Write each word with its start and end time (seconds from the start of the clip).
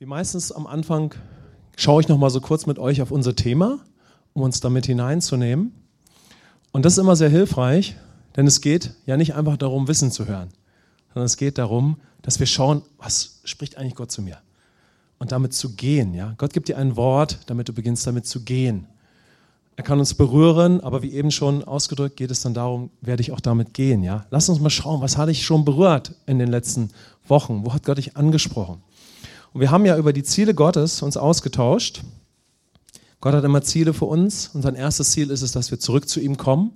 Wie 0.00 0.06
meistens 0.06 0.50
am 0.50 0.66
Anfang 0.66 1.14
schaue 1.76 2.00
ich 2.00 2.08
noch 2.08 2.16
mal 2.16 2.30
so 2.30 2.40
kurz 2.40 2.64
mit 2.64 2.78
euch 2.78 3.02
auf 3.02 3.10
unser 3.10 3.36
Thema, 3.36 3.80
um 4.32 4.40
uns 4.40 4.60
damit 4.60 4.86
hineinzunehmen. 4.86 5.74
Und 6.72 6.86
das 6.86 6.94
ist 6.94 7.00
immer 7.00 7.16
sehr 7.16 7.28
hilfreich, 7.28 7.96
denn 8.34 8.46
es 8.46 8.62
geht 8.62 8.94
ja 9.04 9.18
nicht 9.18 9.34
einfach 9.34 9.58
darum, 9.58 9.88
Wissen 9.88 10.10
zu 10.10 10.26
hören, 10.26 10.48
sondern 11.12 11.26
es 11.26 11.36
geht 11.36 11.58
darum, 11.58 11.98
dass 12.22 12.38
wir 12.38 12.46
schauen, 12.46 12.80
was 12.96 13.40
spricht 13.44 13.76
eigentlich 13.76 13.94
Gott 13.94 14.10
zu 14.10 14.22
mir? 14.22 14.38
Und 15.18 15.32
damit 15.32 15.52
zu 15.52 15.76
gehen. 15.76 16.14
Ja? 16.14 16.32
Gott 16.38 16.54
gibt 16.54 16.68
dir 16.68 16.78
ein 16.78 16.96
Wort, 16.96 17.40
damit 17.44 17.68
du 17.68 17.74
beginnst 17.74 18.06
damit 18.06 18.24
zu 18.24 18.40
gehen. 18.40 18.86
Er 19.76 19.84
kann 19.84 19.98
uns 19.98 20.14
berühren, 20.14 20.80
aber 20.80 21.02
wie 21.02 21.12
eben 21.12 21.30
schon 21.30 21.62
ausgedrückt, 21.62 22.16
geht 22.16 22.30
es 22.30 22.40
dann 22.40 22.54
darum, 22.54 22.88
werde 23.02 23.20
ich 23.20 23.32
auch 23.32 23.40
damit 23.40 23.74
gehen. 23.74 24.02
Ja? 24.02 24.24
Lass 24.30 24.48
uns 24.48 24.60
mal 24.60 24.70
schauen, 24.70 25.02
was 25.02 25.18
hatte 25.18 25.32
ich 25.32 25.44
schon 25.44 25.66
berührt 25.66 26.14
in 26.24 26.38
den 26.38 26.48
letzten 26.48 26.88
Wochen? 27.28 27.66
Wo 27.66 27.74
hat 27.74 27.84
Gott 27.84 27.98
dich 27.98 28.16
angesprochen? 28.16 28.82
Und 29.52 29.60
wir 29.60 29.70
haben 29.70 29.84
ja 29.84 29.96
über 29.96 30.12
die 30.12 30.22
Ziele 30.22 30.54
Gottes 30.54 31.02
uns 31.02 31.16
ausgetauscht. 31.16 32.02
Gott 33.20 33.34
hat 33.34 33.44
immer 33.44 33.62
Ziele 33.62 33.92
für 33.92 34.06
uns. 34.06 34.50
Und 34.54 34.62
sein 34.62 34.74
erstes 34.74 35.10
Ziel 35.10 35.30
ist 35.30 35.42
es, 35.42 35.52
dass 35.52 35.70
wir 35.70 35.78
zurück 35.78 36.08
zu 36.08 36.20
ihm 36.20 36.36
kommen 36.36 36.72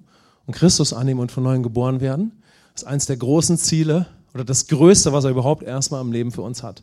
und 0.47 0.55
Christus 0.55 0.93
annehmen 0.93 1.21
und 1.21 1.33
von 1.33 1.43
neuem 1.43 1.63
geboren 1.63 2.01
werden. 2.01 2.33
Das 2.73 2.83
ist 2.83 2.89
eines 2.89 3.07
der 3.07 3.17
großen 3.17 3.57
Ziele 3.57 4.07
oder 4.35 4.45
das 4.45 4.67
Größte, 4.67 5.13
was 5.13 5.25
er 5.25 5.31
überhaupt 5.31 5.63
erstmal 5.63 6.01
im 6.01 6.13
Leben 6.13 6.33
für 6.33 6.43
uns 6.43 6.63
hat. 6.63 6.83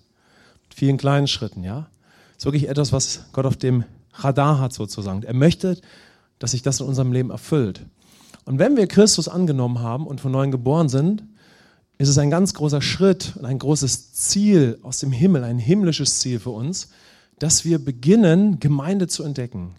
Mit 0.63 0.73
vielen 0.73 0.98
kleinen 0.98 1.27
Schritten, 1.27 1.63
ja. 1.63 1.88
Das 2.29 2.39
ist 2.39 2.45
wirklich 2.45 2.70
etwas, 2.70 2.93
was 2.93 3.26
Gott 3.34 3.45
auf 3.45 3.57
dem 3.57 3.84
Radar 4.13 4.59
hat 4.59 4.73
sozusagen. 4.73 5.23
Er 5.23 5.34
möchte, 5.34 5.79
dass 6.39 6.51
sich 6.51 6.62
das 6.62 6.79
in 6.79 6.87
unserem 6.87 7.12
Leben 7.12 7.29
erfüllt. 7.29 7.85
Und 8.45 8.57
wenn 8.57 8.77
wir 8.77 8.87
Christus 8.87 9.27
angenommen 9.27 9.79
haben 9.79 10.07
und 10.07 10.21
von 10.21 10.31
neuem 10.31 10.49
geboren 10.49 10.89
sind, 10.89 11.23
ist 12.01 12.09
es 12.09 12.17
ein 12.17 12.31
ganz 12.31 12.55
großer 12.55 12.81
Schritt 12.81 13.33
und 13.37 13.45
ein 13.45 13.59
großes 13.59 14.13
Ziel 14.13 14.79
aus 14.81 14.97
dem 14.97 15.11
Himmel, 15.11 15.43
ein 15.43 15.59
himmlisches 15.59 16.19
Ziel 16.19 16.39
für 16.39 16.49
uns, 16.49 16.87
dass 17.37 17.63
wir 17.63 17.77
beginnen, 17.77 18.59
Gemeinde 18.59 19.07
zu 19.07 19.23
entdecken. 19.23 19.75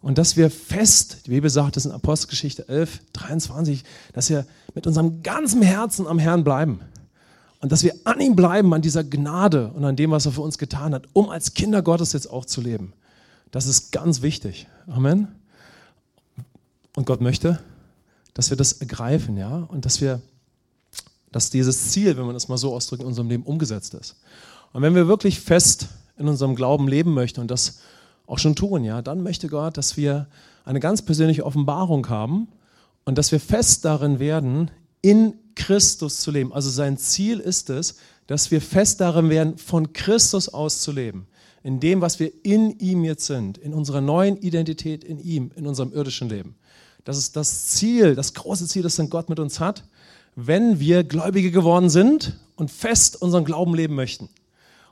Und 0.00 0.18
dass 0.18 0.36
wir 0.36 0.48
fest, 0.48 1.26
die 1.26 1.30
Bibel 1.30 1.50
sagt 1.50 1.76
es 1.76 1.84
in 1.84 1.90
Apostelgeschichte 1.90 2.68
11, 2.68 3.00
23, 3.14 3.82
dass 4.12 4.30
wir 4.30 4.46
mit 4.76 4.86
unserem 4.86 5.24
ganzen 5.24 5.60
Herzen 5.60 6.06
am 6.06 6.20
Herrn 6.20 6.44
bleiben. 6.44 6.82
Und 7.60 7.72
dass 7.72 7.82
wir 7.82 7.94
an 8.04 8.20
ihm 8.20 8.36
bleiben, 8.36 8.72
an 8.72 8.82
dieser 8.82 9.02
Gnade 9.02 9.72
und 9.72 9.84
an 9.84 9.96
dem, 9.96 10.12
was 10.12 10.24
er 10.24 10.32
für 10.32 10.42
uns 10.42 10.58
getan 10.58 10.94
hat, 10.94 11.08
um 11.14 11.30
als 11.30 11.54
Kinder 11.54 11.82
Gottes 11.82 12.12
jetzt 12.12 12.30
auch 12.30 12.44
zu 12.44 12.60
leben. 12.60 12.92
Das 13.50 13.66
ist 13.66 13.90
ganz 13.90 14.22
wichtig. 14.22 14.68
Amen. 14.86 15.26
Und 16.94 17.06
Gott 17.06 17.20
möchte, 17.20 17.58
dass 18.34 18.50
wir 18.50 18.56
das 18.56 18.74
ergreifen, 18.74 19.36
ja, 19.36 19.66
und 19.68 19.84
dass 19.84 20.00
wir 20.00 20.22
dass 21.36 21.50
dieses 21.50 21.90
Ziel, 21.90 22.16
wenn 22.16 22.24
man 22.24 22.32
das 22.32 22.48
mal 22.48 22.56
so 22.56 22.72
ausdrückt, 22.72 23.02
in 23.02 23.06
unserem 23.06 23.28
Leben 23.28 23.42
umgesetzt 23.42 23.92
ist. 23.92 24.16
Und 24.72 24.80
wenn 24.80 24.94
wir 24.94 25.06
wirklich 25.06 25.38
fest 25.38 25.88
in 26.16 26.28
unserem 26.28 26.56
Glauben 26.56 26.88
leben 26.88 27.12
möchten 27.12 27.42
und 27.42 27.50
das 27.50 27.80
auch 28.26 28.38
schon 28.38 28.56
tun, 28.56 28.84
ja, 28.84 29.02
dann 29.02 29.22
möchte 29.22 29.48
Gott, 29.48 29.76
dass 29.76 29.98
wir 29.98 30.28
eine 30.64 30.80
ganz 30.80 31.02
persönliche 31.02 31.44
Offenbarung 31.44 32.08
haben 32.08 32.48
und 33.04 33.18
dass 33.18 33.32
wir 33.32 33.38
fest 33.38 33.84
darin 33.84 34.18
werden, 34.18 34.70
in 35.02 35.34
Christus 35.54 36.20
zu 36.22 36.30
leben. 36.30 36.54
Also 36.54 36.70
sein 36.70 36.96
Ziel 36.96 37.38
ist 37.38 37.68
es, 37.68 37.96
dass 38.26 38.50
wir 38.50 38.62
fest 38.62 39.02
darin 39.02 39.28
werden, 39.28 39.58
von 39.58 39.92
Christus 39.92 40.48
aus 40.48 40.80
zu 40.80 40.90
leben. 40.90 41.26
In 41.62 41.80
dem, 41.80 42.00
was 42.00 42.18
wir 42.18 42.32
in 42.44 42.78
ihm 42.78 43.04
jetzt 43.04 43.26
sind, 43.26 43.58
in 43.58 43.74
unserer 43.74 44.00
neuen 44.00 44.38
Identität 44.38 45.04
in 45.04 45.18
ihm, 45.18 45.50
in 45.54 45.66
unserem 45.66 45.92
irdischen 45.92 46.30
Leben. 46.30 46.54
Das 47.04 47.18
ist 47.18 47.36
das 47.36 47.66
Ziel, 47.66 48.14
das 48.14 48.32
große 48.32 48.66
Ziel, 48.68 48.82
das 48.82 48.96
dann 48.96 49.10
Gott 49.10 49.28
mit 49.28 49.38
uns 49.38 49.60
hat 49.60 49.84
wenn 50.36 50.78
wir 50.78 51.02
Gläubige 51.02 51.50
geworden 51.50 51.88
sind 51.88 52.38
und 52.56 52.70
fest 52.70 53.20
unseren 53.20 53.44
Glauben 53.44 53.74
leben 53.74 53.94
möchten. 53.94 54.28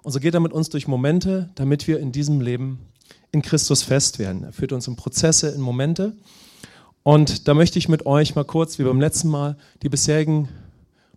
Und 0.02 0.12
so 0.12 0.18
geht 0.18 0.34
er 0.34 0.40
mit 0.40 0.52
uns 0.52 0.70
durch 0.70 0.88
Momente, 0.88 1.50
damit 1.54 1.86
wir 1.86 2.00
in 2.00 2.12
diesem 2.12 2.40
Leben 2.40 2.78
in 3.30 3.42
Christus 3.42 3.82
fest 3.82 4.18
werden. 4.18 4.44
Er 4.44 4.52
führt 4.52 4.72
uns 4.72 4.88
in 4.88 4.96
Prozesse, 4.96 5.50
in 5.50 5.60
Momente. 5.60 6.16
Und 7.02 7.46
da 7.46 7.54
möchte 7.54 7.78
ich 7.78 7.88
mit 7.88 8.06
euch 8.06 8.34
mal 8.34 8.44
kurz, 8.44 8.78
wie 8.78 8.84
beim 8.84 9.00
letzten 9.00 9.28
Mal, 9.28 9.56
die 9.82 9.90
bisherigen 9.90 10.48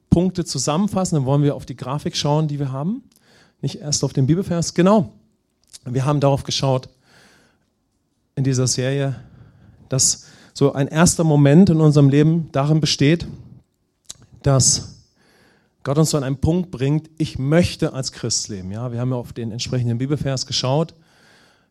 Punkte 0.09 0.43
zusammenfassen. 0.43 1.15
Dann 1.15 1.25
wollen 1.25 1.43
wir 1.43 1.55
auf 1.55 1.65
die 1.65 1.77
Grafik 1.77 2.15
schauen, 2.17 2.47
die 2.47 2.59
wir 2.59 2.71
haben. 2.71 3.03
Nicht 3.61 3.79
erst 3.79 4.03
auf 4.03 4.13
den 4.13 4.27
Bibelvers. 4.27 4.73
Genau. 4.73 5.13
Wir 5.85 6.05
haben 6.05 6.19
darauf 6.19 6.43
geschaut 6.43 6.89
in 8.35 8.43
dieser 8.43 8.67
Serie, 8.67 9.15
dass 9.87 10.25
so 10.53 10.73
ein 10.73 10.87
erster 10.87 11.23
Moment 11.23 11.69
in 11.69 11.79
unserem 11.79 12.09
Leben 12.09 12.49
darin 12.51 12.81
besteht, 12.81 13.25
dass 14.43 14.97
Gott 15.83 15.97
uns 15.97 16.09
so 16.09 16.17
an 16.17 16.23
einen 16.23 16.41
Punkt 16.41 16.71
bringt, 16.71 17.09
ich 17.17 17.39
möchte 17.39 17.93
als 17.93 18.11
Christ 18.11 18.49
leben. 18.49 18.71
Ja, 18.71 18.91
wir 18.91 18.99
haben 18.99 19.11
ja 19.11 19.17
auf 19.17 19.33
den 19.33 19.51
entsprechenden 19.51 19.97
Bibelvers 19.97 20.45
geschaut, 20.45 20.93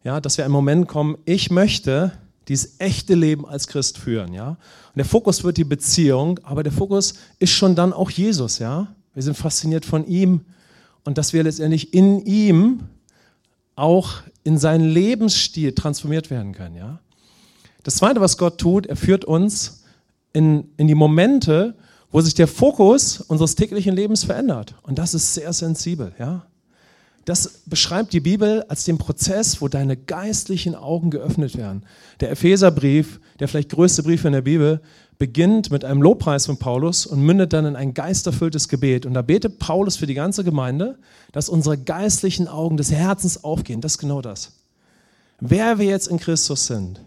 ja, 0.04 0.20
dass 0.20 0.38
wir 0.38 0.44
einen 0.44 0.52
Moment 0.52 0.88
kommen, 0.88 1.18
ich 1.24 1.50
möchte 1.50 2.12
dieses 2.48 2.78
echte 2.78 3.14
Leben 3.14 3.46
als 3.46 3.66
Christ 3.66 3.98
führen. 3.98 4.32
Ja? 4.32 4.50
Und 4.50 4.96
der 4.96 5.04
Fokus 5.04 5.42
wird 5.44 5.56
die 5.56 5.64
Beziehung, 5.64 6.38
aber 6.44 6.62
der 6.62 6.72
Fokus 6.72 7.14
ist 7.38 7.50
schon 7.50 7.74
dann 7.74 7.92
auch 7.92 8.10
Jesus. 8.10 8.58
Ja? 8.58 8.94
Wir 9.14 9.22
sind 9.22 9.36
fasziniert 9.36 9.84
von 9.84 10.06
ihm 10.06 10.42
und 11.04 11.18
dass 11.18 11.32
wir 11.32 11.42
letztendlich 11.42 11.92
in 11.92 12.24
ihm 12.24 12.84
auch 13.74 14.22
in 14.44 14.58
seinen 14.58 14.88
Lebensstil 14.88 15.74
transformiert 15.74 16.30
werden 16.30 16.52
können. 16.52 16.76
Ja? 16.76 17.00
Das 17.82 17.96
Zweite, 17.96 18.20
was 18.20 18.38
Gott 18.38 18.58
tut, 18.58 18.86
er 18.86 18.96
führt 18.96 19.24
uns 19.24 19.84
in, 20.32 20.70
in 20.76 20.86
die 20.86 20.94
Momente, 20.94 21.74
wo 22.10 22.20
sich 22.20 22.34
der 22.34 22.48
Fokus 22.48 23.20
unseres 23.20 23.54
täglichen 23.54 23.94
Lebens 23.94 24.24
verändert. 24.24 24.74
Und 24.82 24.98
das 24.98 25.14
ist 25.14 25.34
sehr 25.34 25.52
sensibel, 25.52 26.12
ja. 26.18 26.46
Das 27.26 27.62
beschreibt 27.66 28.12
die 28.12 28.20
Bibel 28.20 28.64
als 28.68 28.84
den 28.84 28.98
Prozess, 28.98 29.60
wo 29.60 29.66
deine 29.66 29.96
geistlichen 29.96 30.76
Augen 30.76 31.10
geöffnet 31.10 31.56
werden. 31.56 31.84
Der 32.20 32.30
Epheserbrief, 32.30 33.20
der 33.40 33.48
vielleicht 33.48 33.70
größte 33.70 34.04
Brief 34.04 34.24
in 34.24 34.32
der 34.32 34.42
Bibel, 34.42 34.80
beginnt 35.18 35.72
mit 35.72 35.84
einem 35.84 36.02
Lobpreis 36.02 36.46
von 36.46 36.58
Paulus 36.58 37.04
und 37.04 37.20
mündet 37.20 37.52
dann 37.52 37.66
in 37.66 37.74
ein 37.74 37.94
geisterfülltes 37.94 38.68
Gebet. 38.68 39.06
Und 39.06 39.14
da 39.14 39.22
betet 39.22 39.58
Paulus 39.58 39.96
für 39.96 40.06
die 40.06 40.14
ganze 40.14 40.44
Gemeinde, 40.44 40.98
dass 41.32 41.48
unsere 41.48 41.76
geistlichen 41.76 42.46
Augen 42.46 42.76
des 42.76 42.92
Herzens 42.92 43.42
aufgehen. 43.42 43.80
Das 43.80 43.92
ist 43.92 43.98
genau 43.98 44.22
das. 44.22 44.52
Wer 45.40 45.80
wir 45.80 45.86
jetzt 45.86 46.06
in 46.06 46.20
Christus 46.20 46.66
sind, 46.66 47.00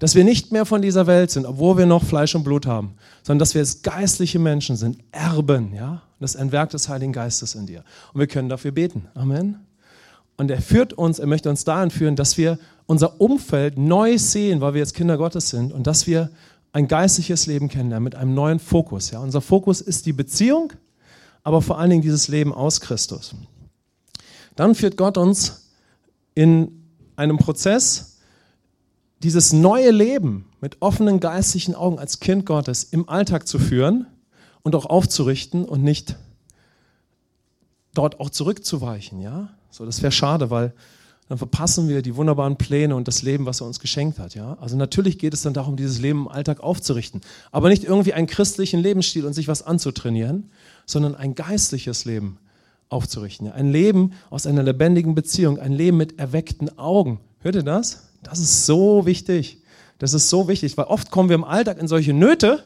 dass 0.00 0.16
wir 0.16 0.24
nicht 0.24 0.50
mehr 0.50 0.66
von 0.66 0.82
dieser 0.82 1.06
Welt 1.06 1.30
sind, 1.30 1.46
obwohl 1.46 1.78
wir 1.78 1.86
noch 1.86 2.02
Fleisch 2.02 2.34
und 2.34 2.42
Blut 2.42 2.66
haben, 2.66 2.94
sondern 3.24 3.40
dass 3.40 3.54
wir 3.54 3.62
jetzt 3.62 3.82
geistliche 3.82 4.38
Menschen 4.38 4.76
sind, 4.76 4.98
Erben, 5.10 5.74
ja? 5.74 6.02
Das 6.20 6.34
ist 6.34 6.40
ein 6.40 6.52
Werk 6.52 6.70
des 6.70 6.88
Heiligen 6.88 7.12
Geistes 7.12 7.54
in 7.54 7.66
dir. 7.66 7.82
Und 8.12 8.20
wir 8.20 8.26
können 8.26 8.48
dafür 8.48 8.70
beten. 8.70 9.08
Amen. 9.14 9.58
Und 10.36 10.50
er 10.50 10.60
führt 10.60 10.92
uns, 10.92 11.18
er 11.18 11.26
möchte 11.26 11.50
uns 11.50 11.64
dahin 11.64 11.90
führen, 11.90 12.16
dass 12.16 12.36
wir 12.36 12.58
unser 12.86 13.20
Umfeld 13.20 13.78
neu 13.78 14.18
sehen, 14.18 14.60
weil 14.60 14.74
wir 14.74 14.80
jetzt 14.80 14.94
Kinder 14.94 15.16
Gottes 15.16 15.50
sind 15.50 15.72
und 15.72 15.86
dass 15.86 16.06
wir 16.06 16.30
ein 16.72 16.86
geistliches 16.86 17.46
Leben 17.46 17.68
kennenlernen 17.68 18.04
mit 18.04 18.14
einem 18.14 18.34
neuen 18.34 18.58
Fokus. 18.58 19.10
Ja? 19.10 19.20
Unser 19.20 19.40
Fokus 19.40 19.80
ist 19.80 20.06
die 20.06 20.12
Beziehung, 20.12 20.72
aber 21.42 21.62
vor 21.62 21.78
allen 21.78 21.90
Dingen 21.90 22.02
dieses 22.02 22.28
Leben 22.28 22.52
aus 22.52 22.80
Christus. 22.80 23.34
Dann 24.56 24.74
führt 24.74 24.96
Gott 24.96 25.16
uns 25.16 25.70
in 26.34 26.84
einem 27.16 27.38
Prozess, 27.38 28.18
dieses 29.22 29.52
neue 29.52 29.90
Leben 29.90 30.46
mit 30.64 30.80
offenen 30.80 31.20
geistlichen 31.20 31.74
Augen 31.74 31.98
als 31.98 32.20
Kind 32.20 32.46
Gottes 32.46 32.84
im 32.84 33.06
Alltag 33.06 33.46
zu 33.46 33.58
führen 33.58 34.06
und 34.62 34.74
auch 34.74 34.86
aufzurichten 34.86 35.66
und 35.66 35.82
nicht 35.82 36.16
dort 37.92 38.18
auch 38.18 38.30
zurückzuweichen, 38.30 39.20
ja? 39.20 39.50
So, 39.68 39.84
das 39.84 40.00
wäre 40.00 40.10
schade, 40.10 40.48
weil 40.48 40.72
dann 41.28 41.36
verpassen 41.36 41.86
wir 41.86 42.00
die 42.00 42.16
wunderbaren 42.16 42.56
Pläne 42.56 42.96
und 42.96 43.08
das 43.08 43.20
Leben, 43.20 43.44
was 43.44 43.60
er 43.60 43.66
uns 43.66 43.78
geschenkt 43.78 44.18
hat, 44.18 44.34
ja? 44.34 44.56
Also 44.58 44.74
natürlich 44.74 45.18
geht 45.18 45.34
es 45.34 45.42
dann 45.42 45.52
darum, 45.52 45.76
dieses 45.76 45.98
Leben 45.98 46.20
im 46.20 46.28
Alltag 46.28 46.60
aufzurichten, 46.60 47.20
aber 47.52 47.68
nicht 47.68 47.84
irgendwie 47.84 48.14
einen 48.14 48.26
christlichen 48.26 48.80
Lebensstil 48.80 49.26
und 49.26 49.34
sich 49.34 49.48
was 49.48 49.66
anzutrainieren, 49.66 50.48
sondern 50.86 51.14
ein 51.14 51.34
geistliches 51.34 52.06
Leben 52.06 52.38
aufzurichten, 52.88 53.48
ja? 53.48 53.52
Ein 53.52 53.70
Leben 53.70 54.14
aus 54.30 54.46
einer 54.46 54.62
lebendigen 54.62 55.14
Beziehung, 55.14 55.58
ein 55.58 55.72
Leben 55.72 55.98
mit 55.98 56.18
erweckten 56.18 56.78
Augen. 56.78 57.20
Hört 57.40 57.54
ihr 57.54 57.62
das? 57.62 58.08
Das 58.22 58.38
ist 58.38 58.64
so 58.64 59.04
wichtig. 59.04 59.58
Das 59.98 60.14
ist 60.14 60.28
so 60.28 60.48
wichtig, 60.48 60.76
weil 60.76 60.86
oft 60.86 61.10
kommen 61.10 61.28
wir 61.28 61.36
im 61.36 61.44
Alltag 61.44 61.78
in 61.78 61.88
solche 61.88 62.12
Nöte, 62.12 62.64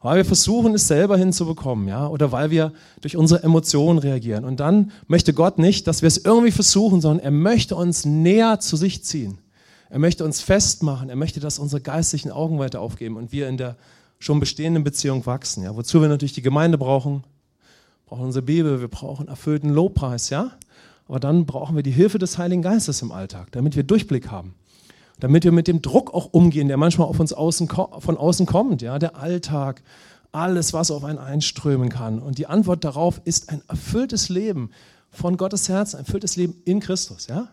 weil 0.00 0.18
wir 0.18 0.24
versuchen, 0.24 0.74
es 0.74 0.88
selber 0.88 1.16
hinzubekommen, 1.16 1.88
ja, 1.88 2.06
oder 2.06 2.30
weil 2.30 2.50
wir 2.50 2.72
durch 3.00 3.16
unsere 3.16 3.42
Emotionen 3.42 3.98
reagieren. 3.98 4.44
Und 4.44 4.60
dann 4.60 4.92
möchte 5.06 5.32
Gott 5.32 5.58
nicht, 5.58 5.86
dass 5.86 6.02
wir 6.02 6.06
es 6.06 6.18
irgendwie 6.18 6.52
versuchen, 6.52 7.00
sondern 7.00 7.24
er 7.24 7.30
möchte 7.30 7.76
uns 7.76 8.04
näher 8.04 8.60
zu 8.60 8.76
sich 8.76 9.04
ziehen. 9.04 9.38
Er 9.88 9.98
möchte 9.98 10.24
uns 10.24 10.40
festmachen. 10.40 11.08
Er 11.08 11.16
möchte, 11.16 11.40
dass 11.40 11.58
unsere 11.58 11.80
geistlichen 11.80 12.30
Augen 12.30 12.58
weiter 12.58 12.80
aufgeben 12.80 13.16
und 13.16 13.32
wir 13.32 13.48
in 13.48 13.56
der 13.56 13.76
schon 14.18 14.40
bestehenden 14.40 14.84
Beziehung 14.84 15.26
wachsen. 15.26 15.62
Ja, 15.62 15.76
wozu 15.76 16.00
wir 16.00 16.08
natürlich 16.08 16.32
die 16.32 16.42
Gemeinde 16.42 16.78
brauchen, 16.78 17.24
brauchen 18.06 18.24
unsere 18.24 18.44
Bibel, 18.44 18.80
wir 18.80 18.88
brauchen 18.88 19.28
erfüllten 19.28 19.70
Lobpreis, 19.70 20.30
ja. 20.30 20.52
Aber 21.08 21.20
dann 21.20 21.46
brauchen 21.46 21.76
wir 21.76 21.82
die 21.82 21.92
Hilfe 21.92 22.18
des 22.18 22.38
Heiligen 22.38 22.62
Geistes 22.62 23.02
im 23.02 23.12
Alltag, 23.12 23.52
damit 23.52 23.76
wir 23.76 23.84
Durchblick 23.84 24.30
haben 24.30 24.54
damit 25.18 25.44
wir 25.44 25.52
mit 25.52 25.68
dem 25.68 25.82
Druck 25.82 26.12
auch 26.12 26.28
umgehen, 26.32 26.68
der 26.68 26.76
manchmal 26.76 27.08
auf 27.08 27.20
uns 27.20 27.32
außen, 27.32 27.68
von 27.68 28.16
außen 28.16 28.46
kommt, 28.46 28.82
ja, 28.82 28.98
der 28.98 29.16
Alltag, 29.16 29.82
alles, 30.32 30.72
was 30.72 30.90
auf 30.90 31.04
einen 31.04 31.18
einströmen 31.18 31.88
kann. 31.88 32.18
Und 32.18 32.38
die 32.38 32.46
Antwort 32.46 32.84
darauf 32.84 33.20
ist 33.24 33.48
ein 33.48 33.62
erfülltes 33.68 34.28
Leben 34.28 34.70
von 35.10 35.36
Gottes 35.36 35.68
Herz, 35.68 35.94
ein 35.94 36.00
erfülltes 36.00 36.36
Leben 36.36 36.54
in 36.64 36.80
Christus, 36.80 37.26
ja, 37.28 37.48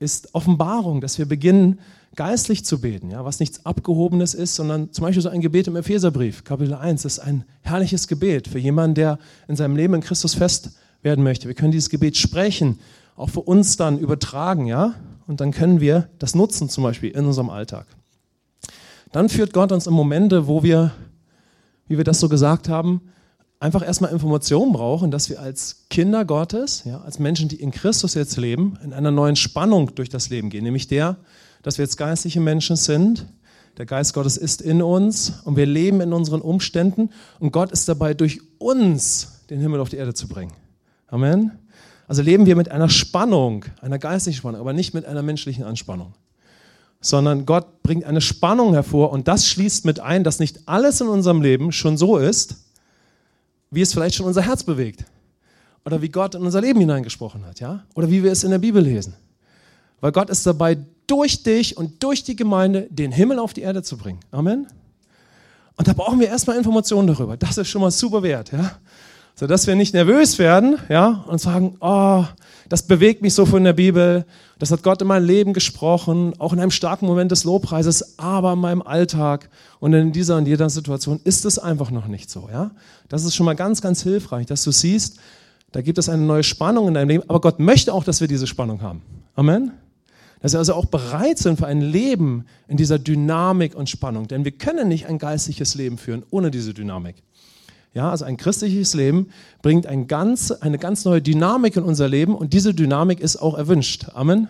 ist 0.00 0.34
Offenbarung, 0.34 1.00
dass 1.00 1.18
wir 1.18 1.26
beginnen, 1.26 1.78
geistlich 2.16 2.64
zu 2.64 2.80
beten, 2.80 3.10
ja, 3.10 3.24
was 3.24 3.40
nichts 3.40 3.64
Abgehobenes 3.64 4.34
ist, 4.34 4.56
sondern 4.56 4.92
zum 4.92 5.04
Beispiel 5.04 5.22
so 5.22 5.28
ein 5.28 5.40
Gebet 5.40 5.68
im 5.68 5.76
Epheserbrief, 5.76 6.44
Kapitel 6.44 6.74
1, 6.74 7.02
das 7.02 7.18
ist 7.18 7.18
ein 7.20 7.44
herrliches 7.62 8.08
Gebet 8.08 8.48
für 8.48 8.58
jemanden, 8.58 8.96
der 8.96 9.18
in 9.48 9.56
seinem 9.56 9.76
Leben 9.76 9.94
in 9.94 10.00
Christus 10.00 10.34
fest 10.34 10.72
werden 11.02 11.24
möchte. 11.24 11.48
Wir 11.48 11.54
können 11.54 11.72
dieses 11.72 11.88
Gebet 11.88 12.16
sprechen, 12.16 12.80
auch 13.16 13.30
für 13.30 13.40
uns 13.40 13.76
dann 13.76 13.98
übertragen, 13.98 14.66
ja, 14.66 14.94
und 15.26 15.40
dann 15.40 15.52
können 15.52 15.80
wir 15.80 16.08
das 16.18 16.34
nutzen, 16.34 16.68
zum 16.68 16.84
Beispiel 16.84 17.10
in 17.10 17.24
unserem 17.24 17.50
Alltag. 17.50 17.86
Dann 19.12 19.28
führt 19.28 19.52
Gott 19.52 19.72
uns 19.72 19.86
in 19.86 19.92
Momente, 19.92 20.46
wo 20.46 20.62
wir, 20.62 20.92
wie 21.86 21.98
wir 21.98 22.04
das 22.04 22.20
so 22.20 22.28
gesagt 22.28 22.68
haben, 22.68 23.02
einfach 23.60 23.86
erstmal 23.86 24.10
Informationen 24.10 24.72
brauchen, 24.72 25.10
dass 25.10 25.30
wir 25.30 25.40
als 25.40 25.84
Kinder 25.88 26.24
Gottes, 26.24 26.82
ja, 26.84 27.00
als 27.02 27.18
Menschen, 27.18 27.48
die 27.48 27.56
in 27.56 27.70
Christus 27.70 28.14
jetzt 28.14 28.36
leben, 28.36 28.78
in 28.82 28.92
einer 28.92 29.12
neuen 29.12 29.36
Spannung 29.36 29.94
durch 29.94 30.08
das 30.08 30.30
Leben 30.30 30.50
gehen, 30.50 30.64
nämlich 30.64 30.88
der, 30.88 31.18
dass 31.62 31.78
wir 31.78 31.84
jetzt 31.84 31.96
geistliche 31.96 32.40
Menschen 32.40 32.74
sind. 32.76 33.26
Der 33.78 33.86
Geist 33.86 34.14
Gottes 34.14 34.36
ist 34.36 34.60
in 34.60 34.82
uns 34.82 35.32
und 35.44 35.56
wir 35.56 35.64
leben 35.66 36.00
in 36.00 36.12
unseren 36.12 36.40
Umständen 36.40 37.10
und 37.38 37.52
Gott 37.52 37.70
ist 37.70 37.88
dabei, 37.88 38.14
durch 38.14 38.40
uns 38.58 39.44
den 39.48 39.60
Himmel 39.60 39.80
auf 39.80 39.88
die 39.88 39.96
Erde 39.96 40.12
zu 40.12 40.26
bringen. 40.28 40.52
Amen. 41.06 41.61
Also 42.12 42.20
leben 42.20 42.44
wir 42.44 42.56
mit 42.56 42.70
einer 42.70 42.90
Spannung, 42.90 43.64
einer 43.80 43.98
geistlichen 43.98 44.36
Spannung, 44.36 44.60
aber 44.60 44.74
nicht 44.74 44.92
mit 44.92 45.06
einer 45.06 45.22
menschlichen 45.22 45.64
Anspannung. 45.64 46.12
Sondern 47.00 47.46
Gott 47.46 47.82
bringt 47.82 48.04
eine 48.04 48.20
Spannung 48.20 48.74
hervor 48.74 49.12
und 49.12 49.28
das 49.28 49.46
schließt 49.46 49.86
mit 49.86 49.98
ein, 49.98 50.22
dass 50.22 50.38
nicht 50.38 50.68
alles 50.68 51.00
in 51.00 51.06
unserem 51.06 51.40
Leben 51.40 51.72
schon 51.72 51.96
so 51.96 52.18
ist, 52.18 52.66
wie 53.70 53.80
es 53.80 53.94
vielleicht 53.94 54.16
schon 54.16 54.26
unser 54.26 54.42
Herz 54.42 54.62
bewegt. 54.62 55.06
Oder 55.86 56.02
wie 56.02 56.10
Gott 56.10 56.34
in 56.34 56.42
unser 56.42 56.60
Leben 56.60 56.80
hineingesprochen 56.80 57.46
hat, 57.46 57.60
ja? 57.60 57.82
Oder 57.94 58.10
wie 58.10 58.22
wir 58.22 58.30
es 58.30 58.44
in 58.44 58.50
der 58.50 58.58
Bibel 58.58 58.82
lesen. 58.82 59.14
Weil 60.02 60.12
Gott 60.12 60.28
ist 60.28 60.44
dabei, 60.44 60.76
durch 61.06 61.42
dich 61.42 61.78
und 61.78 62.02
durch 62.02 62.24
die 62.24 62.36
Gemeinde 62.36 62.88
den 62.90 63.10
Himmel 63.10 63.38
auf 63.38 63.54
die 63.54 63.62
Erde 63.62 63.82
zu 63.82 63.96
bringen. 63.96 64.20
Amen. 64.32 64.66
Und 65.76 65.88
da 65.88 65.94
brauchen 65.94 66.20
wir 66.20 66.28
erstmal 66.28 66.58
Informationen 66.58 67.08
darüber. 67.08 67.38
Das 67.38 67.56
ist 67.56 67.68
schon 67.68 67.80
mal 67.80 67.90
super 67.90 68.22
wert, 68.22 68.52
ja? 68.52 68.72
Sodass 69.34 69.66
wir 69.66 69.74
nicht 69.74 69.94
nervös 69.94 70.38
werden, 70.38 70.78
ja? 70.88 71.24
Und 71.26 71.40
sagen, 71.40 71.76
oh, 71.80 72.24
das 72.68 72.82
bewegt 72.82 73.22
mich 73.22 73.34
so 73.34 73.44
von 73.46 73.64
der 73.64 73.72
Bibel. 73.72 74.24
Das 74.58 74.70
hat 74.70 74.82
Gott 74.82 75.02
in 75.02 75.08
mein 75.08 75.24
Leben 75.24 75.52
gesprochen, 75.52 76.34
auch 76.38 76.52
in 76.52 76.60
einem 76.60 76.70
starken 76.70 77.06
Moment 77.06 77.32
des 77.32 77.44
Lobpreises, 77.44 78.18
aber 78.18 78.52
in 78.52 78.60
meinem 78.60 78.82
Alltag 78.82 79.50
und 79.80 79.92
in 79.92 80.12
dieser 80.12 80.36
und 80.36 80.46
jeder 80.46 80.70
Situation 80.70 81.20
ist 81.24 81.44
es 81.44 81.58
einfach 81.58 81.90
noch 81.90 82.06
nicht 82.06 82.30
so. 82.30 82.48
Ja? 82.52 82.70
Das 83.08 83.24
ist 83.24 83.34
schon 83.34 83.46
mal 83.46 83.56
ganz, 83.56 83.80
ganz 83.80 84.02
hilfreich, 84.02 84.46
dass 84.46 84.62
du 84.62 84.70
siehst, 84.70 85.18
da 85.72 85.80
gibt 85.80 85.98
es 85.98 86.08
eine 86.08 86.22
neue 86.22 86.42
Spannung 86.42 86.88
in 86.88 86.94
deinem 86.94 87.08
Leben, 87.08 87.24
aber 87.28 87.40
Gott 87.40 87.58
möchte 87.58 87.92
auch, 87.92 88.04
dass 88.04 88.20
wir 88.20 88.28
diese 88.28 88.46
Spannung 88.46 88.82
haben. 88.82 89.02
Amen. 89.34 89.72
Dass 90.40 90.52
wir 90.52 90.58
also 90.58 90.74
auch 90.74 90.86
bereit 90.86 91.38
sind 91.38 91.58
für 91.58 91.66
ein 91.66 91.80
Leben 91.80 92.44
in 92.68 92.76
dieser 92.76 92.98
Dynamik 92.98 93.74
und 93.74 93.88
Spannung, 93.88 94.28
denn 94.28 94.44
wir 94.44 94.52
können 94.52 94.88
nicht 94.88 95.06
ein 95.06 95.18
geistliches 95.18 95.74
Leben 95.74 95.98
führen 95.98 96.22
ohne 96.30 96.50
diese 96.50 96.74
Dynamik. 96.74 97.16
Ja, 97.94 98.10
also 98.10 98.24
ein 98.24 98.38
christliches 98.38 98.94
Leben 98.94 99.28
bringt 99.60 99.86
ein 99.86 100.06
ganz, 100.06 100.50
eine 100.50 100.78
ganz 100.78 101.04
neue 101.04 101.20
Dynamik 101.20 101.76
in 101.76 101.82
unser 101.82 102.08
Leben 102.08 102.34
und 102.34 102.54
diese 102.54 102.72
Dynamik 102.72 103.20
ist 103.20 103.36
auch 103.36 103.56
erwünscht. 103.56 104.06
Amen. 104.14 104.48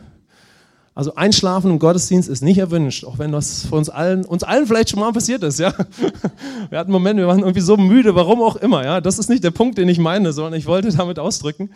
Also 0.95 1.15
Einschlafen 1.15 1.71
im 1.71 1.79
Gottesdienst 1.79 2.29
ist 2.29 2.43
nicht 2.43 2.59
erwünscht, 2.59 3.05
auch 3.05 3.19
wenn 3.19 3.33
das 3.33 3.65
für 3.67 3.77
uns 3.77 3.89
allen, 3.89 4.25
uns 4.27 4.43
allen 4.45 4.67
vielleicht 4.67 4.91
schon 4.91 5.01
mal 5.01 5.13
passiert 5.13 5.43
ist, 5.43 5.59
ja. 5.59 5.73
Wir 6.71 6.79
hatten 6.79 6.89
einen 6.89 6.93
Moment, 6.93 7.19
wir 7.19 7.27
waren 7.27 7.41
irgendwie 7.41 7.61
so 7.61 7.79
müde, 7.79 8.15
warum 8.15 8.43
auch 8.43 8.57
immer, 8.57 8.85
ja. 8.85 9.01
Das 9.01 9.19
ist 9.19 9.31
nicht 9.31 9.43
der 9.43 9.51
Punkt, 9.51 9.79
den 9.79 9.89
ich 9.89 9.99
meine, 9.99 10.33
sondern 10.33 10.55
ich 10.55 10.67
wollte 10.67 10.95
damit 10.95 11.19
ausdrücken, 11.19 11.71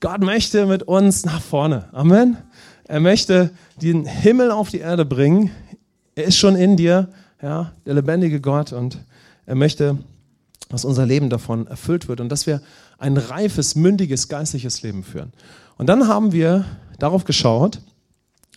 Gott 0.00 0.20
möchte 0.20 0.66
mit 0.66 0.82
uns 0.82 1.24
nach 1.24 1.40
vorne. 1.40 1.88
Amen. 1.92 2.36
Er 2.84 3.00
möchte 3.00 3.50
den 3.80 4.04
Himmel 4.04 4.50
auf 4.50 4.68
die 4.68 4.78
Erde 4.78 5.04
bringen. 5.04 5.50
Er 6.14 6.24
ist 6.24 6.36
schon 6.36 6.54
in 6.54 6.76
dir, 6.76 7.08
ja, 7.42 7.72
der 7.86 7.94
lebendige 7.94 8.40
Gott 8.40 8.72
und 8.72 8.98
er 9.46 9.54
möchte 9.54 9.98
dass 10.70 10.84
unser 10.84 11.04
Leben 11.04 11.28
davon 11.28 11.66
erfüllt 11.66 12.08
wird 12.08 12.20
und 12.20 12.30
dass 12.30 12.46
wir 12.46 12.62
ein 12.98 13.16
reifes, 13.16 13.74
mündiges, 13.74 14.28
geistliches 14.28 14.82
Leben 14.82 15.02
führen. 15.02 15.32
Und 15.76 15.88
dann 15.88 16.08
haben 16.08 16.32
wir 16.32 16.64
darauf 16.98 17.24
geschaut, 17.24 17.80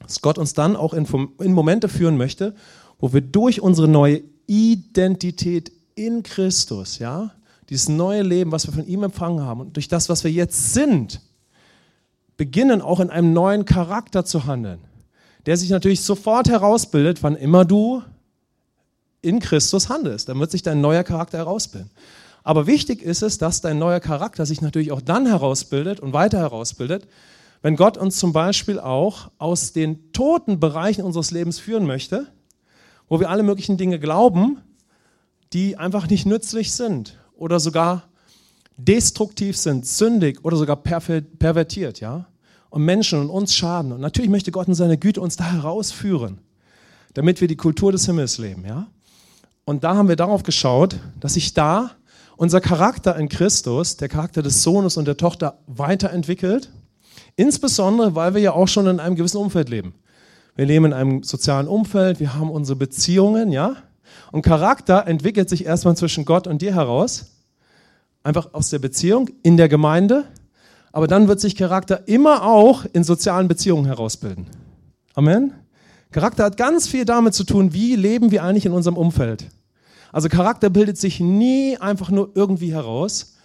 dass 0.01 0.21
Gott 0.21 0.37
uns 0.37 0.53
dann 0.53 0.75
auch 0.75 0.93
in, 0.93 1.07
in 1.39 1.53
Momente 1.53 1.89
führen 1.89 2.17
möchte, 2.17 2.55
wo 2.99 3.13
wir 3.13 3.21
durch 3.21 3.61
unsere 3.61 3.87
neue 3.87 4.21
Identität 4.47 5.71
in 5.95 6.23
Christus, 6.23 6.99
ja, 6.99 7.31
dieses 7.69 7.89
neue 7.89 8.21
Leben, 8.21 8.51
was 8.51 8.67
wir 8.67 8.73
von 8.73 8.85
ihm 8.85 9.03
empfangen 9.03 9.41
haben 9.41 9.61
und 9.61 9.75
durch 9.75 9.87
das, 9.87 10.09
was 10.09 10.23
wir 10.23 10.31
jetzt 10.31 10.73
sind, 10.73 11.21
beginnen 12.37 12.81
auch 12.81 12.99
in 12.99 13.09
einem 13.09 13.33
neuen 13.33 13.65
Charakter 13.65 14.25
zu 14.25 14.45
handeln, 14.45 14.79
der 15.45 15.57
sich 15.57 15.69
natürlich 15.69 16.01
sofort 16.01 16.49
herausbildet, 16.49 17.23
wann 17.23 17.35
immer 17.35 17.65
du 17.65 18.03
in 19.23 19.39
Christus 19.39 19.89
handelst. 19.89 20.29
Dann 20.29 20.39
wird 20.39 20.51
sich 20.51 20.61
dein 20.61 20.81
neuer 20.81 21.03
Charakter 21.03 21.39
herausbilden. 21.39 21.89
Aber 22.43 22.67
wichtig 22.67 23.01
ist 23.01 23.23
es, 23.23 23.37
dass 23.37 23.61
dein 23.61 23.79
neuer 23.79 23.99
Charakter 23.99 24.45
sich 24.45 24.61
natürlich 24.61 24.91
auch 24.91 25.01
dann 25.01 25.25
herausbildet 25.25 25.99
und 25.99 26.13
weiter 26.13 26.39
herausbildet, 26.39 27.07
wenn 27.61 27.77
Gott 27.77 27.97
uns 27.97 28.17
zum 28.17 28.33
Beispiel 28.33 28.79
auch 28.79 29.31
aus 29.37 29.71
den 29.71 30.11
toten 30.11 30.59
Bereichen 30.59 31.03
unseres 31.03 31.31
Lebens 31.31 31.59
führen 31.59 31.85
möchte, 31.85 32.27
wo 33.07 33.21
wir 33.21 33.29
alle 33.29 33.43
möglichen 33.43 33.77
Dinge 33.77 33.99
glauben, 33.99 34.57
die 35.53 35.77
einfach 35.77 36.09
nicht 36.09 36.25
nützlich 36.25 36.73
sind 36.73 37.17
oder 37.37 37.61
sogar 37.61 38.09
destruktiv 38.75 39.55
sind, 39.55 39.85
sündig 39.85 40.43
oder 40.43 40.57
sogar 40.57 40.75
pervertiert, 40.75 42.01
ja, 42.01 42.27
und 42.69 42.83
Menschen 42.83 43.21
und 43.21 43.29
uns 43.29 43.55
schaden. 43.55 43.93
Und 43.93 44.01
natürlich 44.01 44.31
möchte 44.31 44.51
Gott 44.51 44.67
in 44.67 44.73
seiner 44.73 44.97
Güte 44.97 45.21
uns 45.21 45.37
da 45.37 45.45
herausführen, 45.45 46.39
damit 47.13 47.39
wir 47.39 47.47
die 47.47 47.55
Kultur 47.55 47.91
des 47.91 48.05
Himmels 48.05 48.39
leben, 48.39 48.65
ja. 48.65 48.87
Und 49.65 49.83
da 49.83 49.95
haben 49.95 50.09
wir 50.09 50.15
darauf 50.15 50.43
geschaut, 50.43 50.97
dass 51.19 51.35
sich 51.35 51.53
da 51.53 51.91
unser 52.35 52.59
Charakter 52.59 53.15
in 53.15 53.29
Christus, 53.29 53.97
der 53.97 54.09
Charakter 54.09 54.41
des 54.41 54.63
Sohnes 54.63 54.97
und 54.97 55.05
der 55.05 55.17
Tochter 55.17 55.59
weiterentwickelt. 55.67 56.69
Insbesondere, 57.35 58.15
weil 58.15 58.33
wir 58.33 58.41
ja 58.41 58.53
auch 58.53 58.67
schon 58.67 58.87
in 58.87 58.99
einem 58.99 59.15
gewissen 59.15 59.37
Umfeld 59.37 59.69
leben. 59.69 59.93
Wir 60.55 60.65
leben 60.65 60.85
in 60.85 60.93
einem 60.93 61.23
sozialen 61.23 61.67
Umfeld, 61.67 62.19
wir 62.19 62.35
haben 62.35 62.51
unsere 62.51 62.75
Beziehungen, 62.75 63.51
ja? 63.51 63.75
Und 64.31 64.43
Charakter 64.43 65.07
entwickelt 65.07 65.49
sich 65.49 65.65
erstmal 65.65 65.95
zwischen 65.95 66.25
Gott 66.25 66.45
und 66.45 66.61
dir 66.61 66.75
heraus. 66.75 67.31
Einfach 68.23 68.53
aus 68.53 68.69
der 68.69 68.79
Beziehung, 68.79 69.29
in 69.41 69.57
der 69.57 69.69
Gemeinde. 69.69 70.25
Aber 70.91 71.07
dann 71.07 71.27
wird 71.27 71.39
sich 71.39 71.55
Charakter 71.55 72.07
immer 72.07 72.43
auch 72.43 72.85
in 72.93 73.03
sozialen 73.03 73.47
Beziehungen 73.47 73.85
herausbilden. 73.85 74.45
Amen. 75.15 75.53
Charakter 76.13 76.45
hat 76.45 76.57
ganz 76.57 76.87
viel 76.87 77.05
damit 77.05 77.33
zu 77.33 77.43
tun, 77.43 77.73
wie 77.73 77.95
leben 77.95 78.31
wir 78.31 78.43
eigentlich 78.43 78.65
in 78.65 78.71
unserem 78.71 78.97
Umfeld. 78.97 79.49
Also 80.11 80.29
Charakter 80.29 80.69
bildet 80.69 80.97
sich 80.97 81.19
nie 81.19 81.75
einfach 81.77 82.11
nur 82.11 82.29
irgendwie 82.35 82.71
heraus. 82.71 83.35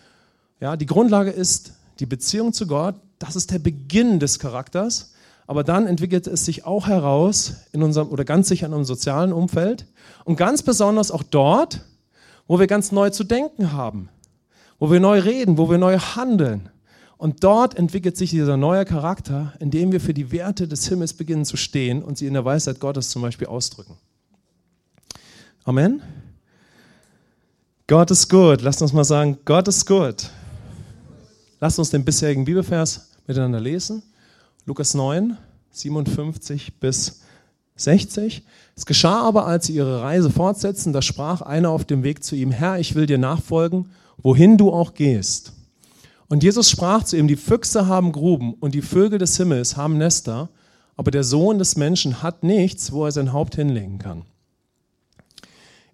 Ja, 0.60 0.76
die 0.76 0.87
Grundlage 0.87 1.30
ist 1.30 1.72
die 1.98 2.06
Beziehung 2.06 2.52
zu 2.52 2.66
Gott. 2.66 2.94
Das 3.18 3.37
ist 3.37 3.50
der 3.50 3.58
Beginn 3.58 4.20
des 4.20 4.38
Charakters. 4.38 5.14
Aber 5.46 5.64
dann 5.64 5.87
entwickelt 5.87 6.26
es 6.26 6.44
sich 6.44 6.66
auch 6.66 6.87
heraus 6.87 7.54
in 7.72 7.82
unserem 7.82 8.08
oder 8.08 8.26
ganz 8.26 8.48
sicher 8.48 8.66
in 8.66 8.75
unserem 8.75 8.96
sozialen 8.96 9.32
Umfeld 9.32 9.87
und 10.26 10.37
ganz 10.37 10.62
besonders 10.62 11.10
auch 11.10 11.22
dort, 11.22 11.87
wo 12.46 12.60
wir 12.60 12.66
ganz 12.66 12.92
neu 12.92 13.08
zu 13.08 13.25
denken 13.25 13.72
haben, 13.72 14.10
wo 14.78 14.90
wir 14.90 15.00
neu 15.00 15.20
reden, 15.20 15.56
wo 15.56 15.70
wir 15.70 15.78
neu 15.78 15.98
handeln. 15.98 16.68
Und 17.18 17.42
dort 17.42 17.76
entwickelt 17.76 18.16
sich 18.16 18.30
dieser 18.30 18.56
neue 18.56 18.84
Charakter, 18.84 19.52
indem 19.58 19.90
wir 19.90 20.00
für 20.00 20.14
die 20.14 20.30
Werte 20.30 20.68
des 20.68 20.87
Himmels 20.88 21.12
beginnen 21.12 21.44
zu 21.44 21.56
stehen 21.56 22.02
und 22.02 22.16
sie 22.16 22.26
in 22.26 22.32
der 22.34 22.44
Weisheit 22.44 22.78
Gottes 22.78 23.10
zum 23.10 23.22
Beispiel 23.22 23.48
ausdrücken. 23.48 23.96
Amen. 25.64 26.00
Gott 27.88 28.12
ist 28.12 28.30
gut. 28.30 28.62
Lasst 28.62 28.80
uns 28.82 28.92
mal 28.92 29.02
sagen, 29.02 29.37
Gott 29.44 29.66
ist 29.66 29.84
gut. 29.84 30.30
Lasst 31.60 31.80
uns 31.80 31.90
den 31.90 32.04
bisherigen 32.04 32.44
Bibelvers 32.44 33.10
miteinander 33.26 33.60
lesen. 33.60 34.02
Lukas 34.64 34.94
9, 34.94 35.37
57 35.72 36.78
bis 36.78 37.22
60. 37.75 38.44
Es 38.76 38.87
geschah 38.87 39.22
aber, 39.22 39.46
als 39.46 39.66
sie 39.66 39.75
ihre 39.75 40.02
Reise 40.02 40.30
fortsetzten, 40.30 40.92
da 40.92 41.02
sprach 41.02 41.42
einer 41.42 41.70
auf 41.70 41.84
dem 41.84 42.04
Weg 42.04 42.22
zu 42.22 42.37
ihm, 42.37 42.52
Herr, 42.52 42.78
ich 42.78 42.94
will 42.94 43.06
dir 43.06 43.18
nachfolgen, 43.18 43.90
wohin 44.18 44.56
du 44.56 44.72
auch 44.72 44.94
gehst. 44.94 45.52
Und 46.28 46.42
Jesus 46.42 46.70
sprach 46.70 47.04
zu 47.04 47.16
ihm, 47.16 47.26
die 47.26 47.37
Füchse 47.37 47.87
haben 47.87 48.12
Gruben 48.12 48.54
und 48.54 48.75
die 48.75 48.82
Vögel 48.82 49.18
des 49.18 49.37
Himmels 49.37 49.76
haben 49.76 49.97
Nester, 49.97 50.50
aber 50.97 51.11
der 51.11 51.25
Sohn 51.25 51.58
des 51.58 51.76
Menschen 51.76 52.23
hat 52.23 52.42
nichts, 52.42 52.92
wo 52.92 53.04
er 53.06 53.12
sein 53.12 53.32
Haupt 53.32 53.54
hinlegen 53.54 53.99
kann. 53.99 54.25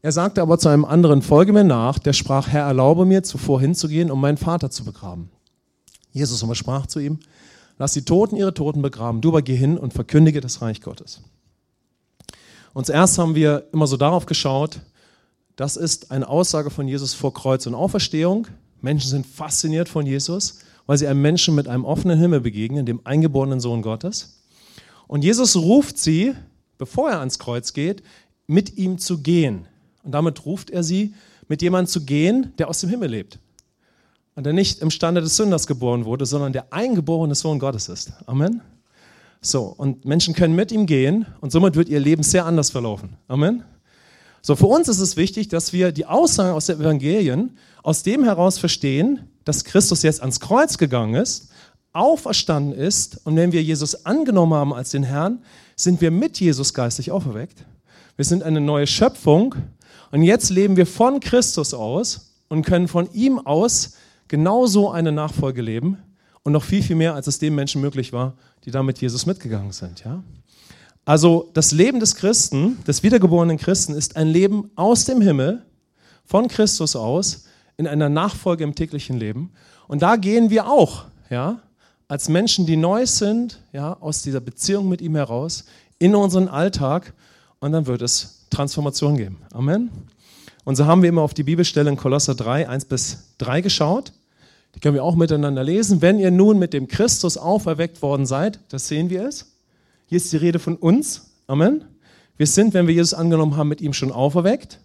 Er 0.02 0.12
sagte 0.12 0.42
aber 0.42 0.58
zu 0.58 0.68
einem 0.68 0.84
anderen, 0.84 1.22
folge 1.22 1.52
mir 1.52 1.64
nach, 1.64 1.98
der 1.98 2.12
sprach, 2.12 2.48
Herr, 2.48 2.66
erlaube 2.66 3.06
mir, 3.06 3.22
zuvor 3.22 3.60
hinzugehen, 3.60 4.10
um 4.10 4.20
meinen 4.20 4.36
Vater 4.36 4.70
zu 4.70 4.84
begraben. 4.84 5.30
Jesus 6.12 6.42
aber 6.42 6.54
sprach 6.54 6.86
zu 6.86 7.00
ihm, 7.00 7.20
lass 7.78 7.92
die 7.92 8.04
Toten 8.04 8.36
ihre 8.36 8.54
Toten 8.54 8.82
begraben, 8.82 9.20
du 9.20 9.30
aber 9.30 9.42
geh 9.42 9.56
hin 9.56 9.78
und 9.78 9.94
verkündige 9.94 10.40
das 10.40 10.60
Reich 10.60 10.80
Gottes. 10.80 11.20
Und 12.74 12.86
zuerst 12.86 13.18
haben 13.18 13.34
wir 13.34 13.68
immer 13.72 13.86
so 13.86 13.96
darauf 13.96 14.26
geschaut, 14.26 14.80
das 15.56 15.76
ist 15.76 16.10
eine 16.10 16.28
Aussage 16.28 16.70
von 16.70 16.88
Jesus 16.88 17.14
vor 17.14 17.32
Kreuz 17.32 17.66
und 17.66 17.74
Auferstehung. 17.74 18.48
Menschen 18.84 19.10
sind 19.10 19.26
fasziniert 19.26 19.88
von 19.88 20.06
Jesus 20.06 20.60
weil 20.86 20.98
sie 20.98 21.06
einem 21.06 21.22
Menschen 21.22 21.54
mit 21.54 21.68
einem 21.68 21.84
offenen 21.84 22.18
Himmel 22.18 22.40
begegnen, 22.40 22.86
dem 22.86 23.00
eingeborenen 23.04 23.60
Sohn 23.60 23.82
Gottes. 23.82 24.40
Und 25.06 25.24
Jesus 25.24 25.56
ruft 25.56 25.98
sie, 25.98 26.34
bevor 26.78 27.10
er 27.10 27.20
ans 27.20 27.38
Kreuz 27.38 27.72
geht, 27.72 28.02
mit 28.46 28.76
ihm 28.76 28.98
zu 28.98 29.22
gehen. 29.22 29.66
Und 30.02 30.12
damit 30.12 30.44
ruft 30.44 30.70
er 30.70 30.82
sie, 30.82 31.14
mit 31.48 31.62
jemandem 31.62 31.90
zu 31.90 32.04
gehen, 32.04 32.52
der 32.58 32.68
aus 32.68 32.80
dem 32.80 32.90
Himmel 32.90 33.10
lebt. 33.10 33.38
Und 34.34 34.44
der 34.44 34.52
nicht 34.52 34.80
im 34.80 34.90
Stande 34.90 35.20
des 35.20 35.36
Sünders 35.36 35.66
geboren 35.66 36.04
wurde, 36.04 36.26
sondern 36.26 36.52
der 36.52 36.72
eingeborene 36.72 37.34
Sohn 37.34 37.58
Gottes 37.58 37.88
ist. 37.88 38.12
Amen. 38.26 38.60
So, 39.40 39.64
und 39.64 40.04
Menschen 40.04 40.34
können 40.34 40.54
mit 40.54 40.72
ihm 40.72 40.86
gehen 40.86 41.26
und 41.40 41.52
somit 41.52 41.76
wird 41.76 41.88
ihr 41.88 42.00
Leben 42.00 42.22
sehr 42.22 42.46
anders 42.46 42.70
verlaufen. 42.70 43.16
Amen. 43.28 43.62
So, 44.46 44.56
für 44.56 44.66
uns 44.66 44.88
ist 44.88 45.00
es 45.00 45.16
wichtig, 45.16 45.48
dass 45.48 45.72
wir 45.72 45.90
die 45.90 46.04
Aussagen 46.04 46.54
aus 46.54 46.66
den 46.66 46.78
Evangelien 46.78 47.56
aus 47.82 48.02
dem 48.02 48.24
heraus 48.24 48.58
verstehen, 48.58 49.20
dass 49.46 49.64
Christus 49.64 50.02
jetzt 50.02 50.20
ans 50.20 50.38
Kreuz 50.38 50.76
gegangen 50.76 51.14
ist, 51.14 51.48
auferstanden 51.94 52.78
ist 52.78 53.22
und 53.24 53.36
wenn 53.36 53.52
wir 53.52 53.62
Jesus 53.62 54.04
angenommen 54.04 54.52
haben 54.52 54.74
als 54.74 54.90
den 54.90 55.02
Herrn, 55.02 55.42
sind 55.76 56.02
wir 56.02 56.10
mit 56.10 56.40
Jesus 56.40 56.74
geistig 56.74 57.10
auferweckt. 57.10 57.64
Wir 58.16 58.26
sind 58.26 58.42
eine 58.42 58.60
neue 58.60 58.86
Schöpfung 58.86 59.54
und 60.10 60.22
jetzt 60.22 60.50
leben 60.50 60.76
wir 60.76 60.86
von 60.86 61.20
Christus 61.20 61.72
aus 61.72 62.34
und 62.48 62.66
können 62.66 62.86
von 62.86 63.10
ihm 63.14 63.38
aus 63.38 63.94
genauso 64.28 64.90
eine 64.90 65.10
Nachfolge 65.10 65.62
leben 65.62 65.96
und 66.42 66.52
noch 66.52 66.64
viel, 66.64 66.82
viel 66.82 66.96
mehr, 66.96 67.14
als 67.14 67.28
es 67.28 67.38
den 67.38 67.54
Menschen 67.54 67.80
möglich 67.80 68.12
war, 68.12 68.34
die 68.66 68.70
da 68.70 68.82
mit 68.82 69.00
Jesus 69.00 69.24
mitgegangen 69.24 69.72
sind. 69.72 70.04
Ja? 70.04 70.22
Also 71.04 71.50
das 71.52 71.72
Leben 71.72 72.00
des 72.00 72.14
Christen, 72.14 72.82
des 72.84 73.02
wiedergeborenen 73.02 73.58
Christen, 73.58 73.94
ist 73.94 74.16
ein 74.16 74.28
Leben 74.28 74.70
aus 74.74 75.04
dem 75.04 75.20
Himmel, 75.20 75.62
von 76.24 76.48
Christus 76.48 76.96
aus, 76.96 77.44
in 77.76 77.86
einer 77.86 78.08
Nachfolge 78.08 78.64
im 78.64 78.74
täglichen 78.74 79.18
Leben. 79.18 79.52
Und 79.88 80.02
da 80.02 80.16
gehen 80.16 80.48
wir 80.48 80.68
auch, 80.68 81.04
ja, 81.28 81.60
als 82.08 82.28
Menschen, 82.28 82.66
die 82.66 82.76
neu 82.76 83.06
sind, 83.06 83.60
ja, 83.72 83.96
aus 84.00 84.22
dieser 84.22 84.40
Beziehung 84.40 84.88
mit 84.88 85.00
ihm 85.02 85.16
heraus, 85.16 85.64
in 85.98 86.14
unseren 86.14 86.48
Alltag 86.48 87.12
und 87.60 87.72
dann 87.72 87.86
wird 87.86 88.02
es 88.02 88.46
Transformation 88.50 89.16
geben. 89.16 89.38
Amen. 89.52 89.90
Und 90.64 90.76
so 90.76 90.86
haben 90.86 91.02
wir 91.02 91.08
immer 91.08 91.22
auf 91.22 91.34
die 91.34 91.42
Bibelstelle 91.42 91.90
in 91.90 91.96
Kolosser 91.96 92.34
3, 92.34 92.68
1 92.68 92.86
bis 92.86 93.34
3 93.38 93.60
geschaut. 93.60 94.12
Die 94.74 94.80
können 94.80 94.94
wir 94.94 95.04
auch 95.04 95.14
miteinander 95.14 95.62
lesen. 95.62 96.00
Wenn 96.00 96.18
ihr 96.18 96.30
nun 96.30 96.58
mit 96.58 96.72
dem 96.72 96.88
Christus 96.88 97.36
auferweckt 97.36 98.00
worden 98.02 98.26
seid, 98.26 98.60
das 98.68 98.88
sehen 98.88 99.10
wir 99.10 99.26
es. 99.26 99.53
Hier 100.14 100.22
ist 100.22 100.32
die 100.32 100.36
Rede 100.36 100.60
von 100.60 100.76
uns. 100.76 101.22
Amen. 101.48 101.86
Wir 102.36 102.46
sind, 102.46 102.72
wenn 102.72 102.86
wir 102.86 102.94
Jesus 102.94 103.14
angenommen 103.14 103.56
haben, 103.56 103.68
mit 103.68 103.80
ihm 103.80 103.92
schon 103.92 104.12
auferweckt. 104.12 104.78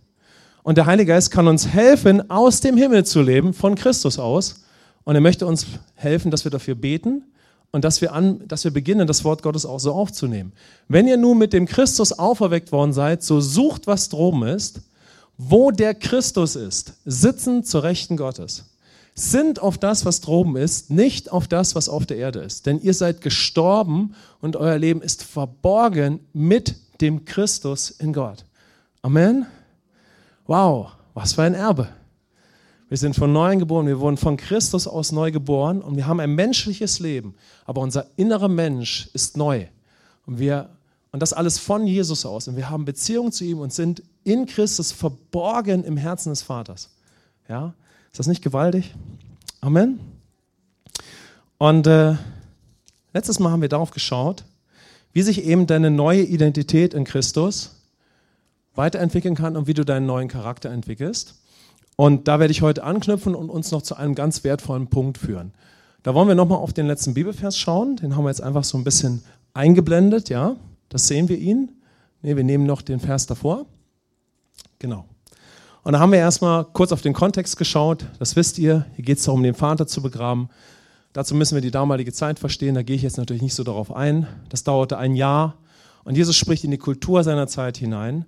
Und 0.63 0.79
der 0.79 0.87
Heilige 0.87 1.09
Geist 1.09 1.29
kann 1.29 1.47
uns 1.47 1.67
helfen, 1.67 2.31
aus 2.31 2.61
dem 2.61 2.75
Himmel 2.75 3.05
zu 3.05 3.21
leben, 3.21 3.53
von 3.53 3.75
Christus 3.75 4.17
aus. 4.17 4.63
Und 5.03 5.13
er 5.13 5.21
möchte 5.21 5.45
uns 5.45 5.67
helfen, 5.93 6.31
dass 6.31 6.45
wir 6.45 6.49
dafür 6.49 6.73
beten 6.73 7.25
und 7.69 7.85
dass 7.85 8.01
wir, 8.01 8.13
an, 8.13 8.47
dass 8.47 8.63
wir 8.63 8.71
beginnen, 8.71 9.05
das 9.05 9.23
Wort 9.23 9.43
Gottes 9.43 9.67
auch 9.67 9.79
so 9.79 9.93
aufzunehmen. 9.93 10.51
Wenn 10.87 11.07
ihr 11.07 11.17
nun 11.17 11.37
mit 11.37 11.53
dem 11.53 11.67
Christus 11.67 12.11
auferweckt 12.11 12.71
worden 12.71 12.91
seid, 12.91 13.21
so 13.21 13.39
sucht, 13.39 13.85
was 13.85 14.09
droben 14.09 14.41
ist, 14.47 14.81
wo 15.37 15.69
der 15.69 15.93
Christus 15.93 16.55
ist, 16.55 16.93
sitzen 17.05 17.63
zur 17.63 17.83
Rechten 17.83 18.17
Gottes. 18.17 18.65
Sind 19.19 19.61
auf 19.61 19.77
das, 19.77 20.05
was 20.05 20.21
droben 20.21 20.55
ist, 20.55 20.91
nicht 20.91 21.29
auf 21.29 21.49
das, 21.49 21.75
was 21.75 21.89
auf 21.89 22.05
der 22.05 22.15
Erde 22.15 22.39
ist. 22.39 22.65
Denn 22.65 22.79
ihr 22.81 22.93
seid 22.93 23.19
gestorben 23.19 24.15
und 24.39 24.55
euer 24.55 24.77
Leben 24.77 25.01
ist 25.01 25.23
verborgen 25.23 26.21
mit 26.31 26.77
dem 27.01 27.25
Christus 27.25 27.89
in 27.89 28.13
Gott. 28.13 28.45
Amen. 29.01 29.45
Wow, 30.47 30.91
was 31.15 31.33
für 31.33 31.43
ein 31.43 31.53
Erbe. 31.53 31.89
Wir 32.87 32.97
sind 32.97 33.13
von 33.13 33.33
neuem 33.33 33.59
geboren, 33.59 33.87
wir 33.87 33.99
wurden 33.99 34.15
von 34.15 34.37
Christus 34.37 34.87
aus 34.87 35.11
neu 35.11 35.31
geboren 35.31 35.81
und 35.81 35.97
wir 35.97 36.07
haben 36.07 36.21
ein 36.21 36.33
menschliches 36.33 36.99
Leben, 36.99 37.35
aber 37.65 37.81
unser 37.81 38.05
innerer 38.15 38.47
Mensch 38.47 39.09
ist 39.11 39.35
neu. 39.35 39.65
Und, 40.27 40.39
wir, 40.39 40.69
und 41.11 41.21
das 41.21 41.33
alles 41.33 41.59
von 41.59 41.85
Jesus 41.85 42.25
aus. 42.25 42.47
Und 42.47 42.55
wir 42.55 42.69
haben 42.69 42.85
Beziehung 42.85 43.33
zu 43.33 43.43
ihm 43.43 43.59
und 43.59 43.73
sind 43.73 44.01
in 44.23 44.45
Christus 44.45 44.93
verborgen 44.93 45.83
im 45.83 45.97
Herzen 45.97 46.29
des 46.29 46.41
Vaters. 46.41 46.89
Ja? 47.49 47.73
Ist 48.11 48.19
das 48.19 48.27
nicht 48.27 48.43
gewaltig? 48.43 48.95
Amen. 49.59 49.99
Und 51.57 51.87
äh, 51.87 52.15
letztes 53.13 53.39
Mal 53.39 53.51
haben 53.51 53.61
wir 53.61 53.69
darauf 53.69 53.91
geschaut, 53.91 54.45
wie 55.11 55.23
sich 55.23 55.43
eben 55.43 55.67
deine 55.67 55.91
neue 55.91 56.21
Identität 56.21 56.93
in 56.93 57.03
Christus 57.03 57.75
weiterentwickeln 58.75 59.35
kann 59.35 59.57
und 59.57 59.67
wie 59.67 59.73
du 59.73 59.83
deinen 59.83 60.05
neuen 60.05 60.29
Charakter 60.29 60.69
entwickelst. 60.69 61.41
Und 61.97 62.29
da 62.29 62.39
werde 62.39 62.51
ich 62.51 62.61
heute 62.61 62.83
anknüpfen 62.83 63.35
und 63.35 63.49
uns 63.49 63.71
noch 63.71 63.81
zu 63.81 63.95
einem 63.95 64.15
ganz 64.15 64.45
wertvollen 64.45 64.87
Punkt 64.87 65.17
führen. 65.17 65.51
Da 66.03 66.13
wollen 66.13 66.29
wir 66.29 66.35
nochmal 66.35 66.59
auf 66.59 66.71
den 66.71 66.87
letzten 66.87 67.13
Bibelvers 67.13 67.57
schauen. 67.57 67.97
Den 67.97 68.15
haben 68.15 68.23
wir 68.23 68.29
jetzt 68.29 68.41
einfach 68.41 68.63
so 68.63 68.77
ein 68.77 68.85
bisschen 68.85 69.21
eingeblendet, 69.53 70.29
ja. 70.29 70.55
Das 70.87 71.07
sehen 71.07 71.27
wir 71.27 71.37
ihn. 71.37 71.71
Ne, 72.21 72.37
wir 72.37 72.43
nehmen 72.43 72.65
noch 72.65 72.81
den 72.81 73.01
Vers 73.01 73.25
davor. 73.25 73.65
Genau. 74.77 75.05
Und 75.89 75.93
da 75.93 76.01
haben 76.01 76.11
wir 76.11 76.19
erstmal 76.19 76.65
kurz 76.65 76.91
auf 76.91 77.01
den 77.01 77.13
Kontext 77.13 77.57
geschaut. 77.57 78.05
Das 78.19 78.35
wisst 78.35 78.59
ihr. 78.59 78.85
Hier 78.95 79.03
geht 79.03 79.17
es 79.17 79.23
darum, 79.23 79.41
den 79.41 79.55
Vater 79.55 79.87
zu 79.87 80.03
begraben. 80.03 80.49
Dazu 81.13 81.33
müssen 81.33 81.55
wir 81.55 81.63
die 81.63 81.71
damalige 81.71 82.13
Zeit 82.13 82.37
verstehen. 82.37 82.75
Da 82.75 82.83
gehe 82.83 82.95
ich 82.95 83.01
jetzt 83.01 83.17
natürlich 83.17 83.41
nicht 83.41 83.55
so 83.55 83.63
darauf 83.63 83.91
ein. 83.91 84.27
Das 84.49 84.63
dauerte 84.63 84.99
ein 84.99 85.15
Jahr. 85.15 85.57
Und 86.03 86.15
Jesus 86.15 86.35
spricht 86.35 86.63
in 86.63 86.69
die 86.69 86.77
Kultur 86.77 87.23
seiner 87.23 87.47
Zeit 87.47 87.77
hinein 87.77 88.25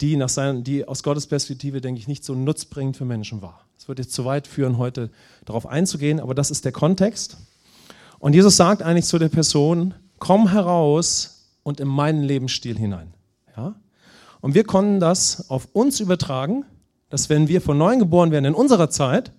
die, 0.00 0.16
nach 0.16 0.28
seinen, 0.28 0.64
die 0.64 0.88
aus 0.88 1.04
Gottes 1.04 1.28
Perspektive, 1.28 1.80
denke 1.80 2.00
ich, 2.00 2.08
nicht 2.08 2.24
so 2.24 2.34
nutzbringend 2.34 2.96
für 2.96 3.04
Menschen 3.04 3.42
war. 3.42 3.64
Es 3.78 3.86
würde 3.86 4.02
jetzt 4.02 4.12
zu 4.12 4.24
weit 4.24 4.48
führen, 4.48 4.76
heute 4.76 5.12
darauf 5.44 5.68
einzugehen, 5.68 6.18
aber 6.18 6.34
das 6.34 6.50
ist 6.50 6.64
der 6.64 6.72
Kontext. 6.72 7.36
Und 8.18 8.32
Jesus 8.32 8.56
sagt 8.56 8.82
eigentlich 8.82 9.06
zu 9.06 9.20
der 9.20 9.28
Person, 9.28 9.94
komm 10.18 10.50
heraus 10.50 11.46
und 11.62 11.78
in 11.78 11.86
meinen 11.86 12.24
Lebensstil 12.24 12.76
hinein. 12.76 13.14
Ja? 13.56 13.76
Und 14.40 14.56
wir 14.56 14.64
konnten 14.64 14.98
das 14.98 15.48
auf 15.48 15.68
uns 15.74 16.00
übertragen, 16.00 16.64
dass 17.10 17.28
wenn 17.28 17.48
wir 17.48 17.60
von 17.60 17.78
neuem 17.78 17.98
geboren 17.98 18.30
werden 18.30 18.46
in 18.46 18.54
unserer 18.54 18.90
Zeit, 18.90 19.32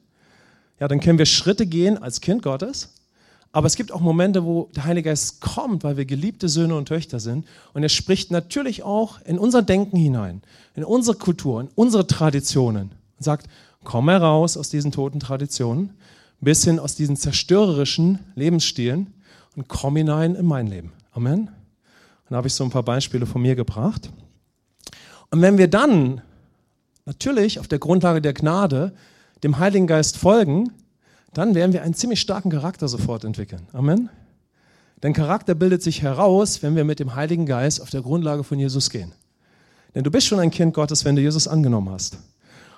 ja, 0.79 0.87
dann 0.87 0.99
können 0.99 1.17
wir 1.17 1.25
Schritte 1.25 1.65
gehen 1.65 1.97
als 1.97 2.21
Kind 2.21 2.43
Gottes 2.43 2.95
aber 3.55 3.67
es 3.67 3.77
gibt 3.77 3.93
auch 3.93 4.01
Momente, 4.01 4.43
wo 4.43 4.69
der 4.75 4.83
Heilige 4.83 5.07
Geist 5.07 5.39
kommt, 5.39 5.85
weil 5.85 5.95
wir 5.95 6.03
geliebte 6.03 6.49
Söhne 6.49 6.75
und 6.75 6.89
Töchter 6.89 7.21
sind. 7.21 7.45
Und 7.73 7.83
er 7.83 7.89
spricht 7.89 8.29
natürlich 8.29 8.83
auch 8.83 9.21
in 9.21 9.39
unser 9.39 9.61
Denken 9.61 9.95
hinein, 9.95 10.41
in 10.73 10.83
unsere 10.83 11.15
Kultur, 11.15 11.61
in 11.61 11.69
unsere 11.73 12.05
Traditionen. 12.05 12.91
Und 13.17 13.23
sagt, 13.23 13.47
komm 13.85 14.09
heraus 14.09 14.57
aus 14.57 14.67
diesen 14.67 14.91
toten 14.91 15.21
Traditionen, 15.21 15.91
ein 16.41 16.43
bisschen 16.43 16.79
aus 16.79 16.95
diesen 16.95 17.15
zerstörerischen 17.15 18.19
Lebensstilen 18.35 19.13
und 19.55 19.69
komm 19.69 19.95
hinein 19.95 20.35
in 20.35 20.45
mein 20.45 20.67
Leben. 20.67 20.91
Amen. 21.13 21.47
Und 21.47 22.31
da 22.31 22.35
habe 22.35 22.47
ich 22.47 22.53
so 22.53 22.65
ein 22.65 22.71
paar 22.71 22.83
Beispiele 22.83 23.25
von 23.25 23.41
mir 23.41 23.55
gebracht. 23.55 24.09
Und 25.31 25.41
wenn 25.41 25.57
wir 25.57 25.69
dann 25.69 26.21
natürlich 27.05 27.59
auf 27.59 27.67
der 27.67 27.79
Grundlage 27.79 28.21
der 28.21 28.33
Gnade 28.33 28.93
dem 29.43 29.59
Heiligen 29.59 29.87
Geist 29.87 30.17
folgen, 30.17 30.71
dann 31.33 31.55
werden 31.55 31.73
wir 31.73 31.83
einen 31.83 31.93
ziemlich 31.93 32.21
starken 32.21 32.49
Charakter 32.49 32.87
sofort 32.87 33.23
entwickeln. 33.23 33.67
Amen. 33.73 34.09
Denn 35.03 35.13
Charakter 35.13 35.53
bildet 35.53 35.83
sich 35.83 36.01
heraus, 36.01 36.63
wenn 36.63 36.75
wir 36.75 36.83
mit 36.83 36.99
dem 36.99 37.15
Heiligen 37.15 37.45
Geist 37.45 37.81
auf 37.81 37.89
der 37.89 38.01
Grundlage 38.01 38.43
von 38.43 38.57
Jesus 38.57 38.89
gehen. 38.89 39.11
Denn 39.93 40.03
du 40.03 40.11
bist 40.11 40.27
schon 40.27 40.39
ein 40.39 40.51
Kind 40.51 40.73
Gottes, 40.73 41.05
wenn 41.05 41.15
du 41.15 41.21
Jesus 41.21 41.47
angenommen 41.47 41.89
hast. 41.89 42.17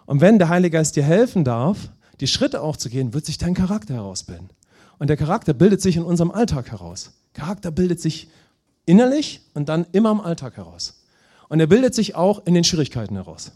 Und 0.05 0.21
wenn 0.21 0.39
der 0.39 0.49
Heilige 0.49 0.77
Geist 0.77 0.95
dir 0.95 1.03
helfen 1.03 1.43
darf, 1.43 1.89
die 2.19 2.27
Schritte 2.27 2.61
auch 2.61 2.77
zu 2.77 2.89
gehen, 2.89 3.13
wird 3.13 3.25
sich 3.25 3.37
dein 3.37 3.53
Charakter 3.53 3.93
herausbilden. 3.93 4.49
Und 4.99 5.09
der 5.09 5.17
Charakter 5.17 5.53
bildet 5.53 5.81
sich 5.81 5.95
in 5.95 6.03
unserem 6.03 6.31
Alltag 6.31 6.71
heraus. 6.71 7.11
Charakter 7.33 7.69
bildet 7.69 8.01
sich 8.01 8.29
innerlich 8.85 9.41
und 9.53 9.69
dann 9.69 9.85
immer 9.91 10.11
im 10.11 10.21
Alltag 10.21 10.57
heraus. 10.57 11.03
Und 11.49 11.59
er 11.59 11.67
bildet 11.67 11.93
sich 11.93 12.15
auch 12.15 12.45
in 12.45 12.55
den 12.55 12.63
Schwierigkeiten 12.63 13.15
heraus. 13.15 13.51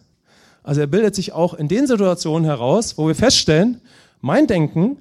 Also 0.64 0.82
er 0.82 0.88
bildet 0.88 1.16
sich 1.16 1.34
auch 1.34 1.54
in 1.54 1.68
den 1.68 1.88
Situationen 1.88 2.46
heraus, 2.46 2.98
wo 2.98 3.08
wir 3.08 3.16
feststellen, 3.16 3.82
mein 4.20 4.48
Denken 4.48 4.98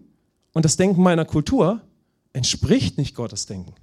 und 0.52 0.64
das 0.64 0.76
Denken 0.76 1.02
meiner 1.02 1.24
Kultur 1.24 1.80
entspricht 2.32 2.96
nicht 2.98 3.14
Gottes 3.14 3.46
Denken. 3.46 3.74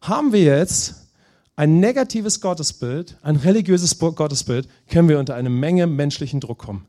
Haben 0.00 0.32
wir 0.32 0.42
jetzt 0.42 1.08
ein 1.56 1.80
negatives 1.80 2.40
Gottesbild, 2.40 3.18
ein 3.22 3.36
religiöses 3.36 3.98
Gottesbild, 3.98 4.68
können 4.88 5.08
wir 5.08 5.18
unter 5.18 5.34
eine 5.34 5.50
Menge 5.50 5.86
menschlichen 5.86 6.40
Druck 6.40 6.58
kommen. 6.58 6.86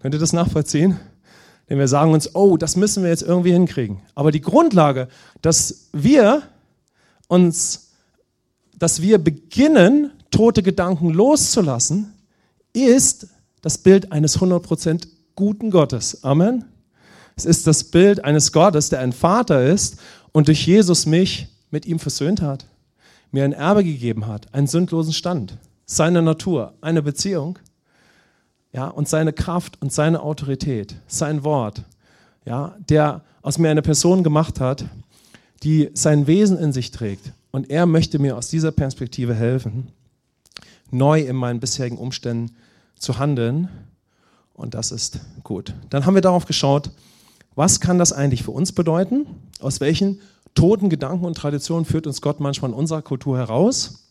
Könnt 0.00 0.14
ihr 0.14 0.20
das 0.20 0.32
nachvollziehen? 0.32 0.98
Denn 1.68 1.78
wir 1.78 1.88
sagen 1.88 2.12
uns, 2.12 2.34
oh, 2.34 2.56
das 2.56 2.76
müssen 2.76 3.02
wir 3.02 3.10
jetzt 3.10 3.22
irgendwie 3.22 3.52
hinkriegen. 3.52 4.00
Aber 4.14 4.32
die 4.32 4.40
Grundlage, 4.40 5.08
dass 5.42 5.90
wir 5.92 6.42
uns, 7.28 7.90
dass 8.76 9.02
wir 9.02 9.18
beginnen, 9.18 10.12
tote 10.30 10.62
Gedanken 10.62 11.10
loszulassen, 11.10 12.14
ist 12.72 13.28
das 13.62 13.78
Bild 13.78 14.12
eines 14.12 14.38
100% 14.38 15.08
guten 15.34 15.70
Gottes. 15.70 16.24
Amen. 16.24 16.64
Es 17.36 17.44
ist 17.44 17.66
das 17.66 17.84
Bild 17.84 18.24
eines 18.24 18.52
Gottes, 18.52 18.88
der 18.88 19.00
ein 19.00 19.12
Vater 19.12 19.64
ist 19.64 19.98
und 20.32 20.48
durch 20.48 20.66
Jesus 20.66 21.06
mich 21.06 21.48
mit 21.70 21.86
ihm 21.86 21.98
versöhnt 21.98 22.42
hat, 22.42 22.66
mir 23.30 23.44
ein 23.44 23.52
Erbe 23.52 23.84
gegeben 23.84 24.26
hat, 24.26 24.52
einen 24.52 24.66
sündlosen 24.66 25.12
Stand, 25.12 25.56
seine 25.86 26.22
Natur, 26.22 26.74
eine 26.80 27.02
Beziehung, 27.02 27.58
ja, 28.72 28.88
und 28.88 29.08
seine 29.08 29.32
Kraft 29.32 29.80
und 29.80 29.92
seine 29.92 30.20
Autorität, 30.22 30.96
sein 31.06 31.44
Wort, 31.44 31.84
ja, 32.44 32.74
der 32.88 33.22
aus 33.42 33.58
mir 33.58 33.70
eine 33.70 33.82
Person 33.82 34.22
gemacht 34.22 34.60
hat, 34.60 34.84
die 35.62 35.90
sein 35.94 36.26
Wesen 36.26 36.58
in 36.58 36.72
sich 36.72 36.90
trägt. 36.90 37.32
Und 37.50 37.70
er 37.70 37.86
möchte 37.86 38.18
mir 38.18 38.36
aus 38.36 38.48
dieser 38.48 38.72
Perspektive 38.72 39.34
helfen, 39.34 39.88
neu 40.90 41.20
in 41.20 41.36
meinen 41.36 41.60
bisherigen 41.60 41.98
Umständen 41.98 42.54
zu 42.98 43.18
handeln. 43.18 43.68
Und 44.54 44.74
das 44.74 44.92
ist 44.92 45.20
gut. 45.44 45.74
Dann 45.90 46.04
haben 46.04 46.14
wir 46.14 46.20
darauf 46.20 46.46
geschaut, 46.46 46.90
was 47.54 47.80
kann 47.80 47.98
das 47.98 48.12
eigentlich 48.12 48.42
für 48.42 48.50
uns 48.50 48.72
bedeuten? 48.72 49.26
Aus 49.60 49.80
welchen 49.80 50.20
toten 50.54 50.88
Gedanken 50.88 51.24
und 51.24 51.36
Traditionen 51.36 51.84
führt 51.84 52.06
uns 52.06 52.20
Gott 52.20 52.40
manchmal 52.40 52.70
in 52.70 52.76
unserer 52.76 53.02
Kultur 53.02 53.36
heraus? 53.36 54.08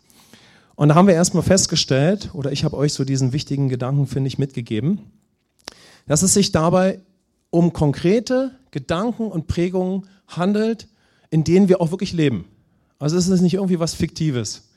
Und 0.76 0.90
da 0.90 0.96
haben 0.96 1.08
wir 1.08 1.16
erstmal 1.16 1.44
festgestellt, 1.44 2.30
oder 2.34 2.52
ich 2.52 2.64
habe 2.64 2.78
euch 2.78 2.94
so 2.94 3.04
diesen 3.04 3.34
wichtigen 3.34 3.68
Gedanken, 3.68 4.06
finde 4.06 4.28
ich, 4.28 4.38
mitgegeben, 4.38 5.00
dass 6.06 6.22
es 6.22 6.34
sich 6.34 6.52
dabei 6.52 7.00
um 7.50 7.74
konkrete 7.74 8.52
Gedanken 8.72 9.32
und 9.32 9.48
Prägungen 9.48 10.08
handelt, 10.28 10.88
in 11.30 11.44
denen 11.44 11.68
wir 11.68 11.82
auch 11.82 11.92
wirklich 11.92 12.14
leben. 12.14 12.46
Also 13.00 13.18
es 13.18 13.28
ist 13.28 13.42
nicht 13.42 13.56
irgendwie 13.56 13.80
was 13.80 13.94
Fiktives, 13.94 14.70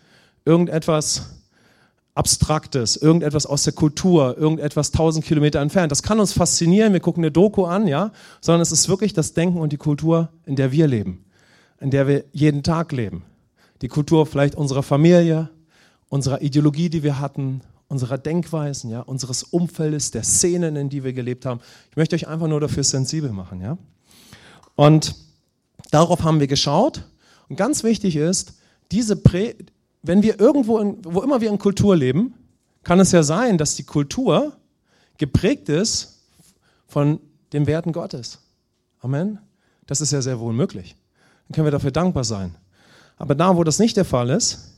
irgendetwas 0.44 1.39
Abstraktes, 2.14 2.96
irgendetwas 2.96 3.46
aus 3.46 3.62
der 3.62 3.72
Kultur, 3.72 4.36
irgendetwas 4.36 4.90
tausend 4.90 5.24
Kilometer 5.24 5.60
entfernt. 5.60 5.92
Das 5.92 6.02
kann 6.02 6.18
uns 6.18 6.32
faszinieren, 6.32 6.92
wir 6.92 7.00
gucken 7.00 7.22
eine 7.22 7.30
Doku 7.30 7.64
an, 7.64 7.86
ja, 7.86 8.12
sondern 8.40 8.60
es 8.60 8.72
ist 8.72 8.88
wirklich 8.88 9.12
das 9.12 9.32
Denken 9.32 9.58
und 9.58 9.72
die 9.72 9.76
Kultur, 9.76 10.28
in 10.44 10.56
der 10.56 10.72
wir 10.72 10.88
leben, 10.88 11.24
in 11.80 11.90
der 11.90 12.08
wir 12.08 12.24
jeden 12.32 12.62
Tag 12.62 12.92
leben. 12.92 13.22
Die 13.80 13.88
Kultur 13.88 14.26
vielleicht 14.26 14.56
unserer 14.56 14.82
Familie, 14.82 15.50
unserer 16.08 16.42
Ideologie, 16.42 16.90
die 16.90 17.02
wir 17.02 17.20
hatten, 17.20 17.62
unserer 17.88 18.18
Denkweisen, 18.18 18.90
ja, 18.90 19.00
unseres 19.00 19.42
Umfeldes, 19.42 20.10
der 20.10 20.22
Szenen, 20.22 20.76
in 20.76 20.88
die 20.88 21.04
wir 21.04 21.12
gelebt 21.12 21.46
haben. 21.46 21.60
Ich 21.90 21.96
möchte 21.96 22.16
euch 22.16 22.28
einfach 22.28 22.48
nur 22.48 22.60
dafür 22.60 22.84
sensibel 22.84 23.32
machen, 23.32 23.60
ja. 23.60 23.78
Und 24.74 25.14
darauf 25.90 26.22
haben 26.22 26.40
wir 26.40 26.46
geschaut. 26.46 27.04
Und 27.48 27.56
ganz 27.56 27.82
wichtig 27.82 28.16
ist, 28.16 28.54
diese 28.92 29.16
Prä 29.16 29.54
wenn 30.02 30.22
wir 30.22 30.40
irgendwo, 30.40 30.78
in, 30.78 30.98
wo 31.04 31.22
immer 31.22 31.40
wir 31.40 31.50
in 31.50 31.58
Kultur 31.58 31.96
leben, 31.96 32.34
kann 32.82 33.00
es 33.00 33.12
ja 33.12 33.22
sein, 33.22 33.58
dass 33.58 33.74
die 33.74 33.84
Kultur 33.84 34.52
geprägt 35.18 35.68
ist 35.68 36.20
von 36.86 37.20
den 37.52 37.66
Werten 37.66 37.92
Gottes. 37.92 38.38
Amen. 39.00 39.38
Das 39.86 40.00
ist 40.00 40.12
ja 40.12 40.22
sehr 40.22 40.40
wohl 40.40 40.52
möglich. 40.52 40.96
Dann 41.48 41.54
können 41.54 41.66
wir 41.66 41.72
dafür 41.72 41.90
dankbar 41.90 42.24
sein. 42.24 42.54
Aber 43.16 43.34
da, 43.34 43.56
wo 43.56 43.64
das 43.64 43.78
nicht 43.78 43.96
der 43.96 44.04
Fall 44.04 44.30
ist, 44.30 44.70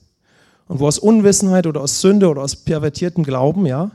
und 0.69 0.81
wo 0.81 0.87
aus 0.87 0.99
Unwissenheit 0.99 1.67
oder 1.67 1.81
aus 1.81 2.00
Sünde 2.00 2.29
oder 2.29 2.43
aus 2.43 2.57
pervertiertem 2.57 3.25
Glauben, 3.25 3.67
ja, 3.67 3.91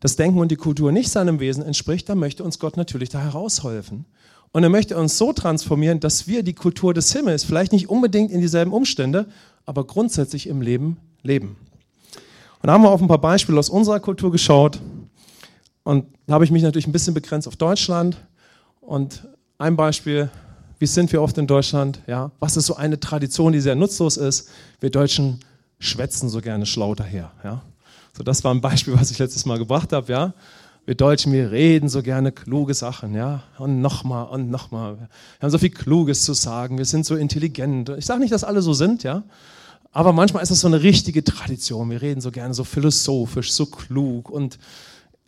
das 0.00 0.16
Denken 0.16 0.38
und 0.38 0.50
die 0.50 0.56
Kultur 0.56 0.92
nicht 0.92 1.10
seinem 1.10 1.40
Wesen 1.40 1.64
entspricht, 1.64 2.08
dann 2.08 2.18
möchte 2.18 2.44
uns 2.44 2.58
Gott 2.58 2.76
natürlich 2.76 3.08
da 3.08 3.20
heraushelfen. 3.20 4.06
Und 4.52 4.62
er 4.62 4.70
möchte 4.70 4.96
uns 4.96 5.18
so 5.18 5.32
transformieren, 5.32 6.00
dass 6.00 6.26
wir 6.26 6.42
die 6.42 6.54
Kultur 6.54 6.94
des 6.94 7.12
Himmels, 7.12 7.44
vielleicht 7.44 7.72
nicht 7.72 7.88
unbedingt 7.88 8.30
in 8.30 8.40
dieselben 8.40 8.72
Umstände, 8.72 9.26
aber 9.66 9.84
grundsätzlich 9.84 10.46
im 10.46 10.62
Leben 10.62 10.96
leben. 11.22 11.56
Und 12.62 12.68
da 12.68 12.72
haben 12.72 12.82
wir 12.82 12.90
auf 12.90 13.02
ein 13.02 13.08
paar 13.08 13.20
Beispiele 13.20 13.58
aus 13.58 13.68
unserer 13.68 14.00
Kultur 14.00 14.32
geschaut. 14.32 14.80
Und 15.82 16.06
da 16.26 16.34
habe 16.34 16.44
ich 16.44 16.50
mich 16.50 16.62
natürlich 16.62 16.86
ein 16.86 16.92
bisschen 16.92 17.14
begrenzt 17.14 17.46
auf 17.46 17.56
Deutschland. 17.56 18.16
Und 18.80 19.28
ein 19.58 19.76
Beispiel, 19.76 20.30
wie 20.78 20.86
sind 20.86 21.12
wir 21.12 21.22
oft 21.22 21.38
in 21.38 21.46
Deutschland? 21.46 22.00
Ja, 22.06 22.30
was 22.40 22.56
ist 22.56 22.66
so 22.66 22.76
eine 22.76 22.98
Tradition, 22.98 23.52
die 23.52 23.60
sehr 23.60 23.74
nutzlos 23.74 24.16
ist? 24.16 24.48
Wir 24.80 24.90
Deutschen 24.90 25.40
schwätzen 25.78 26.28
so 26.28 26.40
gerne 26.40 26.66
schlau 26.66 26.94
daher. 26.94 27.32
Ja? 27.44 27.62
So, 28.16 28.22
das 28.22 28.42
war 28.44 28.54
ein 28.54 28.60
Beispiel, 28.60 28.94
was 28.94 29.10
ich 29.10 29.18
letztes 29.18 29.46
Mal 29.46 29.58
gebracht 29.58 29.92
habe. 29.92 30.10
Ja? 30.10 30.34
Wir 30.86 30.94
Deutschen, 30.94 31.32
wir 31.32 31.50
reden 31.50 31.88
so 31.88 32.00
gerne 32.00 32.30
kluge 32.30 32.72
Sachen, 32.72 33.12
ja, 33.12 33.42
und 33.58 33.80
nochmal 33.80 34.28
und 34.28 34.50
nochmal. 34.52 34.98
Wir 34.98 35.08
haben 35.42 35.50
so 35.50 35.58
viel 35.58 35.70
Kluges 35.70 36.22
zu 36.24 36.32
sagen, 36.32 36.78
wir 36.78 36.84
sind 36.84 37.04
so 37.04 37.16
intelligent. 37.16 37.88
Ich 37.98 38.06
sage 38.06 38.20
nicht, 38.20 38.32
dass 38.32 38.44
alle 38.44 38.62
so 38.62 38.72
sind, 38.72 39.02
ja, 39.02 39.24
aber 39.90 40.12
manchmal 40.12 40.44
ist 40.44 40.50
das 40.50 40.60
so 40.60 40.68
eine 40.68 40.84
richtige 40.84 41.24
Tradition. 41.24 41.90
Wir 41.90 42.02
reden 42.02 42.20
so 42.20 42.30
gerne 42.30 42.54
so 42.54 42.62
philosophisch, 42.62 43.52
so 43.52 43.66
klug 43.66 44.30
und 44.30 44.60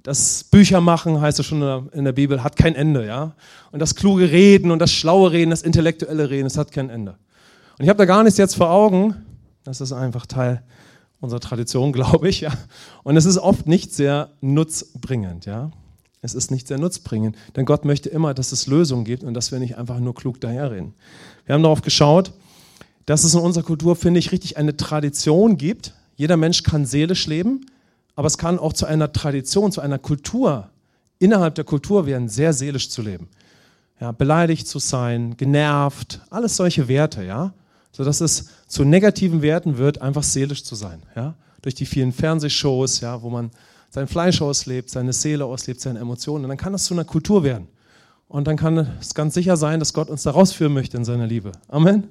das 0.05 0.45
Büchermachen, 0.45 1.21
heißt 1.21 1.41
es 1.41 1.47
schon 1.47 1.91
in 1.91 2.05
der 2.05 2.13
Bibel, 2.13 2.45
hat 2.45 2.55
kein 2.55 2.77
Ende, 2.77 3.05
ja. 3.05 3.35
Und 3.73 3.81
das 3.81 3.97
kluge 3.97 4.31
Reden 4.31 4.71
und 4.71 4.79
das 4.79 4.93
schlaue 4.93 5.33
Reden, 5.33 5.51
das 5.51 5.63
intellektuelle 5.63 6.31
Reden, 6.31 6.45
das 6.45 6.57
hat 6.57 6.71
kein 6.71 6.89
Ende. 6.89 7.17
Und 7.79 7.83
ich 7.83 7.89
habe 7.89 7.99
da 7.99 8.05
gar 8.05 8.23
nichts 8.23 8.39
jetzt 8.39 8.55
vor 8.55 8.71
Augen. 8.71 9.17
Das 9.65 9.81
ist 9.81 9.91
einfach 9.91 10.25
Teil 10.25 10.63
unserer 11.21 11.41
Tradition, 11.41 11.93
glaube 11.99 12.29
ich, 12.29 12.41
ja. 12.41 12.53
Und 13.03 13.17
es 13.17 13.25
ist 13.25 13.39
oft 13.39 13.67
nicht 13.67 13.93
sehr 13.93 14.31
nutzbringend, 14.41 15.47
ja. 15.47 15.71
Es 16.21 16.35
ist 16.35 16.51
nicht 16.51 16.67
sehr 16.67 16.79
nutzbringend, 16.79 17.37
denn 17.55 17.65
Gott 17.65 17.85
möchte 17.85 18.09
immer, 18.09 18.35
dass 18.35 18.51
es 18.51 18.67
Lösungen 18.67 19.05
gibt 19.05 19.23
und 19.23 19.35
dass 19.35 19.53
wir 19.53 19.61
nicht 19.61 19.79
einfach 19.79 20.01
nur 20.01 20.17
klug 20.17 20.41
daherreden. 20.41 20.95
Wir 21.47 21.55
haben 21.55 21.63
darauf 21.63 21.83
geschaut, 21.83 22.33
dass 23.07 23.23
es 23.23 23.35
in 23.35 23.41
unserer 23.41 23.63
Kultur, 23.63 23.95
finde 23.95 24.19
ich, 24.19 24.33
richtig 24.33 24.57
eine 24.57 24.77
Tradition 24.77 25.57
gibt. 25.57 25.95
Jeder 26.17 26.37
Mensch 26.37 26.65
kann 26.65 26.87
seelisch 26.87 27.29
leben, 27.29 27.67
aber 28.17 28.27
es 28.27 28.37
kann 28.37 28.59
auch 28.59 28.73
zu 28.73 28.85
einer 28.85 29.13
Tradition, 29.13 29.71
zu 29.71 29.81
einer 29.81 29.99
Kultur, 30.01 30.71
innerhalb 31.21 31.55
der 31.55 31.65
Kultur 31.65 32.05
werden, 32.05 32.29
sehr 32.29 32.53
seelisch 32.53 32.91
zu 32.91 33.01
leben. 33.01 33.29
Ja, 34.01 34.11
beleidigt 34.11 34.67
zu 34.67 34.81
sein, 34.81 35.37
genervt, 35.37 36.21
alles 36.31 36.57
solche 36.57 36.89
Werte, 36.89 37.23
ja 37.23 37.53
sodass 37.93 38.21
es 38.21 38.51
zu 38.67 38.85
negativen 38.85 39.43
Werten 39.43 39.79
wird, 39.79 40.01
einfach 40.03 40.23
seelisch 40.23 40.65
zu 40.65 40.75
sein. 40.75 41.03
Ja? 41.17 41.35
Durch 41.63 41.75
die 41.75 41.87
vielen 41.87 42.13
Fernsehshows, 42.13 43.01
ja, 43.01 43.23
wo 43.23 43.31
man 43.31 43.51
sein 43.91 44.07
Fleisch 44.07 44.41
auslebt, 44.43 44.91
seine 44.91 45.13
Seele 45.13 45.45
auslebt, 45.45 45.81
seine 45.81 45.99
Emotionen. 45.99 46.45
Und 46.45 46.51
dann 46.51 46.59
kann 46.59 46.73
das 46.73 46.85
zu 46.85 46.95
einer 46.95 47.05
Kultur 47.05 47.43
werden. 47.43 47.69
Und 48.29 48.47
dann 48.47 48.57
kann 48.57 48.77
es 49.01 49.15
ganz 49.15 49.35
sicher 49.35 49.57
sein, 49.57 49.81
dass 49.81 49.95
Gott 49.95 50.11
uns 50.11 50.23
da 50.23 50.33
rausführen 50.33 50.73
möchte 50.73 50.97
in 50.97 51.05
seiner 51.05 51.27
Liebe. 51.27 51.53
Amen. 51.69 52.09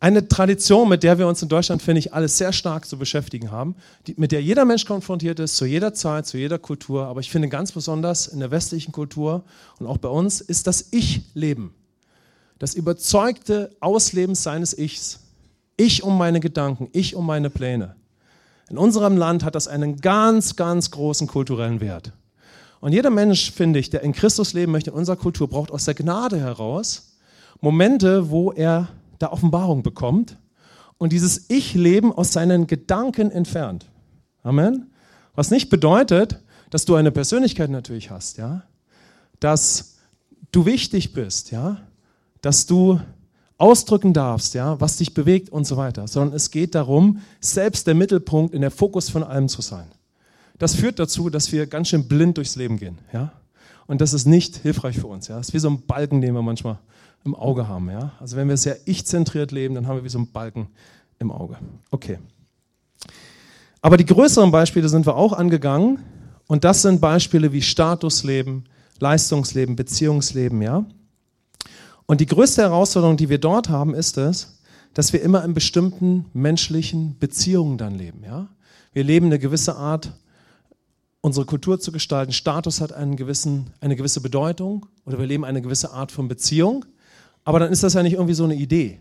Eine 0.00 0.26
Tradition, 0.26 0.88
mit 0.88 1.02
der 1.02 1.18
wir 1.18 1.28
uns 1.28 1.42
in 1.42 1.48
Deutschland, 1.48 1.82
finde 1.82 1.98
ich, 1.98 2.14
alles 2.14 2.38
sehr 2.38 2.52
stark 2.52 2.86
zu 2.86 2.98
beschäftigen 2.98 3.50
haben, 3.50 3.76
die, 4.06 4.14
mit 4.16 4.32
der 4.32 4.42
jeder 4.42 4.64
Mensch 4.64 4.86
konfrontiert 4.86 5.38
ist, 5.38 5.56
zu 5.56 5.66
jeder 5.66 5.92
Zeit, 5.92 6.26
zu 6.26 6.38
jeder 6.38 6.58
Kultur. 6.58 7.04
Aber 7.04 7.20
ich 7.20 7.30
finde 7.30 7.48
ganz 7.48 7.70
besonders 7.70 8.26
in 8.26 8.40
der 8.40 8.50
westlichen 8.50 8.92
Kultur 8.92 9.44
und 9.78 9.86
auch 9.86 9.98
bei 9.98 10.08
uns, 10.08 10.40
ist 10.40 10.66
das 10.66 10.88
Ich-Leben 10.90 11.74
das 12.60 12.74
überzeugte 12.74 13.74
Ausleben 13.80 14.36
seines 14.36 14.76
Ichs. 14.76 15.20
Ich 15.76 16.04
um 16.04 16.16
meine 16.16 16.40
Gedanken, 16.40 16.88
ich 16.92 17.16
um 17.16 17.26
meine 17.26 17.48
Pläne. 17.50 17.96
In 18.68 18.76
unserem 18.78 19.16
Land 19.16 19.44
hat 19.44 19.54
das 19.54 19.66
einen 19.66 19.96
ganz, 19.96 20.54
ganz 20.56 20.90
großen 20.92 21.26
kulturellen 21.26 21.80
Wert. 21.80 22.12
Und 22.80 22.92
jeder 22.92 23.10
Mensch, 23.10 23.50
finde 23.50 23.78
ich, 23.78 23.88
der 23.90 24.02
in 24.02 24.12
Christus 24.12 24.52
leben 24.52 24.72
möchte, 24.72 24.90
in 24.90 24.96
unserer 24.96 25.16
Kultur, 25.16 25.48
braucht 25.48 25.72
aus 25.72 25.86
der 25.86 25.94
Gnade 25.94 26.38
heraus 26.38 27.16
Momente, 27.62 28.30
wo 28.30 28.52
er 28.52 28.88
da 29.18 29.32
Offenbarung 29.32 29.82
bekommt 29.82 30.36
und 30.98 31.12
dieses 31.12 31.48
Ich-Leben 31.48 32.12
aus 32.12 32.32
seinen 32.32 32.66
Gedanken 32.66 33.30
entfernt. 33.30 33.86
Amen. 34.42 34.90
Was 35.34 35.50
nicht 35.50 35.70
bedeutet, 35.70 36.40
dass 36.68 36.84
du 36.84 36.94
eine 36.94 37.10
Persönlichkeit 37.10 37.70
natürlich 37.70 38.10
hast, 38.10 38.36
ja, 38.36 38.64
dass 39.40 39.96
du 40.52 40.66
wichtig 40.66 41.14
bist, 41.14 41.50
ja, 41.50 41.78
dass 42.42 42.66
du 42.66 43.00
ausdrücken 43.58 44.14
darfst, 44.14 44.54
ja, 44.54 44.80
was 44.80 44.96
dich 44.96 45.12
bewegt 45.12 45.50
und 45.50 45.66
so 45.66 45.76
weiter, 45.76 46.08
sondern 46.08 46.34
es 46.34 46.50
geht 46.50 46.74
darum, 46.74 47.20
selbst 47.40 47.86
der 47.86 47.94
Mittelpunkt 47.94 48.54
in 48.54 48.62
der 48.62 48.70
Fokus 48.70 49.10
von 49.10 49.22
allem 49.22 49.48
zu 49.48 49.60
sein. 49.60 49.86
Das 50.58 50.74
führt 50.74 50.98
dazu, 50.98 51.30
dass 51.30 51.52
wir 51.52 51.66
ganz 51.66 51.88
schön 51.88 52.08
blind 52.08 52.38
durchs 52.38 52.56
Leben 52.56 52.78
gehen, 52.78 52.98
ja. 53.12 53.32
Und 53.86 54.00
das 54.00 54.12
ist 54.12 54.24
nicht 54.24 54.56
hilfreich 54.56 54.98
für 54.98 55.08
uns, 55.08 55.28
ja. 55.28 55.36
Das 55.36 55.48
ist 55.48 55.54
wie 55.54 55.58
so 55.58 55.68
ein 55.68 55.82
Balken, 55.86 56.20
den 56.20 56.34
wir 56.34 56.42
manchmal 56.42 56.78
im 57.24 57.34
Auge 57.34 57.68
haben, 57.68 57.90
ja. 57.90 58.12
Also 58.18 58.36
wenn 58.36 58.48
wir 58.48 58.56
sehr 58.56 58.78
ich-zentriert 58.86 59.52
leben, 59.52 59.74
dann 59.74 59.86
haben 59.86 59.96
wir 59.96 60.04
wie 60.04 60.08
so 60.08 60.18
einen 60.18 60.30
Balken 60.30 60.68
im 61.18 61.30
Auge. 61.30 61.58
Okay. 61.90 62.18
Aber 63.82 63.96
die 63.96 64.06
größeren 64.06 64.50
Beispiele 64.50 64.88
sind 64.88 65.06
wir 65.06 65.16
auch 65.16 65.32
angegangen 65.32 65.98
und 66.46 66.64
das 66.64 66.82
sind 66.82 67.00
Beispiele 67.00 67.52
wie 67.52 67.62
Statusleben, 67.62 68.64
Leistungsleben, 68.98 69.76
Beziehungsleben, 69.76 70.62
ja. 70.62 70.84
Und 72.10 72.20
die 72.20 72.26
größte 72.26 72.62
Herausforderung, 72.62 73.16
die 73.16 73.28
wir 73.28 73.38
dort 73.38 73.68
haben, 73.68 73.94
ist 73.94 74.18
es, 74.18 74.58
dass 74.94 75.12
wir 75.12 75.22
immer 75.22 75.44
in 75.44 75.54
bestimmten 75.54 76.24
menschlichen 76.32 77.16
Beziehungen 77.20 77.78
dann 77.78 77.94
leben. 77.94 78.24
Ja? 78.24 78.48
Wir 78.92 79.04
leben 79.04 79.26
eine 79.26 79.38
gewisse 79.38 79.76
Art, 79.76 80.10
unsere 81.20 81.46
Kultur 81.46 81.78
zu 81.78 81.92
gestalten. 81.92 82.32
Status 82.32 82.80
hat 82.80 82.92
einen 82.92 83.14
gewissen, 83.14 83.70
eine 83.80 83.94
gewisse 83.94 84.20
Bedeutung 84.20 84.86
oder 85.06 85.20
wir 85.20 85.26
leben 85.26 85.44
eine 85.44 85.62
gewisse 85.62 85.92
Art 85.92 86.10
von 86.10 86.26
Beziehung. 86.26 86.84
Aber 87.44 87.60
dann 87.60 87.70
ist 87.70 87.84
das 87.84 87.94
ja 87.94 88.02
nicht 88.02 88.14
irgendwie 88.14 88.34
so 88.34 88.42
eine 88.42 88.56
Idee, 88.56 88.98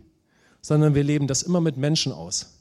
sondern 0.61 0.93
wir 0.93 1.03
leben 1.03 1.25
das 1.25 1.41
immer 1.41 1.61
mit 1.61 1.77
Menschen 1.77 2.11
aus. 2.11 2.59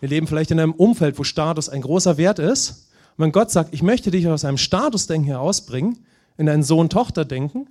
Wir 0.00 0.08
leben 0.08 0.26
vielleicht 0.26 0.50
in 0.50 0.60
einem 0.60 0.72
Umfeld, 0.72 1.18
wo 1.18 1.24
Status 1.24 1.68
ein 1.68 1.82
großer 1.82 2.16
Wert 2.16 2.38
ist. 2.38 2.88
Und 3.18 3.24
wenn 3.24 3.32
Gott 3.32 3.50
sagt, 3.50 3.74
ich 3.74 3.82
möchte 3.82 4.10
dich 4.10 4.26
aus 4.28 4.46
einem 4.46 4.56
Statusdenken 4.56 5.28
herausbringen, 5.28 5.98
in 6.38 6.48
ein 6.48 6.62
Sohn-Tochter-Denken, 6.62 7.68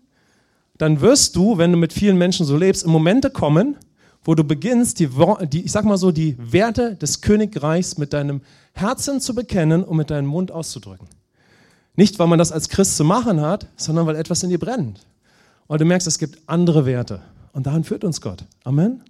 dann 0.77 1.01
wirst 1.01 1.35
du, 1.35 1.57
wenn 1.57 1.71
du 1.71 1.77
mit 1.77 1.93
vielen 1.93 2.17
Menschen 2.17 2.45
so 2.45 2.57
lebst, 2.57 2.83
in 2.83 2.91
Momente 2.91 3.29
kommen, 3.29 3.77
wo 4.23 4.35
du 4.35 4.43
beginnst, 4.43 4.99
die, 4.99 5.09
die, 5.51 5.63
ich 5.63 5.71
sag 5.71 5.85
mal 5.85 5.97
so, 5.97 6.11
die 6.11 6.35
Werte 6.39 6.95
des 6.95 7.21
Königreichs 7.21 7.97
mit 7.97 8.13
deinem 8.13 8.41
Herzen 8.73 9.19
zu 9.19 9.35
bekennen 9.35 9.83
und 9.83 9.97
mit 9.97 10.09
deinem 10.09 10.27
Mund 10.27 10.51
auszudrücken. 10.51 11.07
Nicht, 11.95 12.17
weil 12.17 12.27
man 12.27 12.39
das 12.39 12.51
als 12.51 12.69
Christ 12.69 12.97
zu 12.97 13.03
machen 13.03 13.41
hat, 13.41 13.67
sondern 13.75 14.07
weil 14.07 14.15
etwas 14.15 14.41
in 14.43 14.49
dir 14.49 14.59
brennt. 14.59 15.05
weil 15.67 15.77
du 15.77 15.85
merkst, 15.85 16.07
es 16.07 16.19
gibt 16.19 16.39
andere 16.47 16.85
Werte. 16.85 17.21
Und 17.53 17.67
dahin 17.67 17.83
führt 17.83 18.03
uns 18.03 18.19
Gott. 18.19 18.45
Amen. 18.63 19.03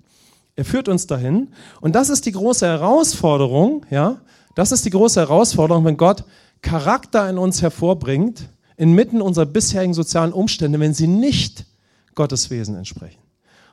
Er 0.56 0.66
führt 0.66 0.88
uns 0.88 1.08
dahin. 1.08 1.50
Und 1.82 1.96
das 1.96 2.10
ist 2.10 2.26
die 2.26 2.32
große 2.32 2.66
Herausforderung, 2.66 3.86
ja. 3.90 4.22
Das 4.56 4.72
ist 4.72 4.86
die 4.86 4.92
große 4.92 5.20
Herausforderung, 5.20 5.84
wenn 5.86 5.98
Gott 5.98 6.26
Charakter 6.62 7.28
in 7.30 7.38
uns 7.38 7.62
hervorbringt, 7.62 8.50
inmitten 8.78 9.22
unserer 9.22 9.46
bisherigen 9.46 9.94
sozialen 9.94 10.34
Umstände, 10.34 10.80
wenn 10.80 10.94
sie 10.94 11.08
nicht 11.08 11.66
Gottes 12.16 12.50
Wesen 12.50 12.76
entsprechen. 12.76 13.20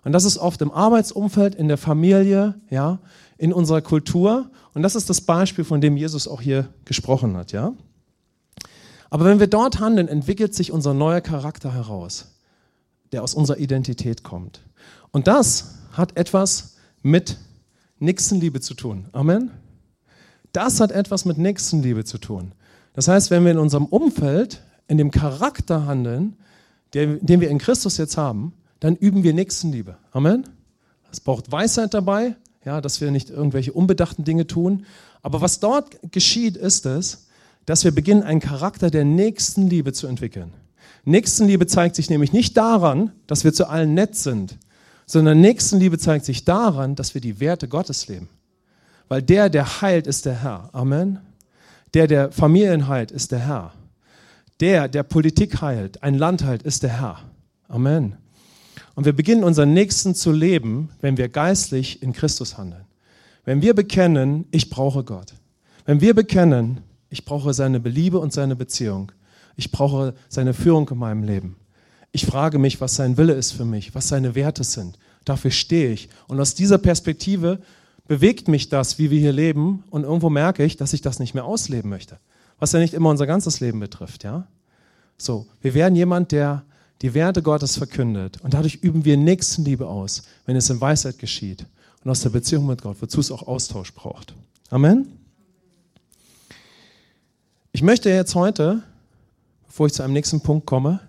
Und 0.02 0.12
das 0.12 0.24
ist 0.24 0.38
oft 0.38 0.62
im 0.62 0.70
Arbeitsumfeld, 0.70 1.54
in 1.54 1.68
der 1.68 1.76
Familie, 1.76 2.54
ja, 2.70 3.00
in 3.36 3.52
unserer 3.52 3.82
Kultur. 3.82 4.50
Und 4.74 4.82
das 4.82 4.94
ist 4.94 5.10
das 5.10 5.20
Beispiel, 5.20 5.64
von 5.64 5.80
dem 5.80 5.96
Jesus 5.96 6.26
auch 6.26 6.40
hier 6.40 6.68
gesprochen 6.84 7.36
hat, 7.36 7.52
ja. 7.52 7.72
Aber 9.10 9.24
wenn 9.24 9.40
wir 9.40 9.48
dort 9.48 9.80
handeln, 9.80 10.08
entwickelt 10.08 10.54
sich 10.54 10.72
unser 10.72 10.94
neuer 10.94 11.20
Charakter 11.20 11.74
heraus, 11.74 12.36
der 13.12 13.22
aus 13.22 13.34
unserer 13.34 13.58
Identität 13.58 14.22
kommt. 14.22 14.60
Und 15.10 15.26
das 15.26 15.78
hat 15.92 16.16
etwas 16.16 16.76
mit 17.02 17.36
Nächstenliebe 17.98 18.60
zu 18.60 18.74
tun. 18.74 19.06
Amen. 19.12 19.50
Das 20.52 20.80
hat 20.80 20.92
etwas 20.92 21.24
mit 21.24 21.38
Nächstenliebe 21.38 22.04
zu 22.04 22.18
tun. 22.18 22.52
Das 22.92 23.08
heißt, 23.08 23.30
wenn 23.30 23.44
wir 23.44 23.52
in 23.52 23.58
unserem 23.58 23.86
Umfeld, 23.86 24.62
in 24.90 24.98
dem 24.98 25.12
Charakter 25.12 25.86
handeln, 25.86 26.36
den, 26.94 27.24
den 27.24 27.40
wir 27.40 27.48
in 27.48 27.58
Christus 27.58 27.96
jetzt 27.96 28.16
haben, 28.16 28.52
dann 28.80 28.96
üben 28.96 29.22
wir 29.22 29.32
Nächstenliebe. 29.32 29.96
Amen. 30.10 30.48
Es 31.12 31.20
braucht 31.20 31.52
Weisheit 31.52 31.94
dabei, 31.94 32.34
ja, 32.64 32.80
dass 32.80 33.00
wir 33.00 33.12
nicht 33.12 33.30
irgendwelche 33.30 33.72
unbedachten 33.72 34.24
Dinge 34.24 34.48
tun. 34.48 34.84
Aber 35.22 35.40
was 35.40 35.60
dort 35.60 35.96
geschieht, 36.10 36.56
ist 36.56 36.86
es, 36.86 37.28
dass 37.66 37.84
wir 37.84 37.94
beginnen, 37.94 38.24
einen 38.24 38.40
Charakter 38.40 38.90
der 38.90 39.04
Nächstenliebe 39.04 39.92
zu 39.92 40.08
entwickeln. 40.08 40.52
Nächstenliebe 41.04 41.68
zeigt 41.68 41.94
sich 41.94 42.10
nämlich 42.10 42.32
nicht 42.32 42.56
daran, 42.56 43.12
dass 43.28 43.44
wir 43.44 43.52
zu 43.52 43.68
allen 43.68 43.94
nett 43.94 44.16
sind, 44.16 44.58
sondern 45.06 45.40
Nächstenliebe 45.40 45.98
zeigt 45.98 46.24
sich 46.24 46.44
daran, 46.44 46.96
dass 46.96 47.14
wir 47.14 47.20
die 47.20 47.38
Werte 47.38 47.68
Gottes 47.68 48.08
leben. 48.08 48.28
Weil 49.08 49.22
der, 49.22 49.50
der 49.50 49.82
heilt, 49.82 50.08
ist 50.08 50.26
der 50.26 50.42
Herr. 50.42 50.70
Amen. 50.72 51.20
Der, 51.94 52.08
der 52.08 52.32
Familien 52.32 52.88
heilt, 52.88 53.12
ist 53.12 53.30
der 53.30 53.40
Herr. 53.40 53.72
Der, 54.60 54.88
der 54.88 55.02
Politik 55.02 55.62
heilt, 55.62 56.02
ein 56.02 56.14
Land 56.14 56.44
heilt, 56.44 56.62
ist 56.62 56.82
der 56.82 57.00
Herr. 57.00 57.18
Amen. 57.68 58.16
Und 58.94 59.06
wir 59.06 59.14
beginnen 59.14 59.44
unseren 59.44 59.72
Nächsten 59.72 60.14
zu 60.14 60.32
leben, 60.32 60.90
wenn 61.00 61.16
wir 61.16 61.28
geistlich 61.28 62.02
in 62.02 62.12
Christus 62.12 62.58
handeln. 62.58 62.84
Wenn 63.44 63.62
wir 63.62 63.74
bekennen, 63.74 64.44
ich 64.50 64.68
brauche 64.68 65.02
Gott. 65.02 65.32
Wenn 65.86 66.00
wir 66.02 66.14
bekennen, 66.14 66.82
ich 67.08 67.24
brauche 67.24 67.54
seine 67.54 67.80
Beliebe 67.80 68.18
und 68.18 68.32
seine 68.32 68.54
Beziehung. 68.54 69.12
Ich 69.56 69.72
brauche 69.72 70.14
seine 70.28 70.52
Führung 70.52 70.88
in 70.90 70.98
meinem 70.98 71.22
Leben. 71.22 71.56
Ich 72.12 72.26
frage 72.26 72.58
mich, 72.58 72.80
was 72.80 72.96
sein 72.96 73.16
Wille 73.16 73.32
ist 73.32 73.52
für 73.52 73.64
mich, 73.64 73.94
was 73.94 74.08
seine 74.08 74.34
Werte 74.34 74.64
sind. 74.64 74.98
Dafür 75.24 75.50
stehe 75.50 75.92
ich. 75.92 76.08
Und 76.28 76.40
aus 76.40 76.54
dieser 76.54 76.78
Perspektive 76.78 77.60
bewegt 78.06 78.48
mich 78.48 78.68
das, 78.68 78.98
wie 78.98 79.10
wir 79.10 79.20
hier 79.20 79.32
leben. 79.32 79.84
Und 79.90 80.04
irgendwo 80.04 80.28
merke 80.28 80.64
ich, 80.64 80.76
dass 80.76 80.92
ich 80.92 81.00
das 81.00 81.18
nicht 81.18 81.34
mehr 81.34 81.44
ausleben 81.44 81.88
möchte. 81.88 82.18
Was 82.60 82.72
ja 82.72 82.78
nicht 82.78 82.94
immer 82.94 83.10
unser 83.10 83.26
ganzes 83.26 83.58
Leben 83.58 83.80
betrifft, 83.80 84.22
ja? 84.22 84.46
So, 85.18 85.46
wir 85.60 85.74
werden 85.74 85.96
jemand, 85.96 86.30
der 86.30 86.64
die 87.02 87.14
Werte 87.14 87.42
Gottes 87.42 87.76
verkündet. 87.76 88.40
Und 88.42 88.54
dadurch 88.54 88.76
üben 88.76 89.04
wir 89.04 89.16
Nächstenliebe 89.16 89.86
aus, 89.86 90.22
wenn 90.46 90.56
es 90.56 90.70
in 90.70 90.80
Weisheit 90.80 91.18
geschieht. 91.18 91.66
Und 92.04 92.10
aus 92.10 92.20
der 92.20 92.30
Beziehung 92.30 92.66
mit 92.66 92.82
Gott, 92.82 92.96
wozu 93.00 93.20
es 93.20 93.30
auch 93.30 93.46
Austausch 93.46 93.92
braucht. 93.92 94.34
Amen. 94.70 95.08
Ich 97.72 97.82
möchte 97.82 98.10
jetzt 98.10 98.34
heute, 98.34 98.82
bevor 99.66 99.86
ich 99.86 99.92
zu 99.92 100.02
einem 100.02 100.12
nächsten 100.12 100.40
Punkt 100.40 100.66
komme, 100.66 101.00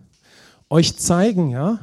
euch 0.69 0.97
zeigen, 0.97 1.49
ja, 1.49 1.79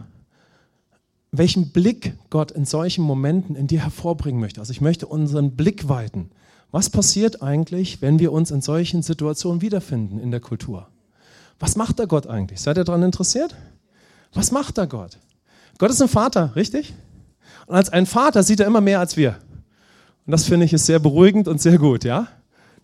welchen 1.31 1.73
Blick 1.73 2.15
Gott 2.31 2.51
in 2.51 2.65
solchen 2.65 3.05
Momenten 3.05 3.55
in 3.55 3.67
dir 3.67 3.83
hervorbringen 3.83 4.41
möchte. 4.41 4.61
Also 4.61 4.73
ich 4.73 4.81
möchte 4.81 5.07
unseren 5.07 5.57
Blick 5.57 5.89
weiten. 5.89 6.31
Was 6.71 6.91
passiert 6.91 7.43
eigentlich, 7.43 8.03
wenn 8.03 8.19
wir 8.19 8.33
uns 8.33 8.51
in 8.51 8.61
solchen 8.61 9.03
Situationen 9.03 9.63
wiederfinden 9.63 10.19
in 10.19 10.31
der 10.31 10.41
Kultur? 10.41 10.89
Was 11.59 11.77
macht 11.77 11.99
da 11.99 12.05
Gott 12.05 12.27
eigentlich? 12.27 12.61
Seid 12.61 12.77
ihr 12.77 12.85
daran 12.85 13.03
interessiert? 13.03 13.55
Was 14.35 14.53
macht 14.53 14.77
da 14.77 14.85
Gott? 14.85 15.19
Gott 15.79 15.91
ist 15.91 16.03
ein 16.03 16.09
Vater, 16.09 16.55
richtig? 16.57 16.95
Und 17.67 17.75
als 17.75 17.89
ein 17.89 18.07
Vater 18.07 18.43
sieht 18.43 18.61
er 18.61 18.67
immer 18.67 18.83
mehr 18.83 19.01
als 19.01 19.17
wir. 19.17 19.37
Und 20.27 20.33
das 20.33 20.45
finde 20.45 20.67
ich 20.67 20.73
ist 20.75 20.87
sehr 20.87 20.99
beruhigend 20.99 21.49
und 21.49 21.61
sehr 21.61 21.79
gut, 21.79 22.05
ja? 22.05 22.29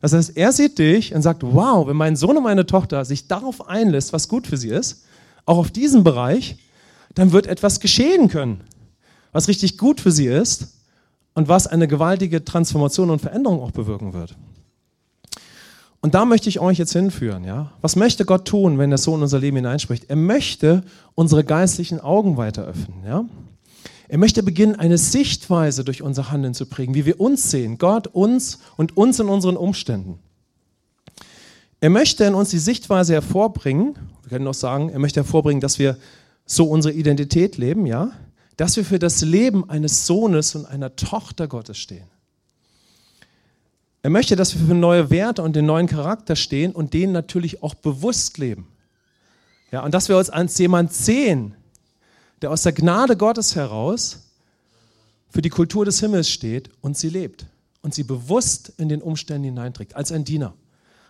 Das 0.01 0.13
heißt, 0.13 0.37
er 0.37 0.53
sieht 0.53 0.79
dich 0.79 1.15
und 1.15 1.23
sagt, 1.23 1.43
wow, 1.43 1.87
wenn 1.87 1.97
mein 1.97 2.17
Sohn 2.17 2.37
und 2.37 2.43
meine 2.43 2.67
Tochter 2.67 3.05
sich 3.05 3.29
darauf 3.29 3.69
einlässt, 3.69 4.13
was 4.13 4.29
gut 4.29 4.47
für 4.47 4.57
sie 4.57 4.69
ist, 4.69 5.05
auch 5.45 5.59
auf 5.59 5.71
diesen 5.71 6.05
Bereich, 6.05 6.59
dann 7.15 7.33
wird 7.33 7.47
etwas 7.47 7.81
geschehen 7.81 8.29
können, 8.29 8.63
was 9.33 9.49
richtig 9.49 9.79
gut 9.79 10.01
für 10.01 10.11
sie 10.11 10.27
ist 10.27 10.74
und 11.35 11.49
was 11.49 11.67
eine 11.67 11.89
gewaltige 11.89 12.45
Transformation 12.45 13.11
und 13.11 13.21
Veränderung 13.21 13.61
auch 13.61 13.73
bewirken 13.73 14.13
wird. 14.13 14.37
Und 16.01 16.15
da 16.15 16.27
möchte 16.27 16.49
ich 16.51 16.61
euch 16.61 16.79
jetzt 16.79 16.93
hinführen. 16.93 17.45
Ja? 17.45 17.73
Was 17.81 17.97
möchte 17.97 18.25
Gott 18.25 18.47
tun, 18.47 18.79
wenn 18.79 18.91
der 18.91 18.99
Sohn 18.99 19.17
in 19.17 19.23
unser 19.23 19.39
Leben 19.39 19.57
hineinspricht? 19.57 20.11
Er 20.11 20.17
möchte 20.17 20.85
unsere 21.15 21.45
geistlichen 21.45 21.99
Augen 21.99 22.37
weiter 22.37 22.65
öffnen. 22.65 22.99
Ja? 23.07 23.25
Er 24.09 24.19
möchte 24.19 24.43
beginnen, 24.43 24.77
eine 24.77 24.99
Sichtweise 24.99 25.83
durch 25.83 26.03
unser 26.03 26.31
Handeln 26.31 26.53
zu 26.53 26.67
prägen, 26.67 26.95
wie 26.95 27.07
wir 27.07 27.21
uns 27.21 27.51
sehen, 27.51 27.79
Gott, 27.79 28.07
uns 28.07 28.59
und 28.77 28.97
uns 28.97 29.19
in 29.19 29.29
unseren 29.29 29.57
Umständen. 29.57 30.19
Er 31.81 31.91
möchte 31.91 32.25
in 32.25 32.35
uns 32.35 32.51
die 32.51 32.59
Sichtweise 32.59 33.15
hervorbringen, 33.15 33.95
wir 34.23 34.31
können 34.31 34.47
auch 34.47 34.55
sagen, 34.55 34.91
er 34.91 34.99
möchte 34.99 35.21
hervorbringen, 35.21 35.61
dass 35.61 35.79
wir 35.79 35.97
so 36.47 36.67
unsere 36.67 36.95
Identität 36.95 37.57
leben, 37.57 37.87
ja, 37.87 38.13
dass 38.57 38.77
wir 38.77 38.85
für 38.85 38.99
das 38.99 39.23
Leben 39.23 39.69
eines 39.69 40.07
Sohnes 40.07 40.55
und 40.55 40.67
einer 40.67 40.97
Tochter 40.97 41.49
Gottes 41.49 41.79
stehen. 41.79 42.07
Er 44.03 44.11
möchte, 44.11 44.37
dass 44.37 44.55
wir 44.59 44.67
für 44.67 44.75
neue 44.75 45.11
Werte 45.11 45.43
und 45.43 45.57
den 45.57 45.67
neuen 45.67 45.87
Charakter 45.87 46.37
stehen 46.37 46.73
und 46.73 46.93
den 46.93 47.13
natürlich 47.13 47.63
auch 47.63 47.75
bewusst 47.75 48.39
leben. 48.39 48.69
Ja, 49.73 49.83
und 49.83 49.95
dass 49.95 50.09
wir 50.09 50.19
uns 50.19 50.31
als 50.31 50.59
jemand 50.59 50.93
sehen, 50.93 51.55
der 52.43 52.51
aus 52.51 52.63
der 52.63 52.73
Gnade 52.73 53.17
Gottes 53.17 53.57
heraus 53.57 54.31
für 55.31 55.41
die 55.43 55.49
Kultur 55.49 55.85
des 55.85 56.01
Himmels 56.01 56.29
steht 56.29 56.71
und 56.81 56.97
sie 56.99 57.09
lebt 57.09 57.47
und 57.81 57.95
sie 57.95 58.05
bewusst 58.05 58.73
in 58.77 58.89
den 58.89 59.03
Umständen 59.03 59.45
hineinträgt, 59.45 59.97
als 59.97 60.13
ein 60.13 60.25
Diener, 60.25 60.55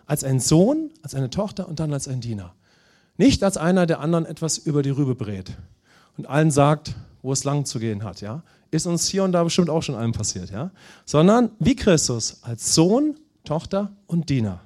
als 0.05 0.23
ein 0.23 0.39
Sohn, 0.39 0.89
als 1.01 1.13
eine 1.13 1.29
Tochter 1.29 1.67
und 1.67 1.79
dann 1.79 1.93
als 1.93 2.07
ein 2.07 2.21
Diener. 2.21 2.55
Nicht 3.17 3.43
als 3.43 3.57
einer, 3.57 3.85
der 3.85 3.99
anderen 3.99 4.25
etwas 4.25 4.57
über 4.57 4.81
die 4.81 4.89
Rübe 4.89 5.15
brät 5.15 5.51
und 6.17 6.27
allen 6.27 6.51
sagt, 6.51 6.95
wo 7.25 7.33
es 7.33 7.43
lang 7.43 7.65
zu 7.65 7.79
gehen 7.79 8.03
hat, 8.03 8.21
ja. 8.21 8.43
Ist 8.71 8.87
uns 8.87 9.07
hier 9.07 9.23
und 9.23 9.31
da 9.31 9.43
bestimmt 9.43 9.69
auch 9.69 9.81
schon 9.81 9.95
allen 9.95 10.11
passiert, 10.11 10.49
ja. 10.51 10.71
Sondern 11.05 11.51
wie 11.59 11.75
Christus, 11.75 12.39
als 12.41 12.73
Sohn, 12.73 13.15
Tochter 13.43 13.91
und 14.07 14.29
Diener. 14.29 14.61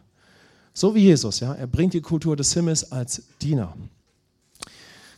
So 0.74 0.96
wie 0.96 1.02
Jesus, 1.02 1.40
ja. 1.40 1.54
Er 1.54 1.68
bringt 1.68 1.94
die 1.94 2.02
Kultur 2.02 2.36
des 2.36 2.54
Himmels 2.54 2.92
als 2.92 3.24
Diener. 3.42 3.76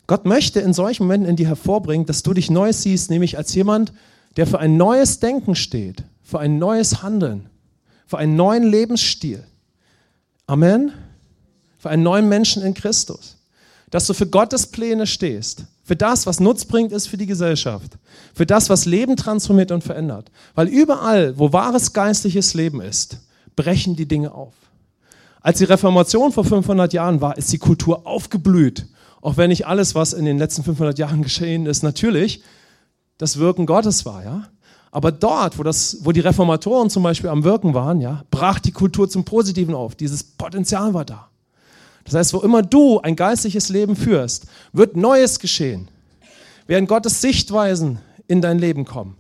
Gott 0.08 0.25
möchte 0.25 0.60
in 0.60 0.73
solchen 0.73 1.04
Momenten 1.04 1.30
in 1.30 1.36
dir 1.36 1.47
hervorbringen, 1.47 2.06
dass 2.06 2.23
du 2.23 2.34
dich 2.34 2.49
neu 2.49 2.73
siehst, 2.73 3.10
nämlich 3.10 3.38
als 3.38 3.54
jemand, 3.54 3.93
der 4.38 4.47
für 4.47 4.60
ein 4.60 4.77
neues 4.77 5.19
Denken 5.19 5.56
steht, 5.56 6.04
für 6.23 6.39
ein 6.39 6.58
neues 6.58 7.04
Handeln, 7.04 7.49
für 8.06 8.17
einen 8.17 8.36
neuen 8.36 8.63
Lebensstil. 8.63 9.43
Amen 10.47 10.91
für 11.82 11.89
einen 11.89 12.04
neuen 12.04 12.30
Menschen 12.30 12.62
in 12.62 12.75
Christus. 12.75 13.38
Dass 13.89 14.06
du 14.06 14.13
für 14.13 14.27
Gottes 14.27 14.67
Pläne 14.67 15.08
stehst, 15.08 15.65
für 15.91 15.97
das, 15.97 16.25
was 16.25 16.39
nutzbringend 16.39 16.93
ist 16.93 17.08
für 17.08 17.17
die 17.17 17.25
Gesellschaft, 17.25 17.97
für 18.34 18.45
das, 18.45 18.69
was 18.69 18.86
Leben 18.86 19.17
transformiert 19.17 19.73
und 19.73 19.84
verändert. 19.84 20.32
Weil 20.56 20.69
überall, 20.69 21.38
wo 21.38 21.51
wahres 21.51 21.91
geistliches 21.91 22.54
Leben 22.54 22.80
ist, 22.80 23.17
brechen 23.58 23.97
die 23.97 24.08
Dinge 24.08 24.34
auf. 24.34 24.54
Als 25.41 25.58
die 25.58 25.65
Reformation 25.65 26.32
vor 26.32 26.45
500 26.45 26.93
Jahren 26.93 27.19
war, 27.19 27.38
ist 27.38 27.51
die 27.51 27.58
Kultur 27.58 28.08
aufgeblüht. 28.08 28.88
Auch 29.19 29.36
wenn 29.36 29.49
nicht 29.49 29.67
alles, 29.67 29.93
was 29.93 30.13
in 30.13 30.23
den 30.23 30.38
letzten 30.38 30.63
500 30.63 30.97
Jahren 30.97 31.23
geschehen 31.23 31.65
ist, 31.65 31.84
natürlich 31.84 32.41
das 33.17 33.38
Wirken 33.38 33.65
Gottes 33.65 34.06
war, 34.06 34.23
ja. 34.23 34.47
Aber 34.91 35.12
dort, 35.12 35.60
wo, 35.60 35.63
das, 35.63 35.97
wo 36.04 36.13
die 36.13 36.21
Reformatoren 36.21 36.89
zum 36.89 37.04
Beispiel 37.04 37.30
am 37.30 37.43
Wirken 37.43 37.73
waren, 37.73 37.99
ja, 37.99 38.23
brach 38.32 38.60
die 38.60 38.71
Kultur 38.71 39.10
zum 39.10 39.25
Positiven 39.25 39.75
auf. 39.75 39.95
Dieses 39.95 40.23
Potenzial 40.23 40.93
war 40.93 41.04
da. 41.04 41.31
Das 42.06 42.16
heißt, 42.16 42.34
wo 42.34 42.40
immer 42.40 42.62
du 42.62 43.00
ein 43.00 43.16
geistliches 43.16 43.70
Leben 43.70 43.96
führst, 43.96 44.48
wird 44.74 44.96
Neues 44.96 45.40
geschehen. 45.40 45.88
Werden 46.68 46.88
Gottes 46.88 47.22
Sichtweisen 47.22 48.00
in 48.28 48.42
dein 48.42 48.60
Leben 48.60 48.86
kommen. 48.86 49.18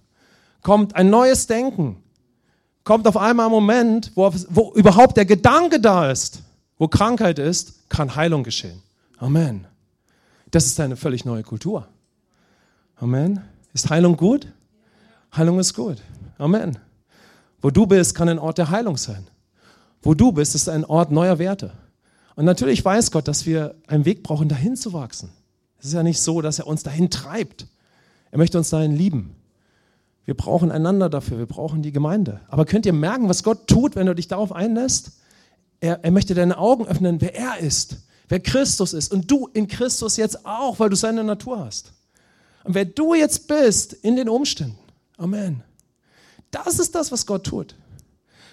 Kommt 0.61 0.95
ein 0.95 1.09
neues 1.09 1.47
Denken. 1.47 1.97
Kommt 2.83 3.07
auf 3.07 3.17
einmal 3.17 3.47
ein 3.47 3.51
Moment, 3.51 4.11
wo, 4.15 4.31
wo 4.49 4.73
überhaupt 4.73 5.17
der 5.17 5.25
Gedanke 5.25 5.79
da 5.79 6.09
ist, 6.09 6.41
wo 6.77 6.87
Krankheit 6.87 7.39
ist, 7.39 7.89
kann 7.89 8.15
Heilung 8.15 8.43
geschehen. 8.43 8.81
Amen. 9.17 9.67
Das 10.49 10.65
ist 10.65 10.79
eine 10.79 10.95
völlig 10.95 11.25
neue 11.25 11.43
Kultur. 11.43 11.87
Amen. 12.95 13.41
Ist 13.73 13.89
Heilung 13.89 14.17
gut? 14.17 14.47
Heilung 15.35 15.59
ist 15.59 15.73
gut. 15.73 15.97
Amen. 16.37 16.77
Wo 17.61 17.69
du 17.69 17.85
bist, 17.85 18.15
kann 18.15 18.29
ein 18.29 18.39
Ort 18.39 18.57
der 18.57 18.69
Heilung 18.69 18.97
sein. 18.97 19.27
Wo 20.01 20.13
du 20.13 20.31
bist, 20.31 20.55
ist 20.55 20.67
ein 20.67 20.83
Ort 20.85 21.11
neuer 21.11 21.37
Werte. 21.37 21.71
Und 22.35 22.45
natürlich 22.45 22.83
weiß 22.83 23.11
Gott, 23.11 23.27
dass 23.27 23.45
wir 23.45 23.75
einen 23.87 24.05
Weg 24.05 24.23
brauchen, 24.23 24.49
dahin 24.49 24.75
zu 24.75 24.93
wachsen. 24.93 25.29
Es 25.79 25.87
ist 25.87 25.93
ja 25.93 26.03
nicht 26.03 26.21
so, 26.21 26.41
dass 26.41 26.59
er 26.59 26.67
uns 26.67 26.83
dahin 26.83 27.09
treibt. 27.09 27.67
Er 28.31 28.37
möchte 28.37 28.57
uns 28.57 28.69
dahin 28.69 28.95
lieben. 28.95 29.35
Wir 30.25 30.35
brauchen 30.35 30.71
einander 30.71 31.09
dafür, 31.09 31.39
wir 31.39 31.45
brauchen 31.45 31.81
die 31.81 31.91
Gemeinde. 31.91 32.41
Aber 32.47 32.65
könnt 32.65 32.85
ihr 32.85 32.93
merken, 32.93 33.27
was 33.27 33.43
Gott 33.43 33.67
tut, 33.67 33.95
wenn 33.95 34.05
du 34.05 34.15
dich 34.15 34.27
darauf 34.27 34.51
einlässt? 34.51 35.13
Er, 35.79 36.03
er 36.03 36.11
möchte 36.11 36.35
deine 36.35 36.57
Augen 36.57 36.85
öffnen, 36.85 37.19
wer 37.21 37.35
er 37.35 37.57
ist, 37.57 37.97
wer 38.29 38.39
Christus 38.39 38.93
ist 38.93 39.11
und 39.11 39.29
du 39.29 39.49
in 39.53 39.67
Christus 39.67 40.17
jetzt 40.17 40.45
auch, 40.45 40.79
weil 40.79 40.89
du 40.89 40.95
seine 40.95 41.23
Natur 41.23 41.65
hast. 41.65 41.93
Und 42.63 42.75
wer 42.75 42.85
du 42.85 43.15
jetzt 43.15 43.47
bist 43.47 43.93
in 43.93 44.15
den 44.15 44.29
Umständen. 44.29 44.77
Amen. 45.17 45.63
Das 46.51 46.79
ist 46.79 46.93
das, 46.93 47.11
was 47.11 47.25
Gott 47.25 47.45
tut. 47.45 47.75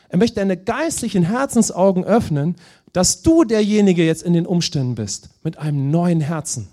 Er 0.08 0.18
möchte 0.18 0.36
deine 0.36 0.56
geistlichen 0.56 1.22
Herzensaugen 1.22 2.04
öffnen, 2.04 2.56
dass 2.98 3.22
du 3.22 3.44
derjenige 3.44 4.04
jetzt 4.04 4.24
in 4.24 4.32
den 4.32 4.44
Umständen 4.44 4.96
bist, 4.96 5.30
mit 5.44 5.56
einem 5.56 5.88
neuen 5.92 6.20
Herzen 6.20 6.66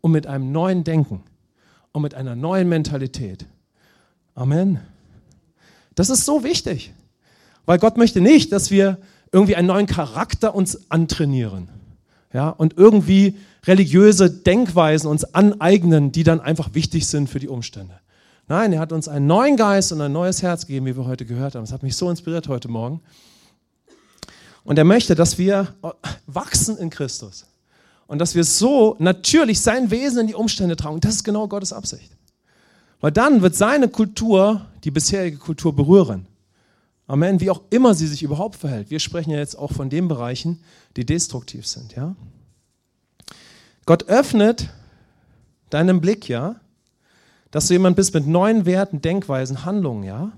und 0.00 0.12
mit 0.12 0.28
einem 0.28 0.52
neuen 0.52 0.84
Denken 0.84 1.24
und 1.90 2.02
mit 2.02 2.14
einer 2.14 2.36
neuen 2.36 2.68
Mentalität. 2.68 3.46
Amen. 4.36 4.78
Das 5.96 6.08
ist 6.08 6.24
so 6.24 6.44
wichtig, 6.44 6.94
weil 7.66 7.80
Gott 7.80 7.96
möchte 7.96 8.20
nicht, 8.20 8.52
dass 8.52 8.70
wir 8.70 8.98
irgendwie 9.32 9.56
einen 9.56 9.66
neuen 9.66 9.86
Charakter 9.86 10.54
uns 10.54 10.88
antrainieren 10.88 11.66
ja, 12.32 12.50
und 12.50 12.78
irgendwie 12.78 13.36
religiöse 13.66 14.30
Denkweisen 14.30 15.10
uns 15.10 15.24
aneignen, 15.34 16.12
die 16.12 16.22
dann 16.22 16.40
einfach 16.40 16.74
wichtig 16.74 17.08
sind 17.08 17.28
für 17.28 17.40
die 17.40 17.48
Umstände. 17.48 17.98
Nein, 18.46 18.72
er 18.72 18.78
hat 18.78 18.92
uns 18.92 19.08
einen 19.08 19.26
neuen 19.26 19.56
Geist 19.56 19.90
und 19.90 20.00
ein 20.00 20.12
neues 20.12 20.44
Herz 20.44 20.64
gegeben, 20.64 20.86
wie 20.86 20.96
wir 20.96 21.06
heute 21.06 21.26
gehört 21.26 21.56
haben. 21.56 21.64
Das 21.64 21.72
hat 21.72 21.82
mich 21.82 21.96
so 21.96 22.08
inspiriert 22.08 22.46
heute 22.46 22.68
Morgen. 22.68 23.00
Und 24.64 24.78
er 24.78 24.84
möchte, 24.84 25.14
dass 25.14 25.38
wir 25.38 25.74
wachsen 26.26 26.78
in 26.78 26.90
Christus 26.90 27.46
und 28.06 28.18
dass 28.18 28.34
wir 28.34 28.44
so 28.44 28.96
natürlich 28.98 29.60
sein 29.60 29.90
Wesen 29.90 30.20
in 30.20 30.26
die 30.28 30.34
Umstände 30.34 30.76
tragen. 30.76 31.00
Das 31.00 31.14
ist 31.14 31.24
genau 31.24 31.48
Gottes 31.48 31.72
Absicht. 31.72 32.12
Weil 33.00 33.10
dann 33.10 33.42
wird 33.42 33.56
seine 33.56 33.88
Kultur 33.88 34.66
die 34.84 34.90
bisherige 34.90 35.36
Kultur 35.36 35.74
berühren. 35.74 36.26
Amen, 37.08 37.40
wie 37.40 37.50
auch 37.50 37.62
immer 37.70 37.94
sie 37.94 38.06
sich 38.06 38.22
überhaupt 38.22 38.56
verhält. 38.56 38.90
Wir 38.90 39.00
sprechen 39.00 39.30
ja 39.30 39.38
jetzt 39.38 39.58
auch 39.58 39.72
von 39.72 39.90
den 39.90 40.08
Bereichen, 40.08 40.62
die 40.96 41.04
destruktiv 41.04 41.66
sind, 41.66 41.94
ja? 41.94 42.14
Gott 43.84 44.04
öffnet 44.04 44.68
deinen 45.70 46.00
Blick, 46.00 46.28
ja, 46.28 46.56
dass 47.50 47.66
du 47.66 47.74
jemand 47.74 47.96
bist 47.96 48.14
mit 48.14 48.26
neuen 48.26 48.64
Werten, 48.64 49.02
Denkweisen, 49.02 49.64
Handlungen, 49.64 50.04
ja? 50.04 50.32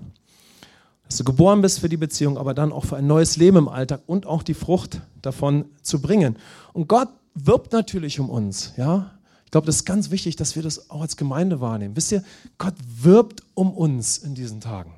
Dass 1.07 1.17
du 1.17 1.23
geboren 1.23 1.61
bist 1.61 1.79
für 1.79 1.89
die 1.89 1.97
Beziehung, 1.97 2.37
aber 2.37 2.53
dann 2.53 2.71
auch 2.71 2.85
für 2.85 2.97
ein 2.97 3.07
neues 3.07 3.37
Leben 3.37 3.57
im 3.57 3.67
Alltag 3.67 4.01
und 4.07 4.25
auch 4.25 4.43
die 4.43 4.53
Frucht 4.53 5.01
davon 5.21 5.65
zu 5.81 6.01
bringen. 6.01 6.37
Und 6.73 6.87
Gott 6.87 7.09
wirbt 7.35 7.73
natürlich 7.73 8.19
um 8.19 8.29
uns, 8.29 8.73
ja? 8.77 9.11
Ich 9.45 9.51
glaube, 9.51 9.67
das 9.67 9.77
ist 9.77 9.85
ganz 9.85 10.09
wichtig, 10.11 10.35
dass 10.35 10.55
wir 10.55 10.63
das 10.63 10.89
auch 10.89 11.01
als 11.01 11.15
Gemeinde 11.15 11.61
wahrnehmen. 11.61 11.95
Wisst 11.95 12.11
ihr, 12.11 12.23
Gott 12.57 12.73
wirbt 13.01 13.43
um 13.53 13.71
uns 13.71 14.17
in 14.17 14.35
diesen 14.35 14.59
Tagen. 14.59 14.93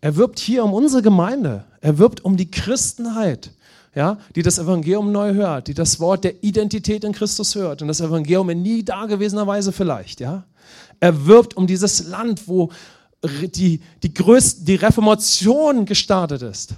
Er 0.00 0.16
wirbt 0.16 0.38
hier 0.38 0.64
um 0.64 0.74
unsere 0.74 1.02
Gemeinde. 1.02 1.64
Er 1.80 1.96
wirbt 1.96 2.24
um 2.24 2.36
die 2.36 2.50
Christenheit, 2.50 3.52
ja, 3.94 4.18
die 4.34 4.42
das 4.42 4.58
Evangelium 4.58 5.12
neu 5.12 5.34
hört, 5.34 5.68
die 5.68 5.74
das 5.74 5.98
Wort 6.00 6.24
der 6.24 6.44
Identität 6.44 7.04
in 7.04 7.12
Christus 7.12 7.54
hört 7.54 7.80
und 7.80 7.88
das 7.88 8.00
Evangelium 8.00 8.50
in 8.50 8.62
nie 8.62 8.84
dagewesener 8.84 9.46
Weise 9.46 9.72
vielleicht. 9.72 10.20
Ja. 10.20 10.44
Er 11.00 11.26
wirbt 11.26 11.56
um 11.56 11.66
dieses 11.66 12.06
Land, 12.06 12.46
wo 12.48 12.70
die, 13.22 13.80
die, 14.02 14.14
größte, 14.14 14.64
die 14.64 14.76
Reformation 14.76 15.84
gestartet 15.84 16.42
ist. 16.42 16.74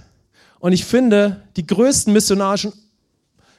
Und 0.59 0.73
ich 0.73 0.85
finde, 0.85 1.43
die 1.55 1.65
größten 1.65 2.11
missionarischen 2.11 2.73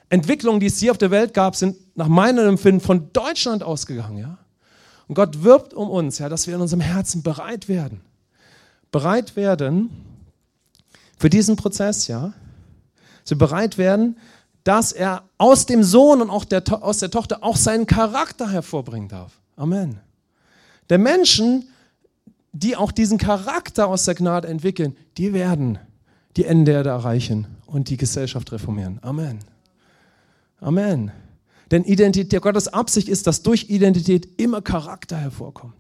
Entwicklungen, 0.09 0.61
die 0.61 0.67
es 0.67 0.79
hier 0.79 0.91
auf 0.91 0.99
der 0.99 1.11
Welt 1.11 1.35
gab, 1.35 1.57
sind 1.57 1.77
nach 1.97 2.09
meinem 2.09 2.49
Empfinden 2.49 2.81
von 2.81 3.13
Deutschland 3.13 3.63
ausgegangen. 3.63 4.19
Ja? 4.19 4.39
Und 5.09 5.15
Gott 5.15 5.43
wirbt 5.43 5.73
um 5.73 5.89
uns, 5.89 6.19
ja, 6.19 6.29
dass 6.29 6.47
wir 6.47 6.55
in 6.55 6.61
unserem 6.61 6.81
Herzen 6.81 7.23
bereit 7.23 7.69
werden 7.69 8.03
bereit 8.91 9.37
werden 9.37 9.91
für 11.19 11.31
diesen 11.31 11.57
Prozess, 11.57 12.09
ja, 12.09 12.33
dass 13.23 13.31
wir 13.31 13.39
bereit 13.39 13.79
werden, 13.79 14.17
dass 14.65 14.93
er 14.93 15.25
aus 15.39 15.67
dem 15.67 15.83
Sohn 15.83 16.21
und 16.21 16.31
auch 16.31 16.45
der, 16.45 16.63
aus 16.83 16.99
der 16.99 17.11
Tochter 17.11 17.43
auch 17.43 17.57
seinen 17.57 17.87
Charakter 17.87 18.51
hervorbringen 18.51 19.09
darf. 19.09 19.33
Amen. 19.57 20.01
Der 20.89 20.99
Menschen, 20.99 21.69
die 22.53 22.77
auch 22.77 22.93
diesen 22.93 23.19
Charakter 23.19 23.89
aus 23.89 24.05
der 24.05 24.15
Gnade 24.15 24.49
entwickeln, 24.49 24.97
die 25.17 25.33
werden 25.33 25.79
die 26.37 26.45
Ende 26.45 26.73
Erde 26.73 26.91
erreichen 26.91 27.47
und 27.67 27.89
die 27.89 27.97
Gesellschaft 27.97 28.53
reformieren. 28.53 28.99
Amen. 29.03 29.39
Amen. 30.61 31.13
Denn 31.71 31.85
Identität, 31.85 32.43
Gottes 32.43 32.69
Absicht 32.69 33.09
ist, 33.09 33.27
dass 33.27 33.43
durch 33.43 33.71
Identität 33.71 34.29
immer 34.41 34.61
Charakter 34.61 35.17
hervorkommt. 35.17 35.75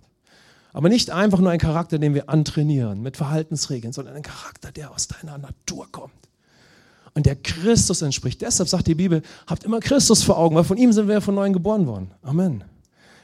Aber 0.73 0.89
nicht 0.89 1.11
einfach 1.11 1.41
nur 1.41 1.51
ein 1.51 1.59
Charakter, 1.59 1.99
den 1.99 2.15
wir 2.15 2.29
antrainieren 2.29 3.03
mit 3.03 3.17
Verhaltensregeln, 3.17 3.93
sondern 3.93 4.15
ein 4.15 4.23
Charakter, 4.23 4.71
der 4.71 4.93
aus 4.93 5.09
deiner 5.09 5.37
Natur 5.37 5.89
kommt 5.91 6.15
und 7.15 7.27
der 7.27 7.37
Christus 7.37 8.03
entspricht. 8.03 8.41
Deshalb 8.41 8.69
sagt 8.69 8.87
die 8.87 8.95
Bibel, 8.95 9.23
habt 9.49 9.65
immer 9.65 9.81
Christus 9.81 10.23
vor 10.23 10.39
Augen, 10.39 10.55
weil 10.55 10.65
von 10.65 10.77
ihm 10.77 10.93
sind 10.93 11.09
wir 11.09 11.21
von 11.21 11.35
neuem 11.35 11.53
geboren 11.53 11.87
worden. 11.87 12.13
Amen. 12.23 12.63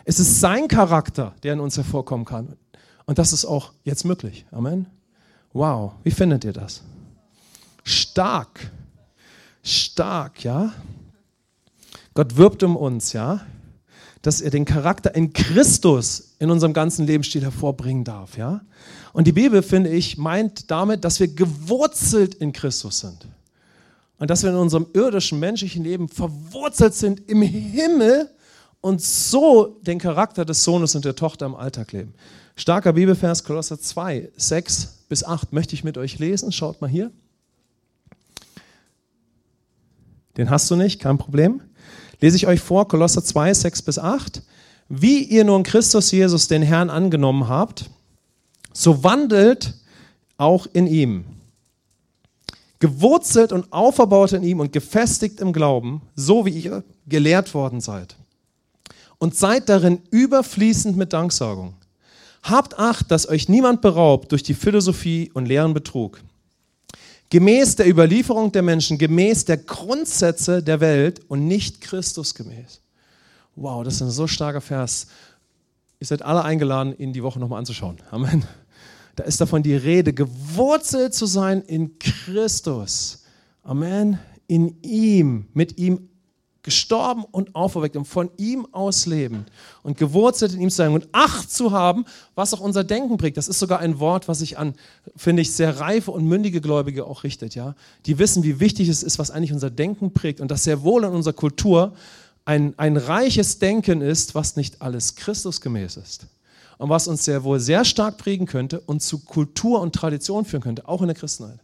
Es 0.04 0.18
ist 0.18 0.40
sein 0.40 0.68
Charakter, 0.68 1.34
der 1.42 1.52
in 1.52 1.60
uns 1.60 1.76
hervorkommen 1.76 2.24
kann. 2.24 2.56
Und 3.06 3.18
das 3.18 3.32
ist 3.32 3.44
auch 3.44 3.72
jetzt 3.84 4.04
möglich. 4.04 4.44
Amen. 4.50 4.86
Wow, 5.52 5.92
wie 6.02 6.10
findet 6.10 6.44
ihr 6.44 6.52
das? 6.52 6.82
Stark. 7.84 8.70
Stark, 9.62 10.44
ja? 10.44 10.72
Gott 12.14 12.36
wirbt 12.36 12.62
um 12.62 12.76
uns, 12.76 13.12
ja? 13.12 13.40
dass 14.26 14.40
er 14.40 14.50
den 14.50 14.64
Charakter 14.64 15.14
in 15.14 15.32
Christus 15.32 16.34
in 16.40 16.50
unserem 16.50 16.72
ganzen 16.72 17.06
Lebensstil 17.06 17.42
hervorbringen 17.42 18.02
darf. 18.02 18.36
Ja? 18.36 18.60
Und 19.12 19.28
die 19.28 19.32
Bibel, 19.32 19.62
finde 19.62 19.90
ich, 19.90 20.18
meint 20.18 20.68
damit, 20.72 21.04
dass 21.04 21.20
wir 21.20 21.28
gewurzelt 21.28 22.34
in 22.34 22.52
Christus 22.52 22.98
sind. 22.98 23.28
Und 24.18 24.28
dass 24.28 24.42
wir 24.42 24.50
in 24.50 24.56
unserem 24.56 24.88
irdischen, 24.94 25.38
menschlichen 25.38 25.84
Leben 25.84 26.08
verwurzelt 26.08 26.94
sind 26.94 27.28
im 27.28 27.40
Himmel 27.40 28.28
und 28.80 29.00
so 29.00 29.78
den 29.82 30.00
Charakter 30.00 30.44
des 30.44 30.64
Sohnes 30.64 30.96
und 30.96 31.04
der 31.04 31.14
Tochter 31.14 31.46
im 31.46 31.54
Alltag 31.54 31.92
leben. 31.92 32.12
Starker 32.56 32.94
Bibelvers, 32.94 33.44
Kolosser 33.44 33.78
2, 33.78 34.30
6 34.34 35.04
bis 35.08 35.24
8 35.24 35.52
möchte 35.52 35.74
ich 35.74 35.84
mit 35.84 35.98
euch 35.98 36.18
lesen. 36.18 36.52
Schaut 36.52 36.80
mal 36.80 36.88
hier. 36.88 37.10
Den 40.38 40.48
hast 40.48 40.70
du 40.70 40.76
nicht, 40.76 40.98
kein 40.98 41.18
Problem. 41.18 41.60
Lese 42.20 42.36
ich 42.36 42.46
euch 42.46 42.60
vor, 42.60 42.88
Kolosser 42.88 43.22
2, 43.22 43.52
6 43.52 43.82
bis 43.82 43.98
8. 43.98 44.42
Wie 44.88 45.22
ihr 45.22 45.44
nun 45.44 45.64
Christus 45.64 46.10
Jesus, 46.10 46.48
den 46.48 46.62
Herrn, 46.62 46.88
angenommen 46.88 47.48
habt, 47.48 47.90
so 48.72 49.04
wandelt 49.04 49.74
auch 50.38 50.66
in 50.72 50.86
ihm. 50.86 51.24
Gewurzelt 52.78 53.52
und 53.52 53.72
auferbaut 53.72 54.32
in 54.32 54.42
ihm 54.42 54.60
und 54.60 54.72
gefestigt 54.72 55.40
im 55.40 55.52
Glauben, 55.52 56.02
so 56.14 56.46
wie 56.46 56.50
ihr 56.50 56.84
gelehrt 57.06 57.52
worden 57.52 57.80
seid. 57.80 58.16
Und 59.18 59.34
seid 59.34 59.68
darin 59.68 60.00
überfließend 60.10 60.96
mit 60.96 61.12
Danksagung. 61.12 61.74
Habt 62.48 62.78
Acht, 62.78 63.10
dass 63.10 63.28
euch 63.28 63.48
niemand 63.48 63.80
beraubt 63.80 64.32
durch 64.32 64.42
die 64.42 64.54
Philosophie 64.54 65.30
und 65.34 65.46
leeren 65.46 65.74
Betrug 65.74 66.20
gemäß 67.30 67.76
der 67.76 67.88
Überlieferung 67.88 68.52
der 68.52 68.62
Menschen, 68.62 68.98
gemäß 68.98 69.44
der 69.44 69.58
Grundsätze 69.58 70.62
der 70.62 70.80
Welt 70.80 71.20
und 71.28 71.46
nicht 71.46 71.80
Christus 71.80 72.34
gemäß. 72.34 72.80
Wow, 73.56 73.84
das 73.84 73.94
ist 73.94 74.02
ein 74.02 74.10
so 74.10 74.26
starker 74.26 74.60
Vers. 74.60 75.06
Ihr 75.98 76.06
seid 76.06 76.22
alle 76.22 76.44
eingeladen, 76.44 76.96
ihn 76.98 77.12
die 77.12 77.22
Woche 77.22 77.40
nochmal 77.40 77.58
anzuschauen. 77.58 77.96
Amen. 78.10 78.44
Da 79.16 79.24
ist 79.24 79.40
davon 79.40 79.62
die 79.62 79.74
Rede, 79.74 80.12
gewurzelt 80.12 81.14
zu 81.14 81.24
sein 81.24 81.62
in 81.62 81.98
Christus. 81.98 83.24
Amen. 83.62 84.18
In 84.46 84.76
ihm, 84.82 85.46
mit 85.54 85.78
ihm 85.78 86.08
gestorben 86.66 87.24
und 87.30 87.54
auferweckt 87.54 87.96
und 87.96 88.06
von 88.06 88.28
ihm 88.36 88.66
aus 88.72 89.06
leben 89.06 89.46
und 89.84 89.96
gewurzelt 89.96 90.52
in 90.52 90.60
ihm 90.60 90.68
sein 90.68 90.92
und 90.92 91.08
Acht 91.12 91.50
zu 91.50 91.70
haben, 91.70 92.04
was 92.34 92.52
auch 92.52 92.60
unser 92.60 92.82
Denken 92.82 93.16
prägt. 93.18 93.36
Das 93.36 93.46
ist 93.46 93.60
sogar 93.60 93.78
ein 93.78 94.00
Wort, 94.00 94.26
was 94.26 94.40
sich 94.40 94.58
an, 94.58 94.74
finde 95.16 95.42
ich, 95.42 95.52
sehr 95.52 95.78
reife 95.78 96.10
und 96.10 96.26
mündige 96.26 96.60
Gläubige 96.60 97.06
auch 97.06 97.22
richtet. 97.22 97.54
Ja? 97.54 97.76
Die 98.04 98.18
wissen, 98.18 98.42
wie 98.42 98.58
wichtig 98.58 98.88
es 98.88 99.04
ist, 99.04 99.20
was 99.20 99.30
eigentlich 99.30 99.52
unser 99.52 99.70
Denken 99.70 100.12
prägt 100.12 100.40
und 100.40 100.50
dass 100.50 100.64
sehr 100.64 100.82
wohl 100.82 101.04
in 101.04 101.10
unserer 101.10 101.34
Kultur 101.34 101.92
ein, 102.44 102.74
ein 102.78 102.96
reiches 102.96 103.60
Denken 103.60 104.00
ist, 104.00 104.34
was 104.34 104.56
nicht 104.56 104.82
alles 104.82 105.14
Christusgemäß 105.14 105.96
ist 105.98 106.26
und 106.78 106.88
was 106.88 107.06
uns 107.06 107.24
sehr 107.24 107.44
wohl 107.44 107.60
sehr 107.60 107.84
stark 107.84 108.18
prägen 108.18 108.46
könnte 108.46 108.80
und 108.80 109.02
zu 109.02 109.20
Kultur 109.20 109.80
und 109.80 109.94
Tradition 109.94 110.44
führen 110.44 110.62
könnte, 110.62 110.88
auch 110.88 111.00
in 111.00 111.06
der 111.06 111.16
Christenheit. 111.16 111.60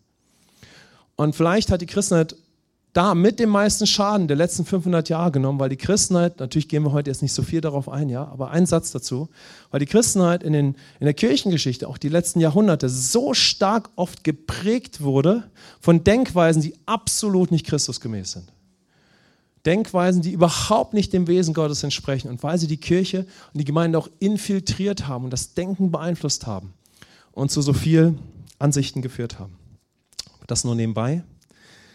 Und 1.17 1.35
vielleicht 1.35 1.73
hat 1.73 1.81
die 1.81 1.87
Christenheit 1.87 2.37
da 2.93 3.15
mit 3.15 3.39
dem 3.41 3.49
meisten 3.49 3.87
Schaden 3.87 4.29
der 4.29 4.37
letzten 4.37 4.67
500 4.67 5.09
Jahre 5.09 5.33
genommen, 5.33 5.59
weil 5.59 5.71
die 5.71 5.77
Christenheit, 5.77 6.41
natürlich 6.41 6.69
gehen 6.69 6.83
wir 6.83 6.93
heute 6.93 7.11
jetzt 7.11 7.23
nicht 7.23 7.33
so 7.33 7.43
viel 7.43 7.63
darauf 7.63 7.89
ein, 7.89 8.11
ja, 8.11 8.25
aber 8.25 8.51
ein 8.51 8.67
Satz 8.67 8.93
dazu, 8.93 9.31
weil 9.71 9.81
die 9.81 9.87
Christenheit 9.87 10.43
in, 10.43 10.53
den, 10.53 10.77
in 11.01 11.05
der 11.07 11.15
Kirchengeschichte 11.15 11.89
auch 11.89 11.97
die 11.97 12.11
letzten 12.11 12.41
Jahrhunderte 12.41 12.91
so 12.91 13.33
stark 13.33 13.89
oft 13.97 14.25
geprägt 14.25 15.01
wurde 15.01 15.45
von 15.81 16.05
Denkweisen, 16.05 16.61
die 16.61 16.75
absolut 16.85 17.51
nicht 17.51 17.67
Christusgemäß 17.67 18.33
sind. 18.33 18.53
Denkweisen, 19.65 20.21
die 20.21 20.33
überhaupt 20.33 20.93
nicht 20.93 21.13
dem 21.13 21.29
Wesen 21.29 21.55
Gottes 21.55 21.83
entsprechen 21.85 22.29
und 22.29 22.43
weil 22.43 22.59
sie 22.59 22.67
die 22.67 22.79
Kirche 22.79 23.21
und 23.55 23.61
die 23.61 23.65
Gemeinde 23.65 23.97
auch 23.97 24.09
infiltriert 24.19 25.07
haben 25.07 25.25
und 25.25 25.31
das 25.31 25.55
Denken 25.55 25.91
beeinflusst 25.93 26.47
haben 26.47 26.75
und 27.31 27.51
zu 27.51 27.63
so 27.63 27.73
viel 27.73 28.19
Ansichten 28.59 29.01
geführt 29.01 29.39
haben. 29.39 29.55
Das 30.47 30.65
nur 30.65 30.75
nebenbei. 30.75 31.23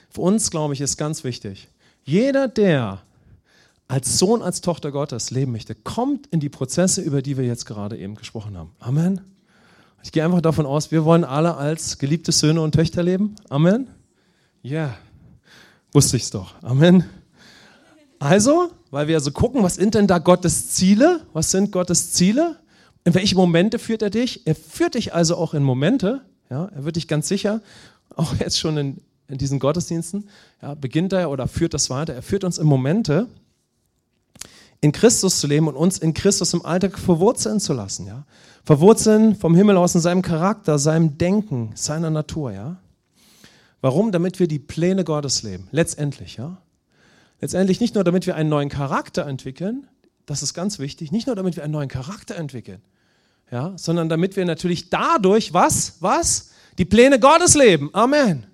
Für 0.09 0.21
uns, 0.21 0.51
glaube 0.51 0.73
ich, 0.73 0.81
ist 0.81 0.97
ganz 0.97 1.23
wichtig, 1.23 1.67
jeder, 2.03 2.47
der 2.47 3.01
als 3.87 4.17
Sohn, 4.17 4.41
als 4.41 4.61
Tochter 4.61 4.91
Gottes 4.91 5.31
leben 5.31 5.51
möchte, 5.51 5.75
kommt 5.75 6.27
in 6.27 6.39
die 6.39 6.49
Prozesse, 6.49 7.01
über 7.01 7.21
die 7.21 7.37
wir 7.37 7.45
jetzt 7.45 7.65
gerade 7.65 7.97
eben 7.97 8.15
gesprochen 8.15 8.57
haben. 8.57 8.71
Amen. 8.79 9.21
Ich 10.03 10.11
gehe 10.11 10.23
einfach 10.23 10.41
davon 10.41 10.65
aus, 10.65 10.91
wir 10.91 11.05
wollen 11.05 11.23
alle 11.23 11.55
als 11.55 11.97
geliebte 11.97 12.31
Söhne 12.31 12.61
und 12.61 12.73
Töchter 12.73 13.03
leben. 13.03 13.35
Amen. 13.49 13.87
Ja, 14.61 14.71
yeah. 14.71 14.97
wusste 15.93 16.17
es 16.17 16.29
doch. 16.29 16.61
Amen. 16.61 17.05
Also, 18.19 18.71
weil 18.91 19.07
wir 19.07 19.15
also 19.15 19.31
gucken, 19.31 19.63
was 19.63 19.75
sind 19.75 19.95
denn 19.95 20.07
da 20.07 20.17
Gottes 20.17 20.71
Ziele? 20.71 21.21
Was 21.33 21.51
sind 21.51 21.71
Gottes 21.71 22.11
Ziele? 22.11 22.57
In 23.03 23.13
welche 23.13 23.35
Momente 23.35 23.79
führt 23.79 24.01
er 24.01 24.09
dich? 24.09 24.45
Er 24.45 24.55
führt 24.55 24.95
dich 24.95 25.13
also 25.13 25.37
auch 25.37 25.53
in 25.53 25.63
Momente. 25.63 26.21
Ja, 26.49 26.65
er 26.65 26.85
wird 26.85 26.95
dich 26.95 27.07
ganz 27.07 27.27
sicher, 27.27 27.61
auch 28.15 28.35
jetzt 28.39 28.59
schon 28.59 28.77
in, 28.77 29.01
in 29.27 29.37
diesen 29.37 29.59
Gottesdiensten, 29.59 30.29
ja, 30.61 30.75
beginnt 30.75 31.13
er 31.13 31.29
oder 31.29 31.47
führt 31.47 31.73
das 31.73 31.89
weiter. 31.89 32.13
Er 32.13 32.21
führt 32.21 32.43
uns 32.43 32.57
in 32.57 32.65
Momente, 32.65 33.27
in 34.81 34.91
Christus 34.91 35.39
zu 35.39 35.47
leben 35.47 35.67
und 35.67 35.75
uns 35.75 35.97
in 35.97 36.13
Christus 36.13 36.53
im 36.53 36.65
Alltag 36.65 36.97
verwurzeln 36.97 37.59
zu 37.59 37.73
lassen. 37.73 38.07
Ja? 38.07 38.25
Verwurzeln 38.63 39.35
vom 39.35 39.55
Himmel 39.55 39.77
aus 39.77 39.95
in 39.95 40.01
seinem 40.01 40.21
Charakter, 40.21 40.77
seinem 40.79 41.17
Denken, 41.17 41.71
seiner 41.75 42.09
Natur. 42.09 42.51
Ja? 42.51 42.77
Warum? 43.81 44.11
Damit 44.11 44.39
wir 44.39 44.47
die 44.47 44.59
Pläne 44.59 45.03
Gottes 45.03 45.43
leben. 45.43 45.67
Letztendlich. 45.71 46.37
Ja? 46.37 46.57
Letztendlich 47.41 47.79
nicht 47.79 47.95
nur, 47.95 48.03
damit 48.03 48.27
wir 48.27 48.35
einen 48.35 48.49
neuen 48.49 48.69
Charakter 48.69 49.25
entwickeln, 49.25 49.87
das 50.25 50.43
ist 50.43 50.53
ganz 50.53 50.79
wichtig, 50.79 51.11
nicht 51.11 51.27
nur, 51.27 51.35
damit 51.35 51.55
wir 51.55 51.63
einen 51.63 51.73
neuen 51.73 51.87
Charakter 51.87 52.35
entwickeln, 52.35 52.81
ja, 53.49 53.73
sondern 53.77 54.09
damit 54.09 54.35
wir 54.35 54.45
natürlich 54.45 54.89
dadurch 54.89 55.53
was, 55.53 55.97
was? 56.01 56.51
Die 56.77 56.85
Pläne 56.85 57.19
Gottes 57.19 57.55
leben. 57.55 57.89
Amen. 57.93 58.45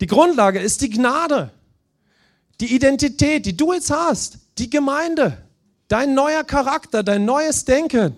Die 0.00 0.06
Grundlage 0.06 0.60
ist 0.60 0.82
die 0.82 0.90
Gnade, 0.90 1.50
die 2.60 2.74
Identität, 2.74 3.46
die 3.46 3.56
du 3.56 3.72
jetzt 3.72 3.90
hast 3.90 4.38
die 4.58 4.70
Gemeinde, 4.70 5.36
dein 5.88 6.14
neuer 6.14 6.44
Charakter, 6.44 7.02
dein 7.02 7.24
neues 7.24 7.64
Denken. 7.64 8.16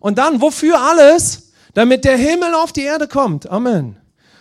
Und 0.00 0.18
dann, 0.18 0.40
wofür 0.40 0.80
alles? 0.80 1.52
Damit 1.74 2.04
der 2.04 2.16
Himmel 2.16 2.54
auf 2.54 2.72
die 2.72 2.82
Erde 2.82 3.06
kommt. 3.06 3.48
Amen. 3.48 3.96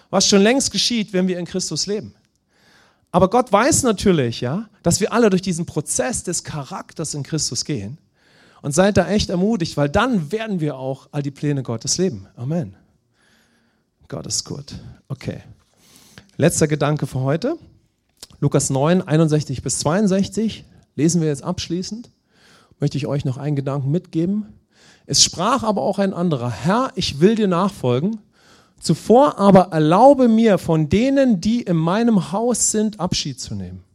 Was 0.09 0.27
schon 0.27 0.41
längst 0.41 0.71
geschieht, 0.71 1.11
wenn 1.13 1.27
wir 1.27 1.37
in 1.37 1.45
Christus 1.45 1.85
leben. 1.85 2.15
Aber 3.11 3.29
Gott 3.29 3.51
weiß 3.51 3.83
natürlich, 3.83 4.41
ja, 4.41 4.69
dass 4.83 4.99
wir 4.99 5.13
alle 5.13 5.29
durch 5.29 5.41
diesen 5.41 5.65
Prozess 5.65 6.23
des 6.23 6.43
Charakters 6.43 7.13
in 7.13 7.23
Christus 7.23 7.65
gehen. 7.65 7.97
Und 8.61 8.73
seid 8.73 8.97
da 8.97 9.07
echt 9.07 9.29
ermutigt, 9.29 9.77
weil 9.77 9.89
dann 9.89 10.31
werden 10.31 10.59
wir 10.59 10.75
auch 10.75 11.07
all 11.11 11.21
die 11.21 11.31
Pläne 11.31 11.61
Gottes 11.61 11.97
leben. 11.97 12.27
Amen. 12.35 12.75
Gott 14.07 14.25
ist 14.25 14.43
gut. 14.43 14.73
Okay. 15.07 15.43
Letzter 16.37 16.67
Gedanke 16.67 17.07
für 17.07 17.21
heute. 17.21 17.57
Lukas 18.41 18.69
9, 18.69 19.01
61 19.01 19.61
bis 19.61 19.79
62 19.79 20.65
lesen 20.95 21.21
wir 21.21 21.29
jetzt 21.29 21.43
abschließend, 21.43 22.11
möchte 22.81 22.97
ich 22.97 23.07
euch 23.07 23.23
noch 23.23 23.37
einen 23.37 23.55
Gedanken 23.55 23.89
mitgeben. 23.89 24.47
Es 25.05 25.23
sprach 25.23 25.63
aber 25.63 25.81
auch 25.81 25.97
ein 25.97 26.13
anderer, 26.13 26.51
Herr, 26.51 26.91
ich 26.95 27.21
will 27.21 27.35
dir 27.35 27.47
nachfolgen, 27.47 28.19
zuvor 28.81 29.39
aber 29.39 29.69
erlaube 29.71 30.27
mir 30.27 30.57
von 30.57 30.89
denen, 30.89 31.39
die 31.39 31.61
in 31.61 31.77
meinem 31.77 32.33
Haus 32.33 32.71
sind, 32.71 32.99
Abschied 32.99 33.39
zu 33.39 33.55
nehmen. 33.55 33.85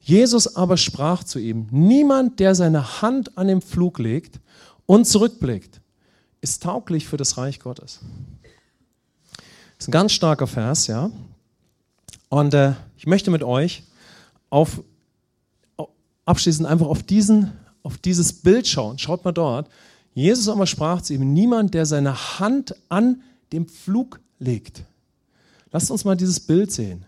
Jesus 0.00 0.56
aber 0.56 0.78
sprach 0.78 1.22
zu 1.22 1.38
ihm, 1.38 1.68
niemand, 1.70 2.40
der 2.40 2.54
seine 2.54 3.02
Hand 3.02 3.36
an 3.36 3.46
den 3.46 3.60
Flug 3.60 3.98
legt 3.98 4.40
und 4.86 5.06
zurückblickt, 5.06 5.82
ist 6.40 6.62
tauglich 6.62 7.06
für 7.06 7.18
das 7.18 7.36
Reich 7.36 7.60
Gottes. 7.60 8.00
Das 9.32 9.80
ist 9.80 9.88
ein 9.88 9.92
ganz 9.92 10.12
starker 10.12 10.46
Vers, 10.46 10.86
ja. 10.86 11.10
Und 12.28 12.54
äh, 12.54 12.74
ich 12.96 13.06
möchte 13.06 13.30
mit 13.30 13.42
euch 13.42 13.84
auf 14.50 14.82
abschließend 16.28 16.68
einfach 16.68 16.86
auf, 16.86 17.02
diesen, 17.02 17.52
auf 17.82 17.96
dieses 17.96 18.32
Bild 18.32 18.68
schauen. 18.68 18.98
Schaut 18.98 19.24
mal 19.24 19.32
dort. 19.32 19.68
Jesus 20.12 20.48
aber 20.48 20.66
sprach 20.66 21.00
zu 21.00 21.14
ihm, 21.14 21.32
niemand, 21.32 21.74
der 21.74 21.86
seine 21.86 22.38
Hand 22.38 22.74
an 22.88 23.22
dem 23.52 23.66
Flug 23.66 24.20
legt. 24.38 24.84
Lasst 25.72 25.90
uns 25.90 26.04
mal 26.04 26.16
dieses 26.16 26.40
Bild 26.40 26.70
sehen. 26.70 27.06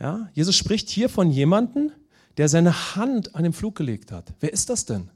Ja, 0.00 0.30
Jesus 0.32 0.56
spricht 0.56 0.88
hier 0.88 1.08
von 1.08 1.30
jemandem, 1.30 1.92
der 2.38 2.48
seine 2.48 2.96
Hand 2.96 3.34
an 3.34 3.42
den 3.42 3.52
Flug 3.52 3.74
gelegt 3.74 4.12
hat. 4.12 4.32
Wer 4.40 4.52
ist 4.52 4.70
das 4.70 4.86
denn? 4.86 5.10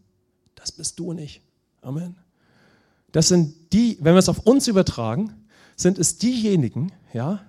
Das 0.55 0.71
bist 0.73 0.99
du 0.99 1.11
und 1.11 1.19
ich. 1.19 1.41
Amen. 1.81 2.17
Das 3.13 3.29
sind 3.29 3.73
die, 3.73 3.97
wenn 4.01 4.15
wir 4.15 4.19
es 4.19 4.29
auf 4.29 4.41
uns 4.41 4.69
übertragen, 4.69 5.33
sind 5.77 5.99
es 5.99 6.19
diejenigen, 6.19 6.93
ja, 7.13 7.41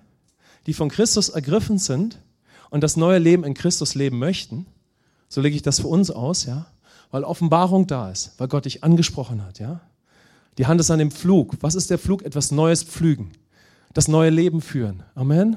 die 0.68 0.74
von 0.74 0.88
Christus 0.88 1.28
ergriffen 1.28 1.78
sind 1.78 2.22
und 2.70 2.84
das 2.84 2.96
neue 2.96 3.18
Leben 3.18 3.42
in 3.42 3.54
Christus 3.54 3.96
leben 3.96 4.18
möchten 4.18 4.66
so 5.28 5.40
lege 5.40 5.56
ich 5.56 5.62
das 5.62 5.80
für 5.80 5.88
uns 5.88 6.10
aus, 6.10 6.46
ja? 6.46 6.66
Weil 7.10 7.24
Offenbarung 7.24 7.86
da 7.86 8.10
ist, 8.10 8.32
weil 8.38 8.48
Gott 8.48 8.64
dich 8.64 8.84
angesprochen 8.84 9.44
hat, 9.44 9.58
ja? 9.58 9.80
Die 10.56 10.66
Hand 10.66 10.80
ist 10.80 10.90
an 10.90 10.98
dem 10.98 11.10
Flug. 11.10 11.56
Was 11.60 11.74
ist 11.74 11.90
der 11.90 11.98
Flug? 11.98 12.22
Etwas 12.22 12.50
Neues 12.50 12.82
pflügen. 12.82 13.32
Das 13.94 14.08
neue 14.08 14.30
Leben 14.30 14.60
führen. 14.60 15.04
Amen. 15.14 15.56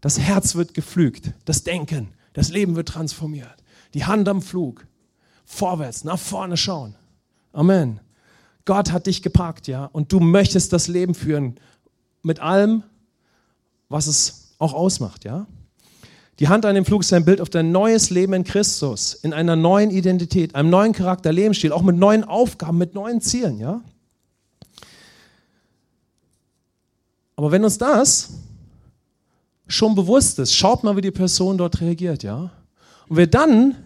Das 0.00 0.18
Herz 0.18 0.54
wird 0.56 0.74
gepflügt. 0.74 1.32
Das 1.46 1.64
Denken, 1.64 2.08
das 2.34 2.50
Leben 2.50 2.76
wird 2.76 2.88
transformiert. 2.88 3.56
Die 3.94 4.04
Hand 4.04 4.28
am 4.28 4.42
Flug. 4.42 4.86
Vorwärts, 5.44 6.04
nach 6.04 6.18
vorne 6.18 6.56
schauen. 6.56 6.96
Amen. 7.52 8.00
Gott 8.64 8.92
hat 8.92 9.06
dich 9.06 9.22
gepackt, 9.22 9.66
ja, 9.66 9.86
und 9.86 10.12
du 10.12 10.20
möchtest 10.20 10.72
das 10.72 10.86
Leben 10.86 11.14
führen 11.14 11.58
mit 12.22 12.40
allem, 12.40 12.84
was 13.92 14.06
es 14.06 14.54
auch 14.58 14.72
ausmacht, 14.72 15.24
ja. 15.24 15.46
Die 16.38 16.48
Hand 16.48 16.64
an 16.64 16.74
dem 16.74 16.84
Flug 16.84 17.02
ist 17.02 17.12
ein 17.12 17.24
Bild 17.24 17.40
auf 17.40 17.50
dein 17.50 17.70
neues 17.72 18.10
Leben 18.10 18.32
in 18.32 18.42
Christus, 18.42 19.14
in 19.14 19.32
einer 19.32 19.54
neuen 19.54 19.90
Identität, 19.90 20.54
einem 20.54 20.70
neuen 20.70 20.92
Charakter, 20.92 21.30
Lebensstil, 21.30 21.72
auch 21.72 21.82
mit 21.82 21.96
neuen 21.96 22.24
Aufgaben, 22.24 22.78
mit 22.78 22.94
neuen 22.94 23.20
Zielen, 23.20 23.58
ja? 23.58 23.82
Aber 27.36 27.50
wenn 27.52 27.64
uns 27.64 27.78
das 27.78 28.30
schon 29.66 29.94
bewusst 29.94 30.38
ist, 30.38 30.54
schaut 30.54 30.84
mal, 30.84 30.96
wie 30.96 31.00
die 31.00 31.10
Person 31.10 31.58
dort 31.58 31.80
reagiert, 31.80 32.22
ja? 32.22 32.50
Und 33.08 33.16
wir 33.16 33.26
dann 33.26 33.76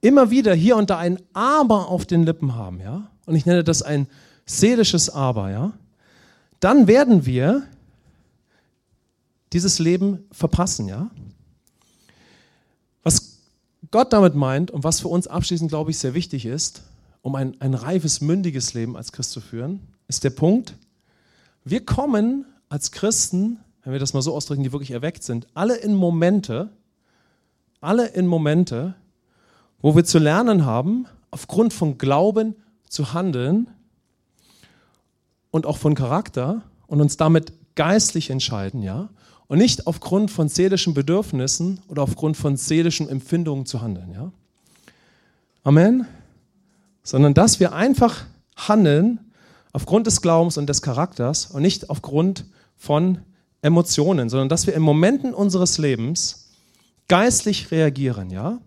immer 0.00 0.30
wieder 0.30 0.54
hier 0.54 0.76
und 0.76 0.90
da 0.90 0.98
ein 0.98 1.20
Aber 1.32 1.88
auf 1.88 2.06
den 2.06 2.24
Lippen 2.24 2.54
haben, 2.54 2.80
ja? 2.80 3.10
Und 3.26 3.34
ich 3.34 3.46
nenne 3.46 3.62
das 3.62 3.82
ein 3.82 4.06
seelisches 4.46 5.10
Aber, 5.10 5.50
ja? 5.50 5.72
Dann 6.60 6.86
werden 6.86 7.26
wir 7.26 7.64
dieses 9.52 9.78
Leben 9.78 10.24
verpassen, 10.32 10.88
ja? 10.88 11.10
Was 13.02 13.38
Gott 13.90 14.12
damit 14.12 14.34
meint 14.34 14.70
und 14.70 14.84
was 14.84 15.00
für 15.00 15.08
uns 15.08 15.26
abschließend, 15.26 15.70
glaube 15.70 15.90
ich, 15.90 15.98
sehr 15.98 16.14
wichtig 16.14 16.46
ist, 16.46 16.82
um 17.22 17.34
ein, 17.34 17.60
ein 17.60 17.74
reifes, 17.74 18.20
mündiges 18.20 18.74
Leben 18.74 18.96
als 18.96 19.12
Christ 19.12 19.32
zu 19.32 19.40
führen, 19.40 19.80
ist 20.08 20.24
der 20.24 20.30
Punkt, 20.30 20.74
wir 21.64 21.84
kommen 21.84 22.44
als 22.68 22.92
Christen, 22.92 23.58
wenn 23.82 23.92
wir 23.92 24.00
das 24.00 24.14
mal 24.14 24.22
so 24.22 24.34
ausdrücken, 24.34 24.62
die 24.62 24.72
wirklich 24.72 24.90
erweckt 24.90 25.22
sind, 25.22 25.46
alle 25.54 25.76
in 25.76 25.94
Momente, 25.94 26.70
alle 27.80 28.06
in 28.08 28.26
Momente, 28.26 28.94
wo 29.80 29.94
wir 29.94 30.04
zu 30.04 30.18
lernen 30.18 30.64
haben, 30.64 31.06
aufgrund 31.30 31.72
von 31.72 31.98
Glauben 31.98 32.56
zu 32.88 33.12
handeln 33.12 33.68
und 35.50 35.66
auch 35.66 35.76
von 35.76 35.94
Charakter 35.94 36.62
und 36.86 37.00
uns 37.00 37.16
damit 37.16 37.52
geistlich 37.74 38.30
entscheiden, 38.30 38.82
ja, 38.82 39.08
und 39.48 39.58
nicht 39.58 39.86
aufgrund 39.86 40.30
von 40.30 40.48
seelischen 40.48 40.94
Bedürfnissen 40.94 41.80
oder 41.88 42.02
aufgrund 42.02 42.36
von 42.36 42.56
seelischen 42.56 43.08
Empfindungen 43.08 43.66
zu 43.66 43.80
handeln. 43.80 44.12
Ja? 44.12 44.32
Amen. 45.62 46.06
Sondern 47.02 47.34
dass 47.34 47.60
wir 47.60 47.72
einfach 47.72 48.24
handeln 48.56 49.20
aufgrund 49.72 50.06
des 50.06 50.22
Glaubens 50.22 50.56
und 50.56 50.68
des 50.68 50.82
Charakters 50.82 51.46
und 51.46 51.62
nicht 51.62 51.90
aufgrund 51.90 52.46
von 52.76 53.18
Emotionen, 53.62 54.28
sondern 54.28 54.48
dass 54.48 54.66
wir 54.66 54.74
in 54.74 54.82
Momenten 54.82 55.34
unseres 55.34 55.78
Lebens 55.78 56.50
geistlich 57.08 57.70
reagieren, 57.70 58.30
ja? 58.30 58.58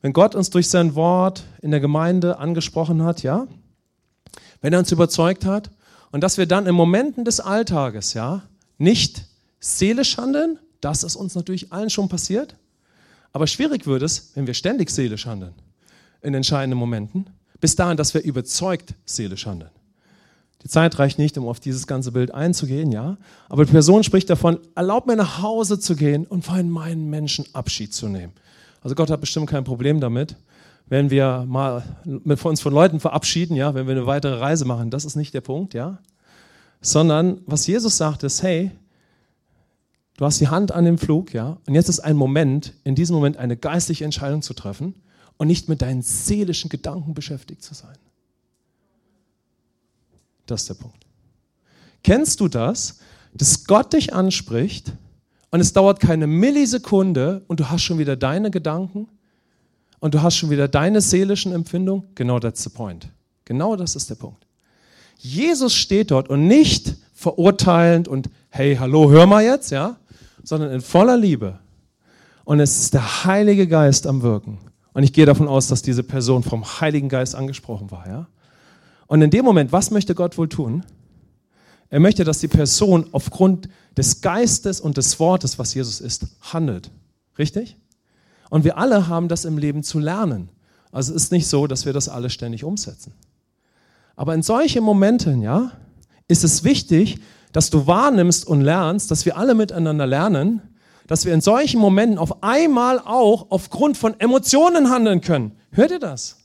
Wenn 0.00 0.12
Gott 0.12 0.34
uns 0.34 0.50
durch 0.50 0.68
sein 0.68 0.96
Wort 0.96 1.44
in 1.60 1.70
der 1.70 1.78
Gemeinde 1.78 2.38
angesprochen 2.38 3.02
hat, 3.02 3.22
ja? 3.22 3.46
Wenn 4.60 4.72
er 4.72 4.78
uns 4.78 4.90
überzeugt 4.92 5.44
hat 5.44 5.70
und 6.10 6.22
dass 6.22 6.38
wir 6.38 6.46
dann 6.46 6.66
in 6.66 6.74
Momenten 6.74 7.24
des 7.24 7.40
Alltages, 7.40 8.14
ja, 8.14 8.42
nicht 8.78 9.26
seelisch 9.62 10.18
handeln, 10.18 10.58
das 10.80 11.04
ist 11.04 11.16
uns 11.16 11.34
natürlich 11.34 11.72
allen 11.72 11.88
schon 11.88 12.08
passiert. 12.08 12.56
Aber 13.32 13.46
schwierig 13.46 13.86
wird 13.86 14.02
es, 14.02 14.32
wenn 14.34 14.46
wir 14.46 14.54
ständig 14.54 14.90
seelisch 14.90 15.24
handeln, 15.24 15.54
in 16.20 16.34
entscheidenden 16.34 16.78
Momenten, 16.78 17.26
bis 17.60 17.76
dahin, 17.76 17.96
dass 17.96 18.12
wir 18.12 18.22
überzeugt 18.22 18.94
seelisch 19.06 19.46
handeln. 19.46 19.70
Die 20.64 20.68
Zeit 20.68 20.98
reicht 20.98 21.18
nicht, 21.18 21.38
um 21.38 21.48
auf 21.48 21.60
dieses 21.60 21.86
ganze 21.86 22.12
Bild 22.12 22.32
einzugehen, 22.32 22.92
ja. 22.92 23.16
Aber 23.48 23.64
die 23.64 23.72
Person 23.72 24.04
spricht 24.04 24.30
davon, 24.30 24.58
erlaub 24.74 25.06
mir 25.06 25.16
nach 25.16 25.42
Hause 25.42 25.78
zu 25.78 25.96
gehen 25.96 26.24
und 26.24 26.44
von 26.44 26.70
meinen 26.70 27.08
Menschen 27.08 27.46
Abschied 27.52 27.94
zu 27.94 28.08
nehmen. 28.08 28.32
Also 28.80 28.94
Gott 28.94 29.10
hat 29.10 29.20
bestimmt 29.20 29.48
kein 29.48 29.64
Problem 29.64 30.00
damit, 30.00 30.36
wenn 30.86 31.10
wir 31.10 31.44
mal 31.48 31.84
mit 32.04 32.44
uns 32.44 32.60
von 32.60 32.72
Leuten 32.72 33.00
verabschieden, 33.00 33.56
ja, 33.56 33.74
wenn 33.74 33.86
wir 33.86 33.94
eine 33.94 34.06
weitere 34.06 34.34
Reise 34.34 34.64
machen. 34.64 34.90
Das 34.90 35.04
ist 35.04 35.16
nicht 35.16 35.34
der 35.34 35.40
Punkt, 35.40 35.74
ja. 35.74 35.98
Sondern 36.80 37.40
was 37.46 37.66
Jesus 37.66 37.96
sagt 37.96 38.24
ist, 38.24 38.42
hey, 38.42 38.72
du 40.22 40.26
hast 40.26 40.40
die 40.40 40.46
Hand 40.46 40.70
an 40.70 40.84
dem 40.84 40.98
Flug, 40.98 41.34
ja, 41.34 41.58
und 41.66 41.74
jetzt 41.74 41.88
ist 41.88 41.98
ein 41.98 42.14
Moment, 42.14 42.74
in 42.84 42.94
diesem 42.94 43.16
Moment 43.16 43.38
eine 43.38 43.56
geistliche 43.56 44.04
Entscheidung 44.04 44.40
zu 44.40 44.54
treffen 44.54 44.94
und 45.36 45.48
nicht 45.48 45.68
mit 45.68 45.82
deinen 45.82 46.02
seelischen 46.02 46.70
Gedanken 46.70 47.12
beschäftigt 47.12 47.64
zu 47.64 47.74
sein. 47.74 47.96
Das 50.46 50.60
ist 50.60 50.68
der 50.68 50.74
Punkt. 50.74 51.04
Kennst 52.04 52.38
du 52.38 52.46
das, 52.46 53.00
dass 53.34 53.64
Gott 53.64 53.94
dich 53.94 54.14
anspricht 54.14 54.92
und 55.50 55.58
es 55.58 55.72
dauert 55.72 55.98
keine 55.98 56.28
Millisekunde 56.28 57.42
und 57.48 57.58
du 57.58 57.68
hast 57.68 57.82
schon 57.82 57.98
wieder 57.98 58.14
deine 58.14 58.52
Gedanken 58.52 59.08
und 59.98 60.14
du 60.14 60.22
hast 60.22 60.36
schon 60.36 60.50
wieder 60.50 60.68
deine 60.68 61.00
seelischen 61.00 61.50
Empfindungen? 61.50 62.04
Genau 62.14 62.38
that's 62.38 62.62
the 62.62 62.70
point. 62.70 63.08
Genau 63.44 63.74
das 63.74 63.96
ist 63.96 64.08
der 64.08 64.14
Punkt. 64.14 64.46
Jesus 65.18 65.74
steht 65.74 66.12
dort 66.12 66.28
und 66.28 66.46
nicht 66.46 66.94
verurteilend 67.12 68.06
und 68.06 68.30
hey, 68.50 68.76
hallo, 68.76 69.10
hör 69.10 69.26
mal 69.26 69.42
jetzt, 69.42 69.72
ja, 69.72 69.96
sondern 70.42 70.70
in 70.70 70.80
voller 70.80 71.16
Liebe. 71.16 71.58
Und 72.44 72.60
es 72.60 72.80
ist 72.80 72.94
der 72.94 73.24
Heilige 73.24 73.66
Geist 73.66 74.06
am 74.06 74.22
Wirken. 74.22 74.58
Und 74.92 75.04
ich 75.04 75.12
gehe 75.12 75.26
davon 75.26 75.48
aus, 75.48 75.68
dass 75.68 75.82
diese 75.82 76.02
Person 76.02 76.42
vom 76.42 76.64
Heiligen 76.64 77.08
Geist 77.08 77.34
angesprochen 77.34 77.90
war, 77.90 78.06
ja. 78.08 78.26
Und 79.06 79.20
in 79.20 79.30
dem 79.30 79.44
Moment, 79.44 79.72
was 79.72 79.90
möchte 79.90 80.14
Gott 80.14 80.38
wohl 80.38 80.48
tun? 80.48 80.84
Er 81.90 82.00
möchte, 82.00 82.24
dass 82.24 82.38
die 82.38 82.48
Person 82.48 83.06
aufgrund 83.12 83.68
des 83.94 84.22
Geistes 84.22 84.80
und 84.80 84.96
des 84.96 85.20
Wortes, 85.20 85.58
was 85.58 85.74
Jesus 85.74 86.00
ist, 86.00 86.26
handelt. 86.40 86.90
Richtig? 87.38 87.76
Und 88.48 88.64
wir 88.64 88.78
alle 88.78 89.08
haben 89.08 89.28
das 89.28 89.44
im 89.44 89.58
Leben 89.58 89.82
zu 89.82 89.98
lernen. 89.98 90.48
Also 90.90 91.14
es 91.14 91.24
ist 91.24 91.32
nicht 91.32 91.46
so, 91.46 91.66
dass 91.66 91.84
wir 91.84 91.92
das 91.92 92.08
alle 92.08 92.30
ständig 92.30 92.64
umsetzen. 92.64 93.12
Aber 94.16 94.34
in 94.34 94.42
solchen 94.42 94.82
Momenten, 94.82 95.42
ja, 95.42 95.72
ist 96.28 96.44
es 96.44 96.64
wichtig, 96.64 97.18
dass 97.52 97.70
du 97.70 97.86
wahrnimmst 97.86 98.46
und 98.46 98.62
lernst, 98.62 99.10
dass 99.10 99.26
wir 99.26 99.36
alle 99.36 99.54
miteinander 99.54 100.06
lernen, 100.06 100.62
dass 101.06 101.24
wir 101.24 101.34
in 101.34 101.40
solchen 101.40 101.80
Momenten 101.80 102.18
auf 102.18 102.42
einmal 102.42 102.98
auch 102.98 103.46
aufgrund 103.50 103.96
von 103.96 104.18
Emotionen 104.18 104.90
handeln 104.90 105.20
können. 105.20 105.52
Hört 105.70 105.90
ihr 105.90 105.98
das? 105.98 106.38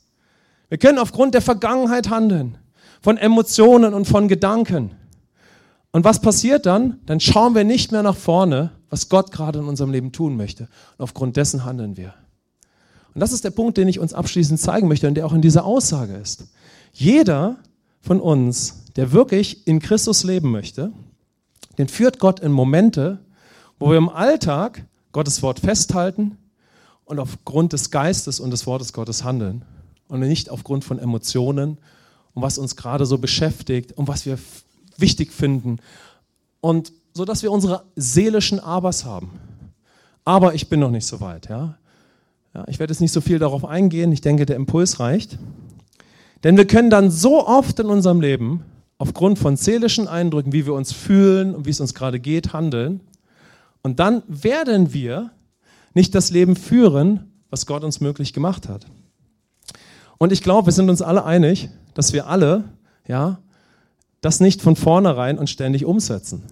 Wir 0.68 0.78
können 0.78 0.98
aufgrund 0.98 1.34
der 1.34 1.42
Vergangenheit 1.42 2.10
handeln, 2.10 2.58
von 3.00 3.16
Emotionen 3.16 3.94
und 3.94 4.06
von 4.06 4.28
Gedanken. 4.28 4.90
Und 5.92 6.04
was 6.04 6.20
passiert 6.20 6.66
dann? 6.66 7.00
Dann 7.06 7.20
schauen 7.20 7.54
wir 7.54 7.64
nicht 7.64 7.92
mehr 7.92 8.02
nach 8.02 8.16
vorne, 8.16 8.72
was 8.90 9.08
Gott 9.08 9.30
gerade 9.32 9.60
in 9.60 9.64
unserem 9.64 9.90
Leben 9.90 10.12
tun 10.12 10.36
möchte. 10.36 10.64
Und 10.98 11.04
aufgrund 11.04 11.36
dessen 11.36 11.64
handeln 11.64 11.96
wir. 11.96 12.12
Und 13.14 13.20
das 13.20 13.32
ist 13.32 13.44
der 13.44 13.50
Punkt, 13.50 13.78
den 13.78 13.88
ich 13.88 13.98
uns 13.98 14.12
abschließend 14.12 14.60
zeigen 14.60 14.88
möchte 14.88 15.08
und 15.08 15.14
der 15.14 15.26
auch 15.26 15.32
in 15.32 15.40
dieser 15.40 15.64
Aussage 15.64 16.14
ist. 16.16 16.44
Jeder 16.92 17.56
von 18.00 18.20
uns, 18.20 18.84
der 18.96 19.12
wirklich 19.12 19.66
in 19.66 19.80
Christus 19.80 20.24
leben 20.24 20.50
möchte, 20.50 20.92
den 21.78 21.88
führt 21.88 22.18
Gott 22.18 22.40
in 22.40 22.52
Momente, 22.52 23.18
wo 23.78 23.90
wir 23.90 23.98
im 23.98 24.08
Alltag 24.08 24.84
Gottes 25.12 25.42
Wort 25.42 25.60
festhalten 25.60 26.36
und 27.04 27.18
aufgrund 27.18 27.72
des 27.72 27.90
Geistes 27.90 28.40
und 28.40 28.50
des 28.50 28.66
Wortes 28.66 28.92
Gottes 28.92 29.24
handeln 29.24 29.64
und 30.08 30.20
nicht 30.20 30.50
aufgrund 30.50 30.84
von 30.84 30.98
Emotionen 30.98 31.78
und 32.34 32.42
was 32.42 32.58
uns 32.58 32.76
gerade 32.76 33.06
so 33.06 33.18
beschäftigt 33.18 33.92
und 33.92 34.08
was 34.08 34.26
wir 34.26 34.38
wichtig 34.96 35.32
finden. 35.32 35.78
Und 36.60 36.92
so 37.14 37.24
dass 37.24 37.42
wir 37.42 37.52
unsere 37.52 37.84
seelischen 37.96 38.60
Abers 38.60 39.04
haben. 39.04 39.30
Aber 40.24 40.54
ich 40.54 40.68
bin 40.68 40.80
noch 40.80 40.90
nicht 40.90 41.06
so 41.06 41.20
weit. 41.20 41.48
Ja? 41.48 41.78
ja? 42.54 42.64
ich 42.68 42.78
werde 42.78 42.92
jetzt 42.92 43.00
nicht 43.00 43.12
so 43.12 43.20
viel 43.20 43.38
darauf 43.38 43.64
eingehen. 43.64 44.12
Ich 44.12 44.20
denke, 44.20 44.46
der 44.46 44.56
Impuls 44.56 45.00
reicht. 45.00 45.38
Denn 46.44 46.56
wir 46.56 46.66
können 46.66 46.90
dann 46.90 47.10
so 47.10 47.46
oft 47.46 47.80
in 47.80 47.86
unserem 47.86 48.20
Leben 48.20 48.64
aufgrund 48.98 49.38
von 49.38 49.56
seelischen 49.56 50.08
Eindrücken, 50.08 50.52
wie 50.52 50.66
wir 50.66 50.74
uns 50.74 50.92
fühlen 50.92 51.54
und 51.54 51.66
wie 51.66 51.70
es 51.70 51.80
uns 51.80 51.94
gerade 51.94 52.20
geht, 52.20 52.52
handeln. 52.52 53.00
Und 53.82 54.00
dann 54.00 54.22
werden 54.26 54.92
wir 54.92 55.30
nicht 55.94 56.14
das 56.14 56.30
Leben 56.30 56.56
führen, 56.56 57.32
was 57.50 57.66
Gott 57.66 57.84
uns 57.84 58.00
möglich 58.00 58.32
gemacht 58.32 58.68
hat. 58.68 58.86
Und 60.18 60.32
ich 60.32 60.42
glaube, 60.42 60.66
wir 60.66 60.72
sind 60.72 60.90
uns 60.90 61.00
alle 61.00 61.24
einig, 61.24 61.70
dass 61.94 62.12
wir 62.12 62.26
alle, 62.26 62.64
ja, 63.06 63.38
das 64.20 64.40
nicht 64.40 64.60
von 64.60 64.76
vornherein 64.76 65.38
und 65.38 65.48
ständig 65.48 65.84
umsetzen. 65.84 66.42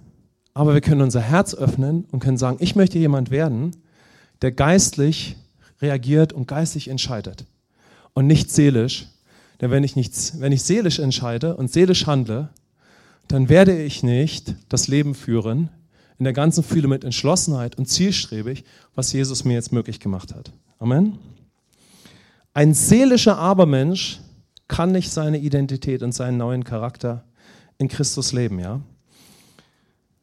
Aber 0.54 0.72
wir 0.72 0.80
können 0.80 1.02
unser 1.02 1.20
Herz 1.20 1.54
öffnen 1.54 2.06
und 2.10 2.20
können 2.20 2.38
sagen, 2.38 2.58
ich 2.60 2.76
möchte 2.76 2.98
jemand 2.98 3.30
werden, 3.30 3.72
der 4.40 4.52
geistlich 4.52 5.36
reagiert 5.82 6.32
und 6.32 6.46
geistlich 6.48 6.88
entscheidet 6.88 7.44
und 8.14 8.26
nicht 8.26 8.50
seelisch. 8.50 9.08
Denn 9.60 9.70
wenn 9.70 9.84
ich, 9.84 9.96
nichts, 9.96 10.40
wenn 10.40 10.52
ich 10.52 10.62
seelisch 10.62 10.98
entscheide 10.98 11.56
und 11.56 11.72
seelisch 11.72 12.06
handle, 12.06 12.50
dann 13.28 13.48
werde 13.48 13.82
ich 13.82 14.02
nicht 14.02 14.54
das 14.68 14.88
Leben 14.88 15.14
führen 15.14 15.70
in 16.18 16.24
der 16.24 16.32
ganzen 16.32 16.62
Fühle 16.62 16.88
mit 16.88 17.04
Entschlossenheit 17.04 17.76
und 17.76 17.86
zielstrebig, 17.86 18.64
was 18.94 19.12
Jesus 19.12 19.44
mir 19.44 19.54
jetzt 19.54 19.72
möglich 19.72 20.00
gemacht 20.00 20.34
hat. 20.34 20.52
Amen. 20.78 21.18
Ein 22.54 22.72
seelischer 22.72 23.38
Abermensch 23.38 24.20
kann 24.68 24.92
nicht 24.92 25.10
seine 25.10 25.38
Identität 25.38 26.02
und 26.02 26.12
seinen 26.12 26.38
neuen 26.38 26.64
Charakter 26.64 27.24
in 27.78 27.88
Christus 27.88 28.32
leben, 28.32 28.58
ja. 28.58 28.80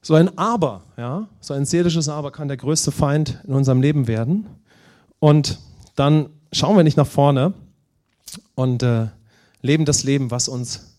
So 0.02 0.16
ein 0.16 0.38
Aber, 0.38 0.84
ja, 0.98 1.28
so 1.40 1.54
ein 1.54 1.66
seelisches 1.66 2.10
Aber 2.10 2.32
kann 2.32 2.50
der 2.50 2.58
größte 2.58 2.92
Feind 2.92 3.40
in 3.48 3.54
unserem 3.54 3.82
Leben 3.82 4.08
werden. 4.08 4.48
Und 5.20 5.60
dann 5.96 6.30
schauen 6.52 6.76
wir 6.76 6.84
nicht 6.84 6.98
nach 6.98 7.08
vorne 7.08 7.54
und 8.56 8.84
äh, 8.84 9.08
leben 9.64 9.86
das 9.86 10.04
Leben, 10.04 10.30
was 10.30 10.48
uns, 10.48 10.98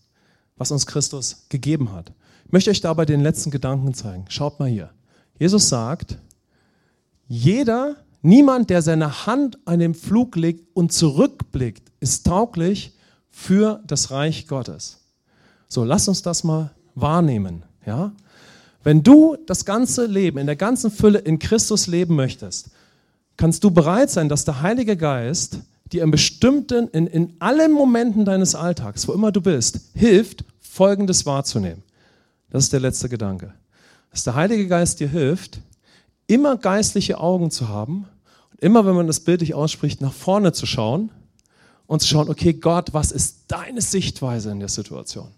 was 0.57 0.71
uns 0.71 0.85
Christus 0.85 1.45
gegeben 1.47 1.93
hat. 1.93 2.11
Ich 2.45 2.51
möchte 2.51 2.69
euch 2.69 2.81
dabei 2.81 3.05
den 3.05 3.21
letzten 3.21 3.51
Gedanken 3.51 3.93
zeigen. 3.93 4.25
Schaut 4.27 4.59
mal 4.59 4.67
hier. 4.67 4.89
Jesus 5.39 5.69
sagt, 5.69 6.17
jeder, 7.27 7.95
niemand, 8.21 8.69
der 8.69 8.81
seine 8.81 9.25
Hand 9.25 9.57
an 9.65 9.79
den 9.79 9.93
Flug 9.93 10.35
legt 10.35 10.67
und 10.73 10.91
zurückblickt, 10.91 11.91
ist 11.99 12.25
tauglich 12.25 12.93
für 13.29 13.81
das 13.87 14.11
Reich 14.11 14.47
Gottes. 14.47 15.01
So, 15.67 15.83
lass 15.83 16.07
uns 16.07 16.21
das 16.21 16.43
mal 16.43 16.71
wahrnehmen. 16.95 17.63
Ja? 17.85 18.13
Wenn 18.83 19.03
du 19.03 19.35
das 19.45 19.65
ganze 19.65 20.05
Leben 20.05 20.37
in 20.37 20.45
der 20.45 20.55
ganzen 20.55 20.91
Fülle 20.91 21.19
in 21.19 21.39
Christus 21.39 21.87
leben 21.87 22.15
möchtest, 22.15 22.69
kannst 23.37 23.63
du 23.63 23.71
bereit 23.71 24.09
sein, 24.09 24.29
dass 24.29 24.45
der 24.45 24.61
Heilige 24.61 24.95
Geist 24.95 25.59
dir 25.91 26.03
in 26.03 26.11
bestimmten, 26.11 26.87
in, 26.89 27.07
in 27.07 27.35
allen 27.39 27.71
Momenten 27.71 28.25
deines 28.25 28.55
Alltags, 28.55 29.07
wo 29.07 29.13
immer 29.13 29.31
du 29.31 29.41
bist, 29.41 29.79
hilft, 29.93 30.43
Folgendes 30.59 31.25
wahrzunehmen. 31.25 31.83
Das 32.49 32.63
ist 32.63 32.73
der 32.73 32.79
letzte 32.79 33.09
Gedanke. 33.09 33.53
Dass 34.11 34.23
der 34.23 34.35
Heilige 34.35 34.67
Geist 34.67 34.99
dir 34.99 35.09
hilft, 35.09 35.59
immer 36.27 36.57
geistliche 36.57 37.19
Augen 37.19 37.51
zu 37.51 37.69
haben 37.69 38.07
und 38.51 38.61
immer, 38.61 38.85
wenn 38.85 38.95
man 38.95 39.07
das 39.07 39.19
bildlich 39.19 39.53
ausspricht, 39.53 40.01
nach 40.01 40.13
vorne 40.13 40.53
zu 40.53 40.65
schauen 40.65 41.11
und 41.87 42.01
zu 42.01 42.07
schauen, 42.07 42.29
okay, 42.29 42.53
Gott, 42.53 42.93
was 42.93 43.11
ist 43.11 43.43
deine 43.47 43.81
Sichtweise 43.81 44.51
in 44.51 44.59
der 44.59 44.69
Situation? 44.69 45.29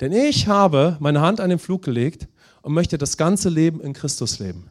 Denn 0.00 0.12
ich 0.12 0.46
habe 0.46 0.96
meine 1.00 1.20
Hand 1.20 1.40
an 1.40 1.50
den 1.50 1.58
Flug 1.58 1.82
gelegt 1.82 2.28
und 2.62 2.72
möchte 2.72 2.98
das 2.98 3.16
ganze 3.16 3.48
Leben 3.48 3.80
in 3.80 3.94
Christus 3.94 4.38
leben. 4.38 4.70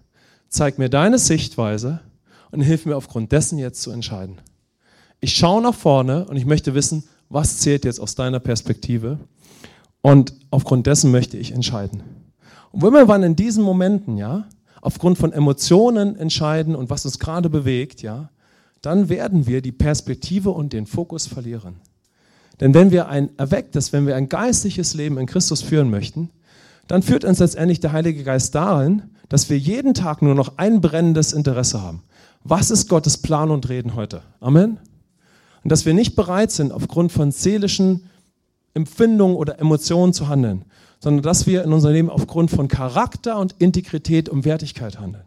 Zeig 0.49 0.78
mir 0.78 0.89
deine 0.89 1.18
Sichtweise 1.18 1.99
und 2.51 2.61
hilf 2.61 2.86
mir 2.86 2.95
aufgrund 2.95 3.32
dessen 3.32 3.57
jetzt 3.57 3.82
zu 3.82 3.91
entscheiden. 3.91 4.38
Ich 5.20 5.34
schaue 5.34 5.61
nach 5.61 5.74
vorne 5.74 6.26
und 6.26 6.38
ich 6.38 6.45
möchte 6.45 6.74
wissen, 6.74 7.03
was 7.30 7.57
zählt 7.57 7.86
jetzt 7.86 7.99
aus 7.99 8.15
deiner 8.15 8.39
Perspektive 8.39 9.20
und 10.01 10.34
aufgrund 10.51 10.88
dessen 10.88 11.11
möchte 11.11 11.38
ich 11.38 11.51
entscheiden. 11.51 12.03
Und 12.72 12.84
wenn 12.84 12.93
wir 12.93 13.05
dann 13.05 13.24
in 13.24 13.36
diesen 13.36 13.63
Momenten, 13.63 14.18
ja, 14.18 14.47
aufgrund 14.82 15.18
von 15.18 15.34
Emotionen 15.34 16.15
entscheiden 16.15 16.76
und 16.76 16.89
was 16.89 17.05
uns 17.05 17.20
gerade 17.20 17.49
bewegt, 17.49 18.01
ja, 18.01 18.30
dann 18.82 19.09
werden 19.09 19.47
wir 19.47 19.61
die 19.61 19.72
Perspektive 19.72 20.51
und 20.51 20.72
den 20.72 20.86
Fokus 20.86 21.28
verlieren. 21.28 21.78
Denn 22.59 22.74
wenn 22.74 22.91
wir 22.91 23.07
ein 23.09 23.30
erwecktes, 23.38 23.93
wenn 23.93 24.07
wir 24.07 24.15
ein 24.15 24.30
geistliches 24.30 24.93
Leben 24.93 25.18
in 25.18 25.26
Christus 25.26 25.61
führen 25.61 25.89
möchten, 25.89 26.30
dann 26.88 27.03
führt 27.03 27.26
uns 27.26 27.39
letztendlich 27.39 27.80
der 27.80 27.91
Heilige 27.91 28.24
Geist 28.24 28.55
darin, 28.55 29.03
dass 29.30 29.49
wir 29.49 29.57
jeden 29.57 29.93
Tag 29.93 30.22
nur 30.22 30.36
noch 30.36 30.57
ein 30.57 30.80
brennendes 30.80 31.34
Interesse 31.34 31.82
haben. 31.82 32.03
Was 32.43 32.72
ist 32.72 32.88
Gottes 32.88 33.18
Plan 33.18 33.51
und 33.51 33.68
Reden 33.68 33.95
heute? 33.95 34.22
Amen. 34.39 34.80
Und 35.68 35.72
dass 35.72 35.86
wir 35.86 35.93
nicht 35.93 36.15
bereit 36.15 36.49
sind, 36.49 36.72
aufgrund 36.72 37.11
von 37.11 37.30
seelischen 37.34 38.05
Empfindungen 38.74 39.36
oder 39.36 39.59
Emotionen 39.59 40.13
zu 40.13 40.30
handeln, 40.30 40.63
sondern 41.01 41.24
dass 41.24 41.45
wir 41.45 41.65
in 41.65 41.74
unserem 41.74 41.93
Leben 41.93 42.09
aufgrund 42.09 42.51
von 42.51 42.70
Charakter 42.70 43.38
und 43.38 43.53
Integrität 43.59 44.30
und 44.30 44.45
Wertigkeit 44.45 44.97
handeln. 44.97 45.26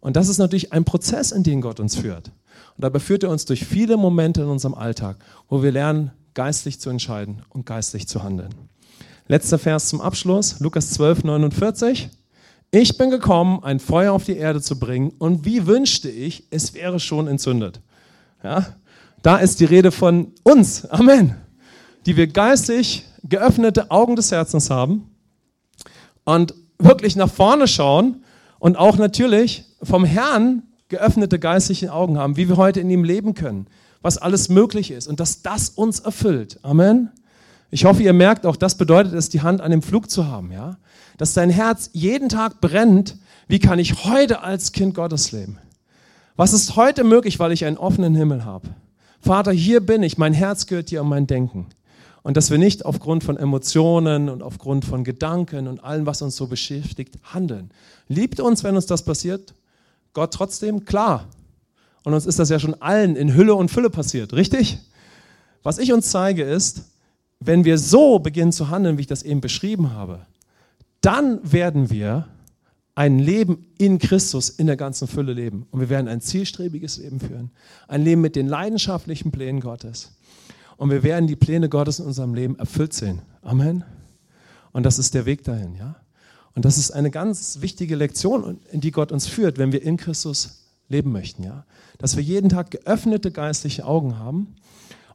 Und 0.00 0.16
das 0.16 0.28
ist 0.28 0.36
natürlich 0.36 0.74
ein 0.74 0.84
Prozess, 0.84 1.32
in 1.32 1.44
den 1.44 1.62
Gott 1.62 1.80
uns 1.80 1.96
führt. 1.96 2.28
Und 2.76 2.82
dabei 2.84 2.98
führt 2.98 3.22
er 3.22 3.30
uns 3.30 3.46
durch 3.46 3.64
viele 3.64 3.96
Momente 3.96 4.42
in 4.42 4.48
unserem 4.48 4.74
Alltag, 4.74 5.16
wo 5.48 5.62
wir 5.62 5.72
lernen, 5.72 6.10
geistlich 6.34 6.78
zu 6.78 6.90
entscheiden 6.90 7.40
und 7.48 7.64
geistlich 7.64 8.06
zu 8.06 8.22
handeln. 8.22 8.54
Letzter 9.28 9.58
Vers 9.58 9.88
zum 9.88 10.02
Abschluss, 10.02 10.60
Lukas 10.60 10.90
12, 10.90 11.24
49. 11.24 12.10
Ich 12.70 12.98
bin 12.98 13.08
gekommen, 13.08 13.64
ein 13.64 13.80
Feuer 13.80 14.12
auf 14.12 14.24
die 14.24 14.36
Erde 14.36 14.60
zu 14.60 14.78
bringen 14.78 15.12
und 15.18 15.46
wie 15.46 15.66
wünschte 15.66 16.10
ich, 16.10 16.48
es 16.50 16.74
wäre 16.74 17.00
schon 17.00 17.28
entzündet. 17.28 17.80
Ja? 18.44 18.76
Da 19.22 19.36
ist 19.36 19.60
die 19.60 19.66
Rede 19.66 19.92
von 19.92 20.32
uns. 20.42 20.86
Amen. 20.86 21.36
Die 22.06 22.16
wir 22.16 22.26
geistig 22.26 23.06
geöffnete 23.22 23.90
Augen 23.90 24.16
des 24.16 24.32
Herzens 24.32 24.70
haben 24.70 25.10
und 26.24 26.54
wirklich 26.78 27.16
nach 27.16 27.30
vorne 27.30 27.68
schauen 27.68 28.24
und 28.58 28.78
auch 28.78 28.96
natürlich 28.96 29.64
vom 29.82 30.04
Herrn 30.04 30.62
geöffnete 30.88 31.38
geistliche 31.38 31.92
Augen 31.92 32.18
haben, 32.18 32.36
wie 32.36 32.48
wir 32.48 32.56
heute 32.56 32.80
in 32.80 32.88
ihm 32.88 33.04
leben 33.04 33.34
können, 33.34 33.66
was 34.00 34.16
alles 34.16 34.48
möglich 34.48 34.90
ist 34.90 35.06
und 35.06 35.20
dass 35.20 35.42
das 35.42 35.68
uns 35.68 36.00
erfüllt. 36.00 36.58
Amen. 36.62 37.10
Ich 37.70 37.84
hoffe, 37.84 38.02
ihr 38.02 38.14
merkt 38.14 38.46
auch, 38.46 38.56
das 38.56 38.76
bedeutet 38.76 39.12
es, 39.12 39.28
die 39.28 39.42
Hand 39.42 39.60
an 39.60 39.70
dem 39.70 39.82
Flug 39.82 40.10
zu 40.10 40.26
haben, 40.26 40.50
ja? 40.50 40.78
Dass 41.18 41.34
dein 41.34 41.50
Herz 41.50 41.90
jeden 41.92 42.28
Tag 42.28 42.60
brennt, 42.60 43.18
wie 43.46 43.58
kann 43.58 43.78
ich 43.78 44.04
heute 44.04 44.42
als 44.42 44.72
Kind 44.72 44.94
Gottes 44.94 45.30
leben? 45.30 45.58
Was 46.36 46.52
ist 46.54 46.76
heute 46.76 47.04
möglich, 47.04 47.38
weil 47.38 47.52
ich 47.52 47.64
einen 47.64 47.76
offenen 47.76 48.14
Himmel 48.14 48.44
habe? 48.44 48.68
Vater, 49.20 49.52
hier 49.52 49.80
bin 49.80 50.02
ich, 50.02 50.18
mein 50.18 50.32
Herz 50.32 50.66
gehört 50.66 50.90
dir 50.90 51.02
und 51.02 51.08
mein 51.08 51.26
Denken. 51.26 51.66
Und 52.22 52.36
dass 52.36 52.50
wir 52.50 52.58
nicht 52.58 52.84
aufgrund 52.84 53.24
von 53.24 53.36
Emotionen 53.36 54.28
und 54.28 54.42
aufgrund 54.42 54.84
von 54.84 55.04
Gedanken 55.04 55.68
und 55.68 55.82
allem, 55.82 56.06
was 56.06 56.20
uns 56.22 56.36
so 56.36 56.46
beschäftigt, 56.46 57.16
handeln. 57.22 57.70
Liebt 58.08 58.40
uns, 58.40 58.62
wenn 58.62 58.76
uns 58.76 58.86
das 58.86 59.04
passiert? 59.04 59.54
Gott 60.12 60.34
trotzdem? 60.34 60.84
Klar. 60.84 61.26
Und 62.04 62.14
uns 62.14 62.26
ist 62.26 62.38
das 62.38 62.48
ja 62.48 62.58
schon 62.58 62.80
allen 62.80 63.16
in 63.16 63.34
Hülle 63.34 63.54
und 63.54 63.70
Fülle 63.70 63.90
passiert, 63.90 64.32
richtig? 64.32 64.78
Was 65.62 65.78
ich 65.78 65.92
uns 65.92 66.10
zeige 66.10 66.42
ist, 66.42 66.84
wenn 67.40 67.64
wir 67.64 67.78
so 67.78 68.18
beginnen 68.18 68.52
zu 68.52 68.68
handeln, 68.68 68.98
wie 68.98 69.02
ich 69.02 69.06
das 69.06 69.22
eben 69.22 69.40
beschrieben 69.40 69.92
habe, 69.92 70.20
dann 71.00 71.40
werden 71.42 71.90
wir 71.90 72.26
ein 73.00 73.18
Leben 73.18 73.66
in 73.78 73.98
Christus 73.98 74.50
in 74.50 74.66
der 74.66 74.76
ganzen 74.76 75.08
Fülle 75.08 75.32
leben. 75.32 75.66
Und 75.70 75.80
wir 75.80 75.88
werden 75.88 76.06
ein 76.06 76.20
zielstrebiges 76.20 76.98
Leben 76.98 77.18
führen. 77.18 77.50
Ein 77.88 78.04
Leben 78.04 78.20
mit 78.20 78.36
den 78.36 78.46
leidenschaftlichen 78.46 79.32
Plänen 79.32 79.62
Gottes. 79.62 80.10
Und 80.76 80.90
wir 80.90 81.02
werden 81.02 81.26
die 81.26 81.34
Pläne 81.34 81.70
Gottes 81.70 81.98
in 81.98 82.04
unserem 82.04 82.34
Leben 82.34 82.58
erfüllt 82.58 82.92
sehen. 82.92 83.22
Amen. 83.40 83.84
Und 84.72 84.84
das 84.84 84.98
ist 84.98 85.14
der 85.14 85.24
Weg 85.24 85.44
dahin, 85.44 85.76
ja. 85.76 85.96
Und 86.54 86.66
das 86.66 86.76
ist 86.76 86.90
eine 86.90 87.10
ganz 87.10 87.62
wichtige 87.62 87.96
Lektion, 87.96 88.60
in 88.70 88.82
die 88.82 88.90
Gott 88.90 89.12
uns 89.12 89.26
führt, 89.26 89.56
wenn 89.56 89.72
wir 89.72 89.80
in 89.82 89.96
Christus 89.96 90.66
leben 90.90 91.10
möchten, 91.10 91.42
ja. 91.42 91.64
Dass 91.96 92.18
wir 92.18 92.22
jeden 92.22 92.50
Tag 92.50 92.70
geöffnete 92.70 93.30
geistliche 93.30 93.86
Augen 93.86 94.18
haben 94.18 94.56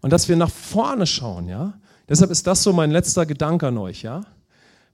und 0.02 0.12
dass 0.12 0.28
wir 0.28 0.38
nach 0.38 0.50
vorne 0.50 1.06
schauen, 1.06 1.48
ja. 1.48 1.76
Deshalb 2.10 2.32
ist 2.32 2.48
das 2.48 2.64
so 2.64 2.74
mein 2.74 2.90
letzter 2.90 3.28
Gedanke 3.28 3.68
an 3.68 3.78
euch, 3.78 4.02
ja. 4.02 4.26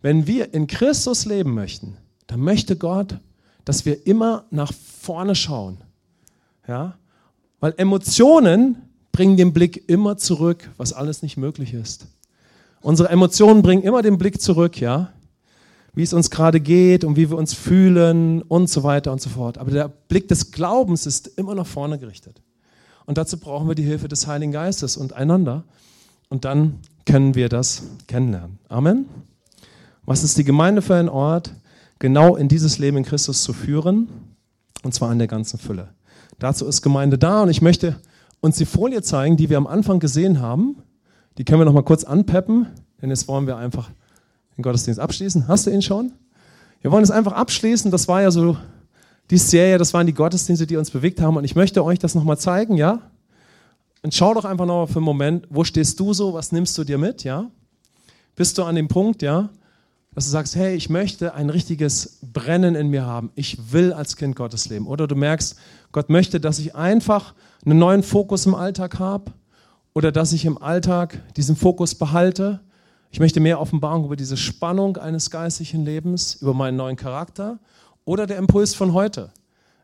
Wenn 0.02 0.28
wir 0.28 0.54
in 0.54 0.68
Christus 0.68 1.24
leben 1.24 1.54
möchten, 1.54 1.96
dann 2.32 2.40
möchte 2.40 2.78
Gott, 2.78 3.18
dass 3.66 3.86
wir 3.86 4.08
immer 4.08 4.46
nach 4.52 4.72
vorne 4.72 5.36
schauen. 5.36 5.80
Ja? 6.66 6.96
Weil 7.60 7.74
Emotionen 7.76 8.78
bringen 9.12 9.36
den 9.36 9.52
Blick 9.52 9.90
immer 9.90 10.16
zurück, 10.16 10.70
was 10.78 10.94
alles 10.94 11.24
nicht 11.24 11.36
möglich 11.36 11.74
ist. 11.74 12.08
Unsere 12.80 13.10
Emotionen 13.10 13.62
bringen 13.62 13.84
immer 13.84 14.02
den 14.02 14.18
Blick 14.18 14.42
zurück, 14.42 14.80
ja? 14.80 15.12
Wie 15.94 16.04
es 16.04 16.14
uns 16.14 16.32
gerade 16.32 16.62
geht 16.62 17.04
und 17.04 17.18
wie 17.18 17.30
wir 17.30 17.38
uns 17.38 17.54
fühlen 17.54 18.44
und 18.44 18.70
so 18.70 18.84
weiter 18.84 19.12
und 19.12 19.20
so 19.20 19.30
fort. 19.30 19.58
Aber 19.58 19.70
der 19.70 19.90
Blick 19.90 20.30
des 20.30 20.52
Glaubens 20.52 21.06
ist 21.06 21.28
immer 21.28 21.54
nach 21.54 21.68
vorne 21.68 22.00
gerichtet. 22.00 22.42
Und 23.06 23.18
dazu 23.18 23.38
brauchen 23.38 23.68
wir 23.68 23.76
die 23.76 23.84
Hilfe 23.84 24.08
des 24.08 24.26
Heiligen 24.26 24.54
Geistes 24.54 24.96
und 24.96 25.12
einander. 25.12 25.66
Und 26.30 26.46
dann 26.46 26.80
können 27.06 27.36
wir 27.36 27.50
das 27.50 27.84
kennenlernen. 28.08 28.58
Amen. 28.70 29.08
Was 30.06 30.24
ist 30.24 30.38
die 30.38 30.46
Gemeinde 30.46 30.82
für 30.82 30.96
ein 30.96 31.10
Ort? 31.10 31.54
Genau 32.02 32.36
in 32.36 32.48
dieses 32.48 32.80
Leben 32.80 32.98
in 32.98 33.06
Christus 33.06 33.44
zu 33.44 33.54
führen, 33.54 34.10
und 34.84 34.94
zwar 34.94 35.12
in 35.12 35.20
der 35.20 35.28
ganzen 35.28 35.60
Fülle. 35.60 35.90
Dazu 36.40 36.66
ist 36.66 36.82
Gemeinde 36.82 37.18
da 37.20 37.44
und 37.44 37.50
ich 37.50 37.62
möchte 37.62 37.96
uns 38.42 38.58
die 38.58 38.66
Folie 38.66 39.04
zeigen, 39.04 39.38
die 39.38 39.52
wir 39.52 39.58
am 39.58 39.68
Anfang 39.68 40.00
gesehen 40.00 40.42
haben. 40.42 40.78
Die 41.38 41.46
können 41.46 41.62
wir 41.62 41.66
noch 41.66 41.74
mal 41.74 41.84
kurz 41.84 42.04
anpeppen, 42.04 42.66
denn 43.02 43.12
jetzt 43.12 43.28
wollen 43.28 43.46
wir 43.46 43.56
einfach 43.56 43.92
den 44.58 44.64
Gottesdienst 44.64 45.00
abschließen. 45.00 45.48
Hast 45.48 45.68
du 45.68 45.70
ihn 45.70 45.84
schon? 45.84 46.12
Wir 46.82 46.92
wollen 46.92 47.04
es 47.04 47.12
einfach 47.12 47.34
abschließen. 47.34 47.92
Das 47.92 48.08
war 48.08 48.24
ja 48.24 48.32
so 48.32 48.58
die 49.30 49.38
Serie, 49.38 49.78
das 49.78 49.94
waren 49.94 50.08
die 50.08 50.14
Gottesdienste, 50.16 50.66
die 50.66 50.78
uns 50.78 50.90
bewegt 50.90 51.22
haben 51.22 51.38
und 51.38 51.44
ich 51.44 51.56
möchte 51.56 51.86
euch 51.86 52.00
das 52.00 52.16
noch 52.16 52.24
mal 52.24 52.38
zeigen, 52.38 52.78
ja? 52.78 53.00
Und 54.02 54.16
schau 54.16 54.34
doch 54.34 54.46
einfach 54.46 54.66
noch 54.66 54.80
mal 54.80 54.88
für 54.88 54.98
einen 54.98 55.06
Moment, 55.06 55.48
wo 55.52 55.64
stehst 55.64 56.00
du 56.00 56.14
so, 56.14 56.34
was 56.34 56.52
nimmst 56.52 56.76
du 56.80 56.84
dir 56.84 56.98
mit, 56.98 57.24
ja? 57.24 57.52
Bist 58.36 58.58
du 58.58 58.64
an 58.64 58.74
dem 58.74 58.88
Punkt, 58.88 59.22
ja? 59.22 59.50
Dass 60.14 60.26
du 60.26 60.32
sagst, 60.32 60.56
hey, 60.56 60.76
ich 60.76 60.90
möchte 60.90 61.34
ein 61.36 61.50
richtiges 61.50 62.20
Brennen 62.22 62.76
in 62.76 62.90
mir 62.90 63.06
haben. 63.06 63.32
Ich 63.36 63.72
will 63.72 63.94
als 63.94 64.18
Kind 64.18 64.36
Gottes 64.36 64.68
leben. 64.68 64.88
Oder 64.88 65.08
du 65.08 65.16
merkst, 65.16 65.56
Gott 65.94 66.10
möchte, 66.10 66.42
dass 66.42 66.60
ich 66.60 66.76
einfach 66.76 67.34
einen 67.66 67.80
neuen 67.80 68.04
Fokus 68.04 68.46
im 68.46 68.54
Alltag 68.54 69.00
habe 69.00 69.32
oder 69.94 70.12
dass 70.12 70.34
ich 70.34 70.44
im 70.44 70.58
Alltag 70.58 71.22
diesen 71.38 71.56
Fokus 71.56 71.96
behalte. 71.96 72.60
Ich 73.12 73.20
möchte 73.22 73.40
mehr 73.40 73.62
Offenbarung 73.62 74.06
über 74.06 74.18
diese 74.18 74.36
Spannung 74.36 74.98
eines 74.98 75.30
geistlichen 75.30 75.86
Lebens, 75.86 76.36
über 76.42 76.54
meinen 76.54 76.76
neuen 76.76 76.98
Charakter 76.98 77.60
oder 78.04 78.28
der 78.28 78.38
Impuls 78.38 78.74
von 78.74 78.94
heute. 78.94 79.32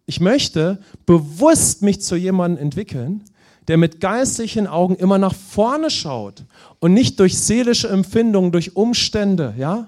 Ich 0.05 0.19
möchte 0.19 0.79
bewusst 1.05 1.83
mich 1.83 2.01
zu 2.01 2.17
jemandem 2.17 2.63
entwickeln, 2.63 3.23
der 3.69 3.77
mit 3.77 4.01
geistlichen 4.01 4.67
Augen 4.67 4.95
immer 4.95 5.17
nach 5.17 5.35
vorne 5.35 5.89
schaut 5.89 6.43
und 6.79 6.93
nicht 6.93 7.19
durch 7.19 7.37
seelische 7.37 7.89
Empfindungen, 7.89 8.51
durch 8.51 8.75
Umstände, 8.75 9.53
ja, 9.57 9.87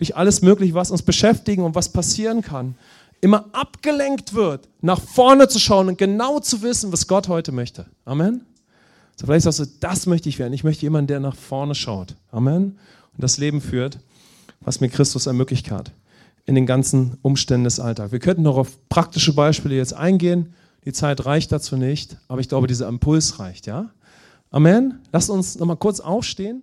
durch 0.00 0.16
alles 0.16 0.40
Mögliche, 0.40 0.72
was 0.72 0.90
uns 0.90 1.02
beschäftigen 1.02 1.62
und 1.62 1.74
was 1.74 1.90
passieren 1.90 2.40
kann, 2.40 2.74
immer 3.20 3.44
abgelenkt 3.52 4.32
wird, 4.32 4.66
nach 4.80 4.98
vorne 4.98 5.46
zu 5.46 5.58
schauen 5.58 5.88
und 5.88 5.98
genau 5.98 6.40
zu 6.40 6.62
wissen, 6.62 6.90
was 6.90 7.06
Gott 7.06 7.28
heute 7.28 7.52
möchte. 7.52 7.84
Amen. 8.06 8.46
So 9.16 9.26
vielleicht 9.26 9.44
sagst 9.44 9.58
du, 9.58 9.66
das 9.80 10.06
möchte 10.06 10.30
ich 10.30 10.38
werden. 10.38 10.54
Ich 10.54 10.64
möchte 10.64 10.82
jemanden, 10.82 11.08
der 11.08 11.20
nach 11.20 11.36
vorne 11.36 11.74
schaut. 11.74 12.16
Amen. 12.32 12.78
Und 13.12 13.22
das 13.22 13.36
Leben 13.36 13.60
führt, 13.60 13.98
was 14.62 14.80
mir 14.80 14.88
Christus 14.88 15.26
ermöglicht 15.26 15.70
hat. 15.70 15.92
In 16.46 16.54
den 16.54 16.64
ganzen 16.64 17.18
Umständen 17.20 17.64
des 17.64 17.78
Alltags. 17.78 18.10
Wir 18.10 18.20
könnten 18.20 18.42
noch 18.42 18.56
auf 18.56 18.78
praktische 18.88 19.34
Beispiele 19.34 19.76
jetzt 19.76 19.92
eingehen. 19.92 20.54
Die 20.86 20.94
Zeit 20.94 21.26
reicht 21.26 21.52
dazu 21.52 21.76
nicht, 21.76 22.16
aber 22.26 22.40
ich 22.40 22.48
glaube, 22.48 22.66
dieser 22.66 22.88
Impuls 22.88 23.38
reicht, 23.38 23.66
ja? 23.66 23.90
Amen. 24.50 25.00
Lasst 25.12 25.28
uns 25.28 25.58
nochmal 25.58 25.76
kurz 25.76 26.00
aufstehen. 26.00 26.62